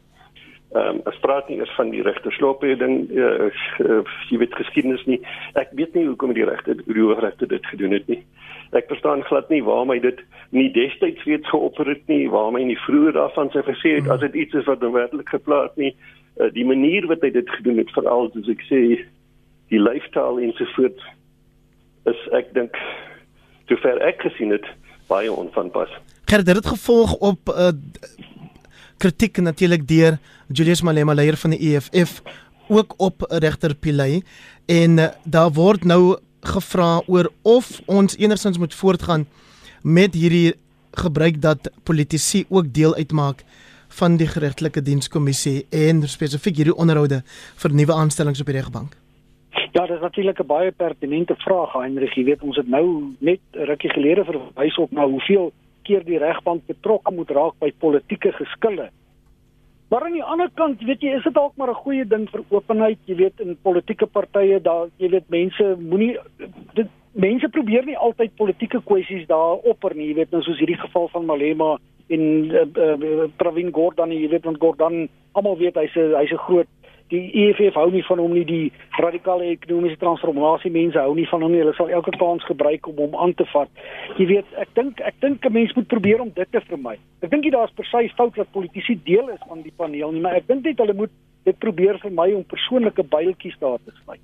Ehm 0.70 0.86
um, 0.86 1.00
as 1.10 1.18
praat 1.22 1.48
nie 1.48 1.58
eers 1.58 1.74
van 1.74 1.90
die 1.90 2.02
regtersloope 2.02 2.76
ding 2.78 3.10
uh, 3.10 3.50
uh, 3.82 4.02
jy 4.30 4.38
weet 4.38 4.54
geskiedenis 4.54 5.02
nie. 5.06 5.18
Ek 5.58 5.72
weet 5.74 5.94
nie 5.94 6.06
hoekom 6.06 6.34
die 6.34 6.46
regter 6.46 6.78
die 6.78 7.02
hoogregter 7.02 7.50
dit 7.50 7.66
gedoen 7.66 7.96
het 7.98 8.06
nie. 8.06 8.22
Ek 8.78 8.86
verstaan 8.86 9.24
glad 9.26 9.50
nie 9.50 9.64
waarom 9.66 9.90
hy 9.90 9.98
dit 9.98 10.22
nie 10.54 10.68
destyds 10.70 11.26
reeds 11.26 11.50
geopper 11.50 11.90
het 11.90 12.06
nie, 12.06 12.30
waarom 12.30 12.54
hy 12.54 12.68
nie 12.70 12.78
vroeër 12.86 13.18
daarvan 13.18 13.50
sê 13.50 13.64
gesê 13.66 13.96
het 13.98 14.10
as 14.10 14.22
dit 14.22 14.46
iets 14.46 14.62
is 14.62 14.70
wat 14.70 14.80
nou 14.80 14.92
werklik 14.94 15.28
geplaas 15.34 15.74
nie. 15.74 15.90
Uh, 15.90 16.19
die 16.54 16.64
manier 16.64 17.06
wat 17.10 17.22
hy 17.24 17.30
dit 17.34 17.48
gedoen 17.58 17.80
het 17.82 17.90
veral 17.96 18.30
soos 18.34 18.48
ek 18.52 18.62
sê 18.68 18.80
die 19.70 19.80
lyfstaal 19.80 20.40
ensovoorts 20.42 21.02
is 22.10 22.20
ek 22.36 22.52
dink 22.56 22.76
sover 23.70 24.00
ek 24.06 24.22
gesien 24.24 24.54
het 24.54 24.66
baie 25.10 25.30
onvanpas. 25.32 25.90
Dit 26.30 26.46
het 26.46 26.66
gevolg 26.66 27.14
op 27.18 27.50
uh, 27.50 27.72
kritiek 29.02 29.40
natuurlik 29.42 29.86
deur 29.88 30.18
Julius 30.48 30.82
Malema 30.86 31.14
leier 31.14 31.36
van 31.36 31.54
die 31.54 31.74
EFF 31.74 32.20
ook 32.70 32.94
op 32.98 33.26
regter 33.28 33.74
Pilay 33.74 34.22
en 34.70 34.98
uh, 34.98 35.10
daar 35.24 35.50
word 35.52 35.84
nou 35.84 36.16
gevra 36.40 37.02
oor 37.06 37.30
of 37.42 37.80
ons 37.86 38.16
enigsins 38.16 38.58
moet 38.58 38.74
voortgaan 38.74 39.26
met 39.82 40.14
hierdie 40.14 40.54
gebruik 40.96 41.40
dat 41.42 41.70
politici 41.82 42.44
ook 42.48 42.72
deel 42.74 42.94
uitmaak 42.94 43.44
van 43.98 44.16
die 44.16 44.26
geregtelike 44.30 44.82
dienskommissie 44.82 45.66
en 45.70 46.02
spesifiek 46.08 46.56
hierdie 46.56 46.76
onderhoude 46.76 47.22
vir 47.62 47.74
nuwe 47.74 47.94
aanstellings 47.94 48.40
op 48.40 48.46
die 48.46 48.56
regbank. 48.56 48.96
Ja, 49.72 49.86
dit 49.86 49.96
is 49.96 50.02
natuurlik 50.02 50.40
'n 50.40 50.46
baie 50.46 50.70
pertinente 50.72 51.34
vraag, 51.36 51.72
Heinrich. 51.72 52.14
Jy 52.14 52.24
weet 52.24 52.42
ons 52.42 52.56
het 52.56 52.68
nou 52.68 53.14
net 53.18 53.40
rukkie 53.52 53.90
gelede 53.90 54.24
verwys 54.24 54.78
op 54.78 54.90
na 54.90 55.06
hoeveel 55.06 55.52
keer 55.82 56.04
die 56.04 56.18
regbank 56.18 56.66
betrokke 56.66 57.12
moet 57.12 57.30
raak 57.30 57.54
by 57.58 57.72
politieke 57.78 58.32
geskille. 58.32 58.90
Maar 59.90 60.04
aan 60.04 60.12
die 60.12 60.22
ander 60.22 60.50
kant, 60.54 60.82
weet 60.86 61.00
jy, 61.00 61.16
is 61.16 61.24
dit 61.26 61.34
dalk 61.34 61.56
maar 61.56 61.70
'n 61.70 61.82
goeie 61.84 62.06
ding 62.06 62.28
vir 62.30 62.42
openheid, 62.48 62.98
jy 63.06 63.16
weet 63.16 63.40
in 63.40 63.58
politieke 63.62 64.06
partye 64.06 64.60
daar, 64.60 64.86
jy 64.96 65.08
weet 65.08 65.28
mense 65.28 65.76
moenie 65.78 66.16
dit 66.74 66.88
mense 67.12 67.48
probeer 67.48 67.84
nie 67.84 67.98
altyd 67.98 68.36
politieke 68.36 68.80
kwessies 68.84 69.26
daar 69.26 69.58
opper 69.66 69.94
nie, 69.94 70.08
jy 70.08 70.14
weet 70.14 70.30
nou 70.30 70.42
soos 70.42 70.58
hierdie 70.58 70.78
geval 70.78 71.08
van 71.08 71.26
Malema 71.26 71.78
en 72.10 72.22
uh, 72.50 72.66
uh, 72.66 73.28
Pravin 73.36 73.72
Gordhan, 73.72 74.12
jy 74.12 74.28
weet 74.28 74.44
want 74.44 74.60
Gordhan 74.60 75.08
almal 75.32 75.58
weet 75.58 75.78
hy's 75.78 75.94
hy's 75.94 76.32
'n 76.34 76.44
groot 76.46 76.70
die 77.10 77.30
EFF 77.42 77.74
hou 77.74 77.88
nie 77.90 78.02
van 78.06 78.20
hom 78.22 78.34
nie 78.34 78.44
die 78.46 78.72
radikale 79.00 79.48
ekonomiese 79.50 79.98
transformasie 80.02 80.70
mense 80.74 80.98
hou 80.98 81.14
nie 81.18 81.26
van 81.30 81.42
hom 81.44 81.52
nie 81.52 81.62
hulle 81.62 81.74
sal 81.78 81.90
elke 81.90 82.14
kans 82.18 82.44
gebruik 82.48 82.86
om 82.90 83.00
hom 83.02 83.16
aan 83.24 83.34
te 83.38 83.46
vat. 83.52 83.70
Jy 84.18 84.28
weet 84.30 84.58
ek 84.62 84.70
dink 84.78 85.02
ek 85.06 85.18
dink 85.24 85.44
'n 85.46 85.52
mens 85.52 85.74
moet 85.74 85.88
probeer 85.88 86.20
om 86.20 86.30
dit 86.34 86.52
te 86.52 86.60
vermy. 86.68 86.96
Ek 87.22 87.30
dink 87.30 87.44
jy 87.44 87.50
daar's 87.50 87.74
presies 87.74 88.14
fout 88.16 88.34
dat 88.36 88.52
politici 88.52 88.98
deel 89.04 89.28
is 89.28 89.42
van 89.48 89.62
die 89.62 89.74
paneel 89.76 90.12
nie 90.12 90.20
maar 90.20 90.36
ek 90.36 90.46
dink 90.46 90.64
net 90.64 90.78
hulle 90.78 90.94
moet 90.94 91.10
dit 91.44 91.58
probeer 91.58 91.98
vermy 91.98 92.32
om 92.32 92.44
persoonlike 92.44 93.02
byltjies 93.02 93.58
daar 93.58 93.78
te 93.84 93.92
sluit. 94.04 94.20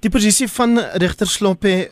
Die 0.00 0.10
posisie 0.10 0.48
van 0.48 0.78
regter 0.78 1.26
Sloppe 1.26 1.90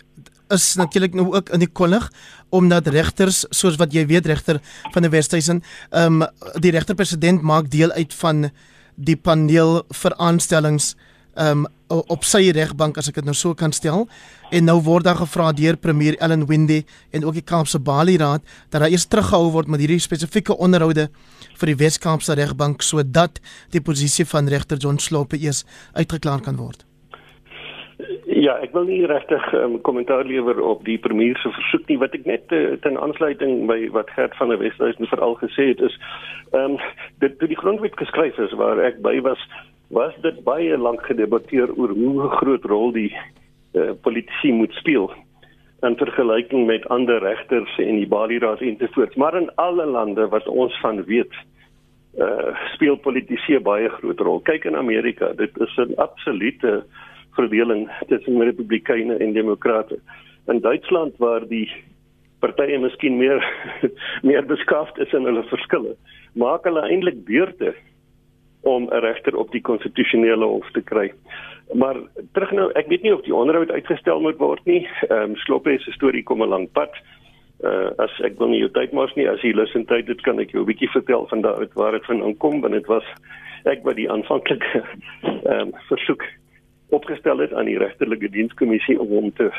is 0.54 0.74
natuurlik 0.78 1.14
nou 1.14 1.32
ook 1.34 1.50
in 1.54 1.62
die 1.64 1.72
kollig 1.72 2.10
omdat 2.54 2.86
regters 2.86 3.44
soos 3.50 3.78
wat 3.80 3.94
jy 3.94 4.06
weet 4.06 4.26
regter 4.26 4.60
van 4.94 5.02
die 5.02 5.10
Wesduisen 5.10 5.62
ehm 5.90 6.22
um, 6.22 6.28
die 6.62 6.70
regterpresident 6.70 7.42
maak 7.42 7.70
deel 7.70 7.92
uit 7.92 8.14
van 8.14 8.50
die 8.96 9.16
paneel 9.16 9.82
vir 9.92 10.14
aanstellings 10.16 10.94
um, 11.34 11.66
op 11.88 12.24
sy 12.26 12.48
regbank 12.54 12.98
as 12.98 13.10
ek 13.10 13.20
dit 13.20 13.28
nou 13.28 13.34
so 13.36 13.54
kan 13.54 13.74
stel 13.74 14.06
en 14.54 14.66
nou 14.66 14.78
word 14.86 15.06
daar 15.06 15.18
gevra 15.20 15.52
deur 15.56 15.76
premier 15.76 16.16
Ellen 16.22 16.46
Windey 16.48 16.84
en 17.12 17.26
ook 17.26 17.38
die 17.38 17.46
Kaapse 17.46 17.78
Bali 17.78 18.16
Raad 18.22 18.42
dat 18.70 18.80
daar 18.80 18.90
eers 18.90 19.06
teruggehou 19.06 19.52
word 19.54 19.70
met 19.70 19.82
hierdie 19.82 20.02
spesifieke 20.02 20.56
onderhoude 20.56 21.08
vir 21.56 21.72
die 21.72 21.78
Wes-Kaapse 21.84 22.36
regbank 22.38 22.82
sodat 22.82 23.40
die 23.74 23.82
posisie 23.82 24.26
van 24.28 24.48
regter 24.48 24.78
John 24.78 24.98
Slope 24.98 25.38
eers 25.38 25.64
uitgeklaar 25.94 26.42
kan 26.44 26.58
word. 26.60 26.85
Ja, 28.26 28.56
ek 28.58 28.72
wil 28.74 28.88
nie 28.88 29.04
regtig 29.06 29.42
'n 29.52 29.56
um, 29.56 29.74
kommentaar 29.86 30.24
lewer 30.26 30.58
op 30.60 30.84
die 30.84 30.98
premier 30.98 31.36
se 31.38 31.50
versoek 31.50 31.86
nie. 31.86 31.98
Wat 31.98 32.14
ek 32.14 32.24
net 32.26 32.50
uh, 32.50 32.74
ten 32.82 32.98
aansluiting 32.98 33.68
by 33.70 33.86
wat 33.94 34.10
Gert 34.10 34.34
van 34.36 34.48
der 34.48 34.58
Westhuizen 34.58 35.06
veral 35.06 35.38
gesê 35.38 35.68
het 35.70 35.80
is 35.80 35.94
ehm 36.50 36.74
um, 36.74 36.76
dit 37.22 37.38
toe 37.38 37.48
die 37.48 37.58
grondwet 37.58 37.94
geskryf 37.94 38.38
is 38.38 38.52
waar 38.58 38.82
ek 38.82 38.98
by 39.02 39.20
was 39.20 39.38
was 39.94 40.14
dit 40.26 40.42
baie 40.42 40.76
lank 40.76 41.06
gedebatteer 41.06 41.70
oor 41.78 41.94
hoe 41.94 42.28
groot 42.42 42.64
rol 42.64 42.92
die 42.92 43.14
uh, 43.74 43.94
politici 44.02 44.52
moet 44.52 44.74
speel 44.74 45.10
in 45.86 45.96
vergelyking 45.96 46.66
met 46.66 46.88
ander 46.88 47.22
regters 47.22 47.78
en 47.78 47.94
die 47.94 48.10
Bali 48.10 48.38
Raad 48.38 48.60
ensovoorts 48.60 49.14
maar 49.14 49.36
in 49.38 49.50
alle 49.54 49.86
lande 49.86 50.26
wat 50.28 50.48
ons 50.48 50.74
van 50.80 51.04
weet 51.04 51.34
uh, 52.18 52.58
speel 52.74 52.96
politici 52.96 53.58
baie 53.58 53.88
groot 53.88 54.20
rol. 54.20 54.40
Kyk 54.40 54.64
in 54.64 54.76
Amerika 54.76 55.32
dit 55.32 55.60
is 55.60 55.76
'n 55.78 55.94
absolute 55.94 56.66
uh, 56.66 56.82
verdeling 57.36 57.86
tussen 58.08 58.42
republikeine 58.42 59.16
en 59.16 59.32
demokrate. 59.32 59.98
In 60.46 60.60
Duitsland 60.60 61.16
waar 61.22 61.46
die 61.48 61.68
partye 62.44 62.78
miskien 62.78 63.16
meer 63.16 63.42
meer 64.28 64.46
beskaafd 64.46 64.98
is 64.98 65.12
in 65.16 65.28
hulle 65.28 65.44
verskille, 65.50 65.96
maak 66.34 66.64
hulle 66.68 66.84
eintlik 66.88 67.24
beurte 67.28 67.74
om 68.66 68.88
'n 68.90 69.02
regter 69.04 69.36
op 69.36 69.52
die 69.52 69.62
konstitusionele 69.62 70.44
hof 70.44 70.70
te 70.72 70.82
kry. 70.82 71.12
Maar 71.74 71.96
terug 72.32 72.50
nou, 72.52 72.70
ek 72.74 72.86
weet 72.86 73.02
nie 73.02 73.14
of 73.14 73.22
die 73.26 73.34
onderhoud 73.34 73.70
uitgestel 73.70 74.20
moet 74.20 74.38
word 74.38 74.64
nie. 74.64 74.88
Ehm 75.08 75.30
um, 75.30 75.36
Sloppe 75.36 75.78
se 75.78 75.92
storie 75.92 76.22
kom 76.22 76.42
'n 76.42 76.48
lang 76.48 76.72
pad. 76.72 76.92
Uh 77.64 77.90
as 77.98 78.12
ek 78.20 78.38
wil 78.38 78.48
nie 78.48 78.60
jou 78.60 78.70
tyd 78.70 78.92
mors 78.92 79.14
nie, 79.14 79.28
as 79.28 79.40
jy 79.40 79.52
lus 79.54 79.74
en 79.74 79.86
tyd 79.86 80.08
het, 80.08 80.20
kan 80.22 80.38
ek 80.40 80.50
jou 80.50 80.62
'n 80.62 80.70
bietjie 80.72 80.90
vertel 80.90 81.26
van 81.26 81.40
daar 81.40 81.58
uit 81.58 81.72
waar 81.74 81.92
dit 81.92 82.04
vandaan 82.04 82.36
kom, 82.36 82.60
want 82.60 82.74
dit 82.74 82.86
was 82.86 83.04
ek 83.64 83.82
wat 83.84 83.96
die 83.96 84.10
aanvanklike 84.10 84.82
ehm 85.50 85.60
um, 85.60 85.72
versoek 85.88 86.22
opgestel 86.88 87.38
het 87.38 87.52
aan 87.52 87.66
die 87.70 87.78
regterlike 87.78 88.30
dienskommissie 88.30 89.00
om 89.00 89.08
hom 89.08 89.32
te 89.32 89.50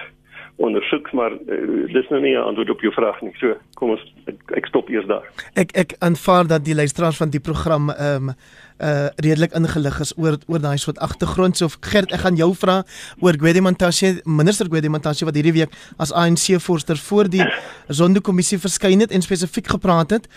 ondersoek 0.57 1.11
maar 1.13 1.33
uh, 1.33 1.85
dis 1.93 2.07
nou 2.09 2.21
nie 2.21 2.33
'n 2.33 2.41
antwoord 2.41 2.69
op 2.69 2.81
jou 2.81 2.93
vraag 2.93 3.21
nie. 3.21 3.33
So 3.37 3.53
kom 3.73 3.89
ons 3.89 4.13
ek, 4.25 4.39
ek 4.57 4.65
stop 4.65 4.89
eers 4.89 5.05
daar. 5.05 5.25
Ek 5.53 5.71
ek 5.77 5.95
aanvaar 5.99 6.47
dat 6.47 6.65
die 6.65 6.75
luisteraars 6.75 7.17
van 7.17 7.29
die 7.29 7.39
program 7.39 7.89
ehm 7.89 8.29
um, 8.29 8.35
uh 8.81 9.09
redelik 9.15 9.53
ingelig 9.53 9.99
is 9.99 10.13
oor 10.17 10.37
oor 10.47 10.59
daai 10.59 10.77
soort 10.77 10.99
agtergrond. 10.99 11.57
So 11.57 11.67
Gert, 11.81 12.11
ek 12.11 12.19
gaan 12.19 12.35
jou 12.35 12.53
vra 12.55 12.83
oor 13.19 13.33
Gwede 13.33 13.61
Mantashe, 13.61 14.21
minister 14.25 14.65
Gwede 14.69 14.89
Mantashe 14.89 15.25
wat 15.25 15.35
hierdie 15.35 15.53
week 15.53 15.69
as 15.97 16.11
ANC 16.11 16.59
voorsteur 16.59 16.97
voor 16.97 17.29
die 17.29 17.45
Zondo-kommissie 17.87 18.59
verskyn 18.59 18.99
het 18.99 19.11
en 19.11 19.21
spesifiek 19.21 19.67
gepraat 19.67 20.09
het 20.09 20.27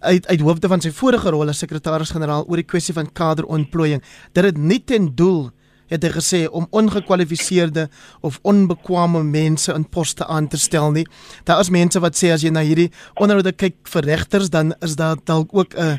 uit 0.00 0.26
uit 0.26 0.40
hoofde 0.40 0.68
van 0.68 0.80
sy 0.80 0.90
vorige 0.90 1.30
rol 1.30 1.48
as 1.48 1.58
sekretaris-generaal 1.58 2.46
oor 2.46 2.56
die 2.56 2.66
kwessie 2.66 2.94
van 2.94 3.12
kaderontplooiing. 3.12 4.02
Dit 4.32 4.44
het 4.44 4.58
nie 4.58 4.84
ten 4.84 5.14
doel 5.14 5.50
het 5.88 6.04
hy 6.04 6.10
gesê 6.14 6.40
om 6.48 6.68
ongekwalifiseerde 6.70 7.88
of 8.20 8.38
onbekwame 8.42 9.22
mense 9.24 9.72
in 9.72 9.88
poste 9.88 10.26
aan 10.26 10.48
te 10.48 10.58
stel 10.60 10.90
nie. 10.92 11.06
Daar 11.44 11.60
is 11.60 11.72
mense 11.72 12.00
wat 12.00 12.16
sê 12.16 12.32
as 12.34 12.44
jy 12.44 12.52
na 12.54 12.64
hierdie 12.66 12.90
onderhoude 13.16 13.52
kyk 13.56 13.80
vir 13.92 14.08
regters 14.12 14.50
dan 14.50 14.74
is 14.84 14.96
daar 14.96 15.16
dalk 15.24 15.54
ook 15.54 15.74
'n 15.74 15.98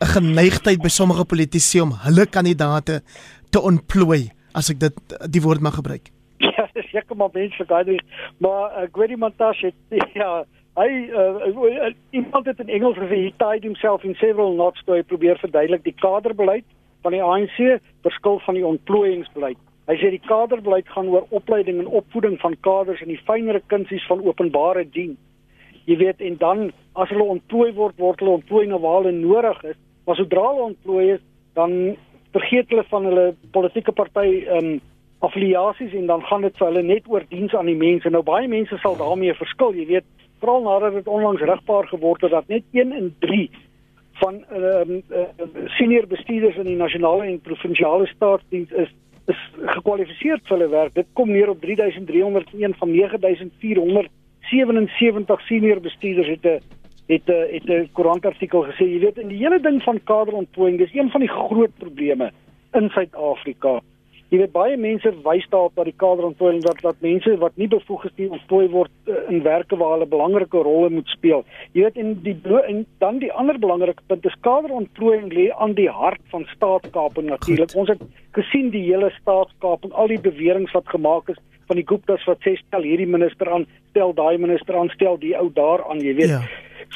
'n 0.00 0.12
geneigtheid 0.14 0.82
by 0.82 0.88
sommige 0.88 1.24
politici 1.24 1.80
om 1.80 1.92
hulle 2.04 2.26
kandidate 2.26 3.02
te 3.50 3.60
ontplooi 3.60 4.30
as 4.54 4.70
ek 4.70 4.80
dit 4.80 5.16
die 5.30 5.42
woord 5.42 5.60
mag 5.60 5.74
gebruik. 5.74 6.10
Ja, 6.56 6.68
dis 6.74 6.90
seker 6.90 7.16
maar 7.16 7.32
mense 7.32 7.64
daai 7.64 7.98
maar 8.38 8.70
uh, 8.70 8.88
Gwedi 8.92 9.16
Montashe 9.16 9.72
ja 10.20 10.44
Hy 10.76 11.08
uh, 11.08 11.94
iemand 12.10 12.46
het 12.46 12.58
in 12.60 12.68
Engels 12.68 12.98
gesê 13.00 13.16
he 13.16 13.32
tied 13.40 13.62
himself 13.64 14.02
in 14.04 14.14
several 14.20 14.52
knots 14.52 14.82
toe 14.84 14.98
hy 14.98 15.04
probeer 15.08 15.38
verduidelik 15.40 15.86
die 15.86 15.94
kaderbeleid 15.96 16.66
van 17.06 17.14
die 17.14 17.22
ANC 17.22 17.80
verskil 18.02 18.40
van 18.42 18.58
die 18.58 18.66
ontplooiingsbeleid. 18.66 19.60
Hy 19.86 19.94
sê 20.00 20.10
die 20.10 20.22
kaderbeleid 20.26 20.88
gaan 20.90 21.12
oor 21.12 21.28
opleiding 21.30 21.78
en 21.78 21.92
opvoeding 22.00 22.34
van 22.42 22.56
kaders 22.66 23.02
in 23.04 23.12
die 23.12 23.22
fynere 23.28 23.62
kunsies 23.70 24.06
van 24.10 24.24
openbare 24.26 24.82
dien. 24.96 25.14
Jy 25.86 26.00
weet 26.00 26.24
en 26.26 26.38
dan 26.40 26.64
as 26.98 27.12
hulle 27.14 27.28
ontplooi 27.36 27.70
word, 27.76 27.94
word 28.02 28.22
hulle 28.22 28.40
ontplooi 28.40 28.64
na 28.66 28.80
waar 28.82 29.04
hulle 29.04 29.14
nodig 29.14 29.62
is, 29.70 29.78
maar 30.06 30.18
sodra 30.18 30.48
hulle 30.48 30.72
ontplooi 30.72 31.04
is, 31.14 31.22
dan 31.54 31.94
vergeet 32.34 32.74
hulle 32.74 32.84
van 32.90 33.06
hulle 33.06 33.26
politieke 33.54 33.94
party 33.94 34.42
um 34.58 34.76
affiliasies 35.24 35.94
en 35.96 36.10
dan 36.10 36.24
gaan 36.26 36.42
dit 36.44 36.58
vir 36.58 36.66
hulle 36.66 36.82
net 36.84 37.06
oor 37.08 37.24
diens 37.30 37.54
aan 37.56 37.70
die 37.70 37.78
mense. 37.78 38.10
Nou 38.10 38.24
baie 38.26 38.50
mense 38.50 38.76
sal 38.82 38.98
daarmee 38.98 39.38
verskil, 39.38 39.78
jy 39.78 39.86
weet, 39.94 40.10
veral 40.42 40.66
nadat 40.66 40.98
dit 40.98 41.06
onlangs 41.08 41.46
rigbaar 41.46 41.86
geword 41.94 42.26
het 42.26 42.34
dat 42.34 42.50
net 42.52 42.66
1 42.74 42.92
in 42.92 43.14
3 43.24 43.46
van 44.20 44.44
ehm 44.50 44.90
uh, 44.90 45.18
uh, 45.18 45.26
senior 45.78 46.06
bestuurders 46.06 46.56
in 46.56 46.64
die 46.64 46.76
nasionale 46.76 47.24
en 47.24 47.40
provinsiale 47.40 48.06
staatsdiens 48.06 48.70
is 48.70 48.94
is 49.26 49.50
gekwalifiseer 49.74 50.38
vir 50.42 50.56
hulle 50.56 50.68
werk. 50.70 50.94
Dit 50.94 51.06
kom 51.18 51.30
neer 51.30 51.48
op 51.50 51.60
3301 51.60 52.74
van 52.78 52.90
9477 52.90 55.40
senior 55.48 55.80
bestuurders 55.80 56.28
het 56.28 56.44
'n 56.44 56.60
het 57.06 57.26
'n 57.26 57.48
het 57.54 57.68
'n 57.68 57.88
koerantartikel 57.92 58.62
gesê. 58.62 58.84
Jy 58.84 59.00
weet 59.00 59.18
in 59.18 59.28
die 59.28 59.38
hele 59.38 59.60
ding 59.60 59.82
van 59.82 60.04
kaderontplooiing, 60.04 60.78
dis 60.78 60.94
een 60.94 61.10
van 61.10 61.20
die 61.20 61.30
groot 61.30 61.70
probleme 61.78 62.32
in 62.72 62.88
Suid-Afrika. 62.88 63.80
Jy 64.34 64.40
weet 64.40 64.52
baie 64.52 64.76
mense 64.76 65.10
wys 65.22 65.44
daarop 65.52 65.76
dat 65.78 65.86
die 65.86 65.98
kaderontplooiing 66.02 66.64
dat 66.64 66.80
dat 66.82 67.02
mense 67.04 67.36
wat 67.38 67.54
nie 67.60 67.68
bevoeg 67.70 68.08
is 68.08 68.14
nie 68.16 68.26
ontplooi 68.34 68.66
word 68.72 68.90
uh, 69.06 69.20
in 69.30 69.44
werke 69.44 69.78
waar 69.78 69.92
hulle 69.94 70.08
belangrike 70.10 70.62
rolle 70.66 70.90
moet 70.90 71.12
speel. 71.14 71.44
Jy 71.78 71.84
weet 71.86 72.00
in 72.02 72.14
die 72.24 72.34
en 72.66 72.84
dan 72.98 73.20
die 73.22 73.30
ander 73.32 73.58
belangrike 73.62 74.02
punt 74.10 74.26
is 74.26 74.38
kaderontplooiing 74.42 75.30
lê 75.30 75.46
aan 75.54 75.76
die 75.78 75.88
hart 75.90 76.22
van 76.34 76.46
staatskaping 76.56 77.30
natuurlik. 77.30 77.76
Ons 77.78 77.94
het 77.94 78.02
gesien 78.34 78.72
die 78.74 78.82
hele 78.88 79.12
staatskaping, 79.20 79.94
al 79.94 80.10
die 80.10 80.20
beweringe 80.20 80.74
wat 80.74 80.90
gemaak 80.90 81.30
is 81.30 81.38
van 81.66 81.78
die 81.78 81.86
Guptas 81.86 82.26
wat 82.26 82.42
sê 82.42 82.56
stel 82.58 82.86
hierdie 82.86 83.08
minister 83.10 83.50
aan, 83.52 83.66
stel 83.90 84.14
daai 84.14 84.38
minister 84.42 84.74
aan, 84.78 84.90
stel 84.94 85.18
die 85.22 85.34
ou 85.38 85.48
daar 85.54 85.84
aan, 85.90 86.02
jy 86.02 86.14
weet. 86.18 86.34
Ja. 86.34 86.42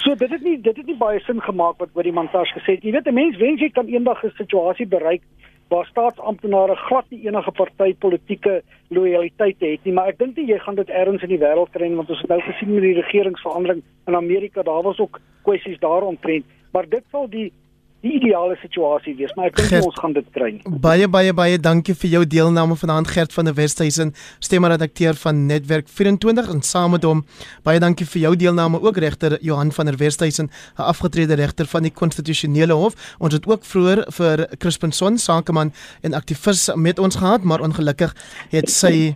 So 0.03 0.15
dit 0.19 0.31
het 0.31 0.43
nie 0.43 0.57
dit 0.63 0.77
het 0.77 0.87
nie 0.87 0.99
baie 0.99 1.23
sin 1.27 1.41
gemaak 1.43 1.79
wat 1.83 1.95
oor 1.95 2.07
die 2.07 2.15
montage 2.15 2.59
gesê 2.59 2.79
het. 2.79 2.85
Jy 2.87 2.93
weet 2.99 3.07
'n 3.07 3.15
mens 3.15 3.39
wens 3.39 3.61
jy 3.61 3.71
kan 3.71 3.87
eendag 3.87 4.25
'n 4.25 4.35
situasie 4.37 4.87
bereik 4.87 5.23
waar 5.71 5.87
staatsamptenare 5.87 6.75
glad 6.77 7.07
nie 7.11 7.21
enige 7.29 7.53
partytetiese 7.55 8.63
lojaliteite 8.89 9.67
het 9.67 9.85
nie, 9.87 9.95
maar 9.95 10.11
ek 10.11 10.19
dink 10.19 10.39
jy 10.39 10.59
gaan 10.59 10.79
dit 10.81 10.91
ergens 10.91 11.23
in 11.23 11.31
die 11.31 11.43
wêreld 11.43 11.71
kry 11.77 11.89
want 11.95 12.11
ons 12.11 12.23
het 12.25 12.33
nou 12.33 12.41
gesien 12.43 12.73
met 12.75 12.83
die 12.83 12.97
regeringsverandering 12.99 13.83
in 14.11 14.19
Amerika, 14.19 14.65
daar 14.67 14.83
was 14.83 14.99
ook 14.99 15.21
kwessies 15.47 15.79
daaromtrent, 15.79 16.45
maar 16.75 16.89
dit 16.91 17.05
sal 17.15 17.31
die 17.31 17.53
die 18.01 18.15
ideale 18.17 18.57
situasie 18.63 19.15
wees, 19.19 19.33
maar 19.37 19.51
ek 19.51 19.59
dink 19.61 19.85
ons 19.85 19.99
gaan 20.01 20.15
dit 20.17 20.29
kry. 20.35 20.51
Baie 20.85 21.09
baie 21.13 21.35
baie 21.37 21.59
dankie 21.61 21.95
vir 22.03 22.11
jou 22.15 22.23
deelname 22.35 22.77
vanaand 22.81 23.11
Gert 23.13 23.35
van 23.37 23.51
der 23.51 23.57
Westhuizen, 23.59 24.15
stemredakteur 24.41 25.19
van 25.21 25.43
Netwerk 25.49 25.89
24 25.89 26.49
en 26.55 26.63
saam 26.65 26.95
met 26.97 27.05
hom 27.05 27.25
baie 27.67 27.81
dankie 27.83 28.09
vir 28.09 28.23
jou 28.25 28.35
deelname 28.41 28.81
ook 28.81 29.01
regter 29.05 29.37
Johan 29.45 29.73
van 29.77 29.91
der 29.93 29.99
Westhuizen, 30.01 30.49
'n 30.79 30.83
afgetrede 30.83 31.35
regter 31.35 31.67
van 31.67 31.83
die 31.83 31.93
konstitusionele 31.93 32.73
hof. 32.73 33.17
Ons 33.19 33.35
het 33.35 33.47
ook 33.47 33.65
vroeër 33.65 34.07
vir 34.13 34.49
Crispin 34.59 34.93
Son, 34.93 35.19
sakeman 35.19 35.73
en 36.01 36.15
aktivis 36.15 36.71
met 36.75 36.99
ons 36.99 37.17
gehad, 37.17 37.43
maar 37.43 37.61
ongelukkig 37.61 38.15
het 38.51 38.71
sy 38.71 39.15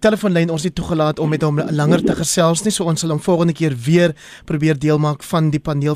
telefoonlyn 0.00 0.50
ons 0.50 0.64
nie 0.66 0.72
toegelaat 0.76 1.20
om 1.22 1.30
met 1.32 1.42
hom 1.42 1.60
langer 1.72 2.02
te 2.04 2.14
gesels 2.18 2.64
nie, 2.64 2.72
so 2.74 2.84
ons 2.84 3.00
sal 3.00 3.10
hom 3.14 3.20
volgende 3.22 3.54
keer 3.56 3.74
weer 3.86 4.14
probeer 4.44 4.78
deel 4.78 4.98
maak 4.98 5.22
van 5.22 5.50
die 5.50 5.60
paneel 5.60 5.94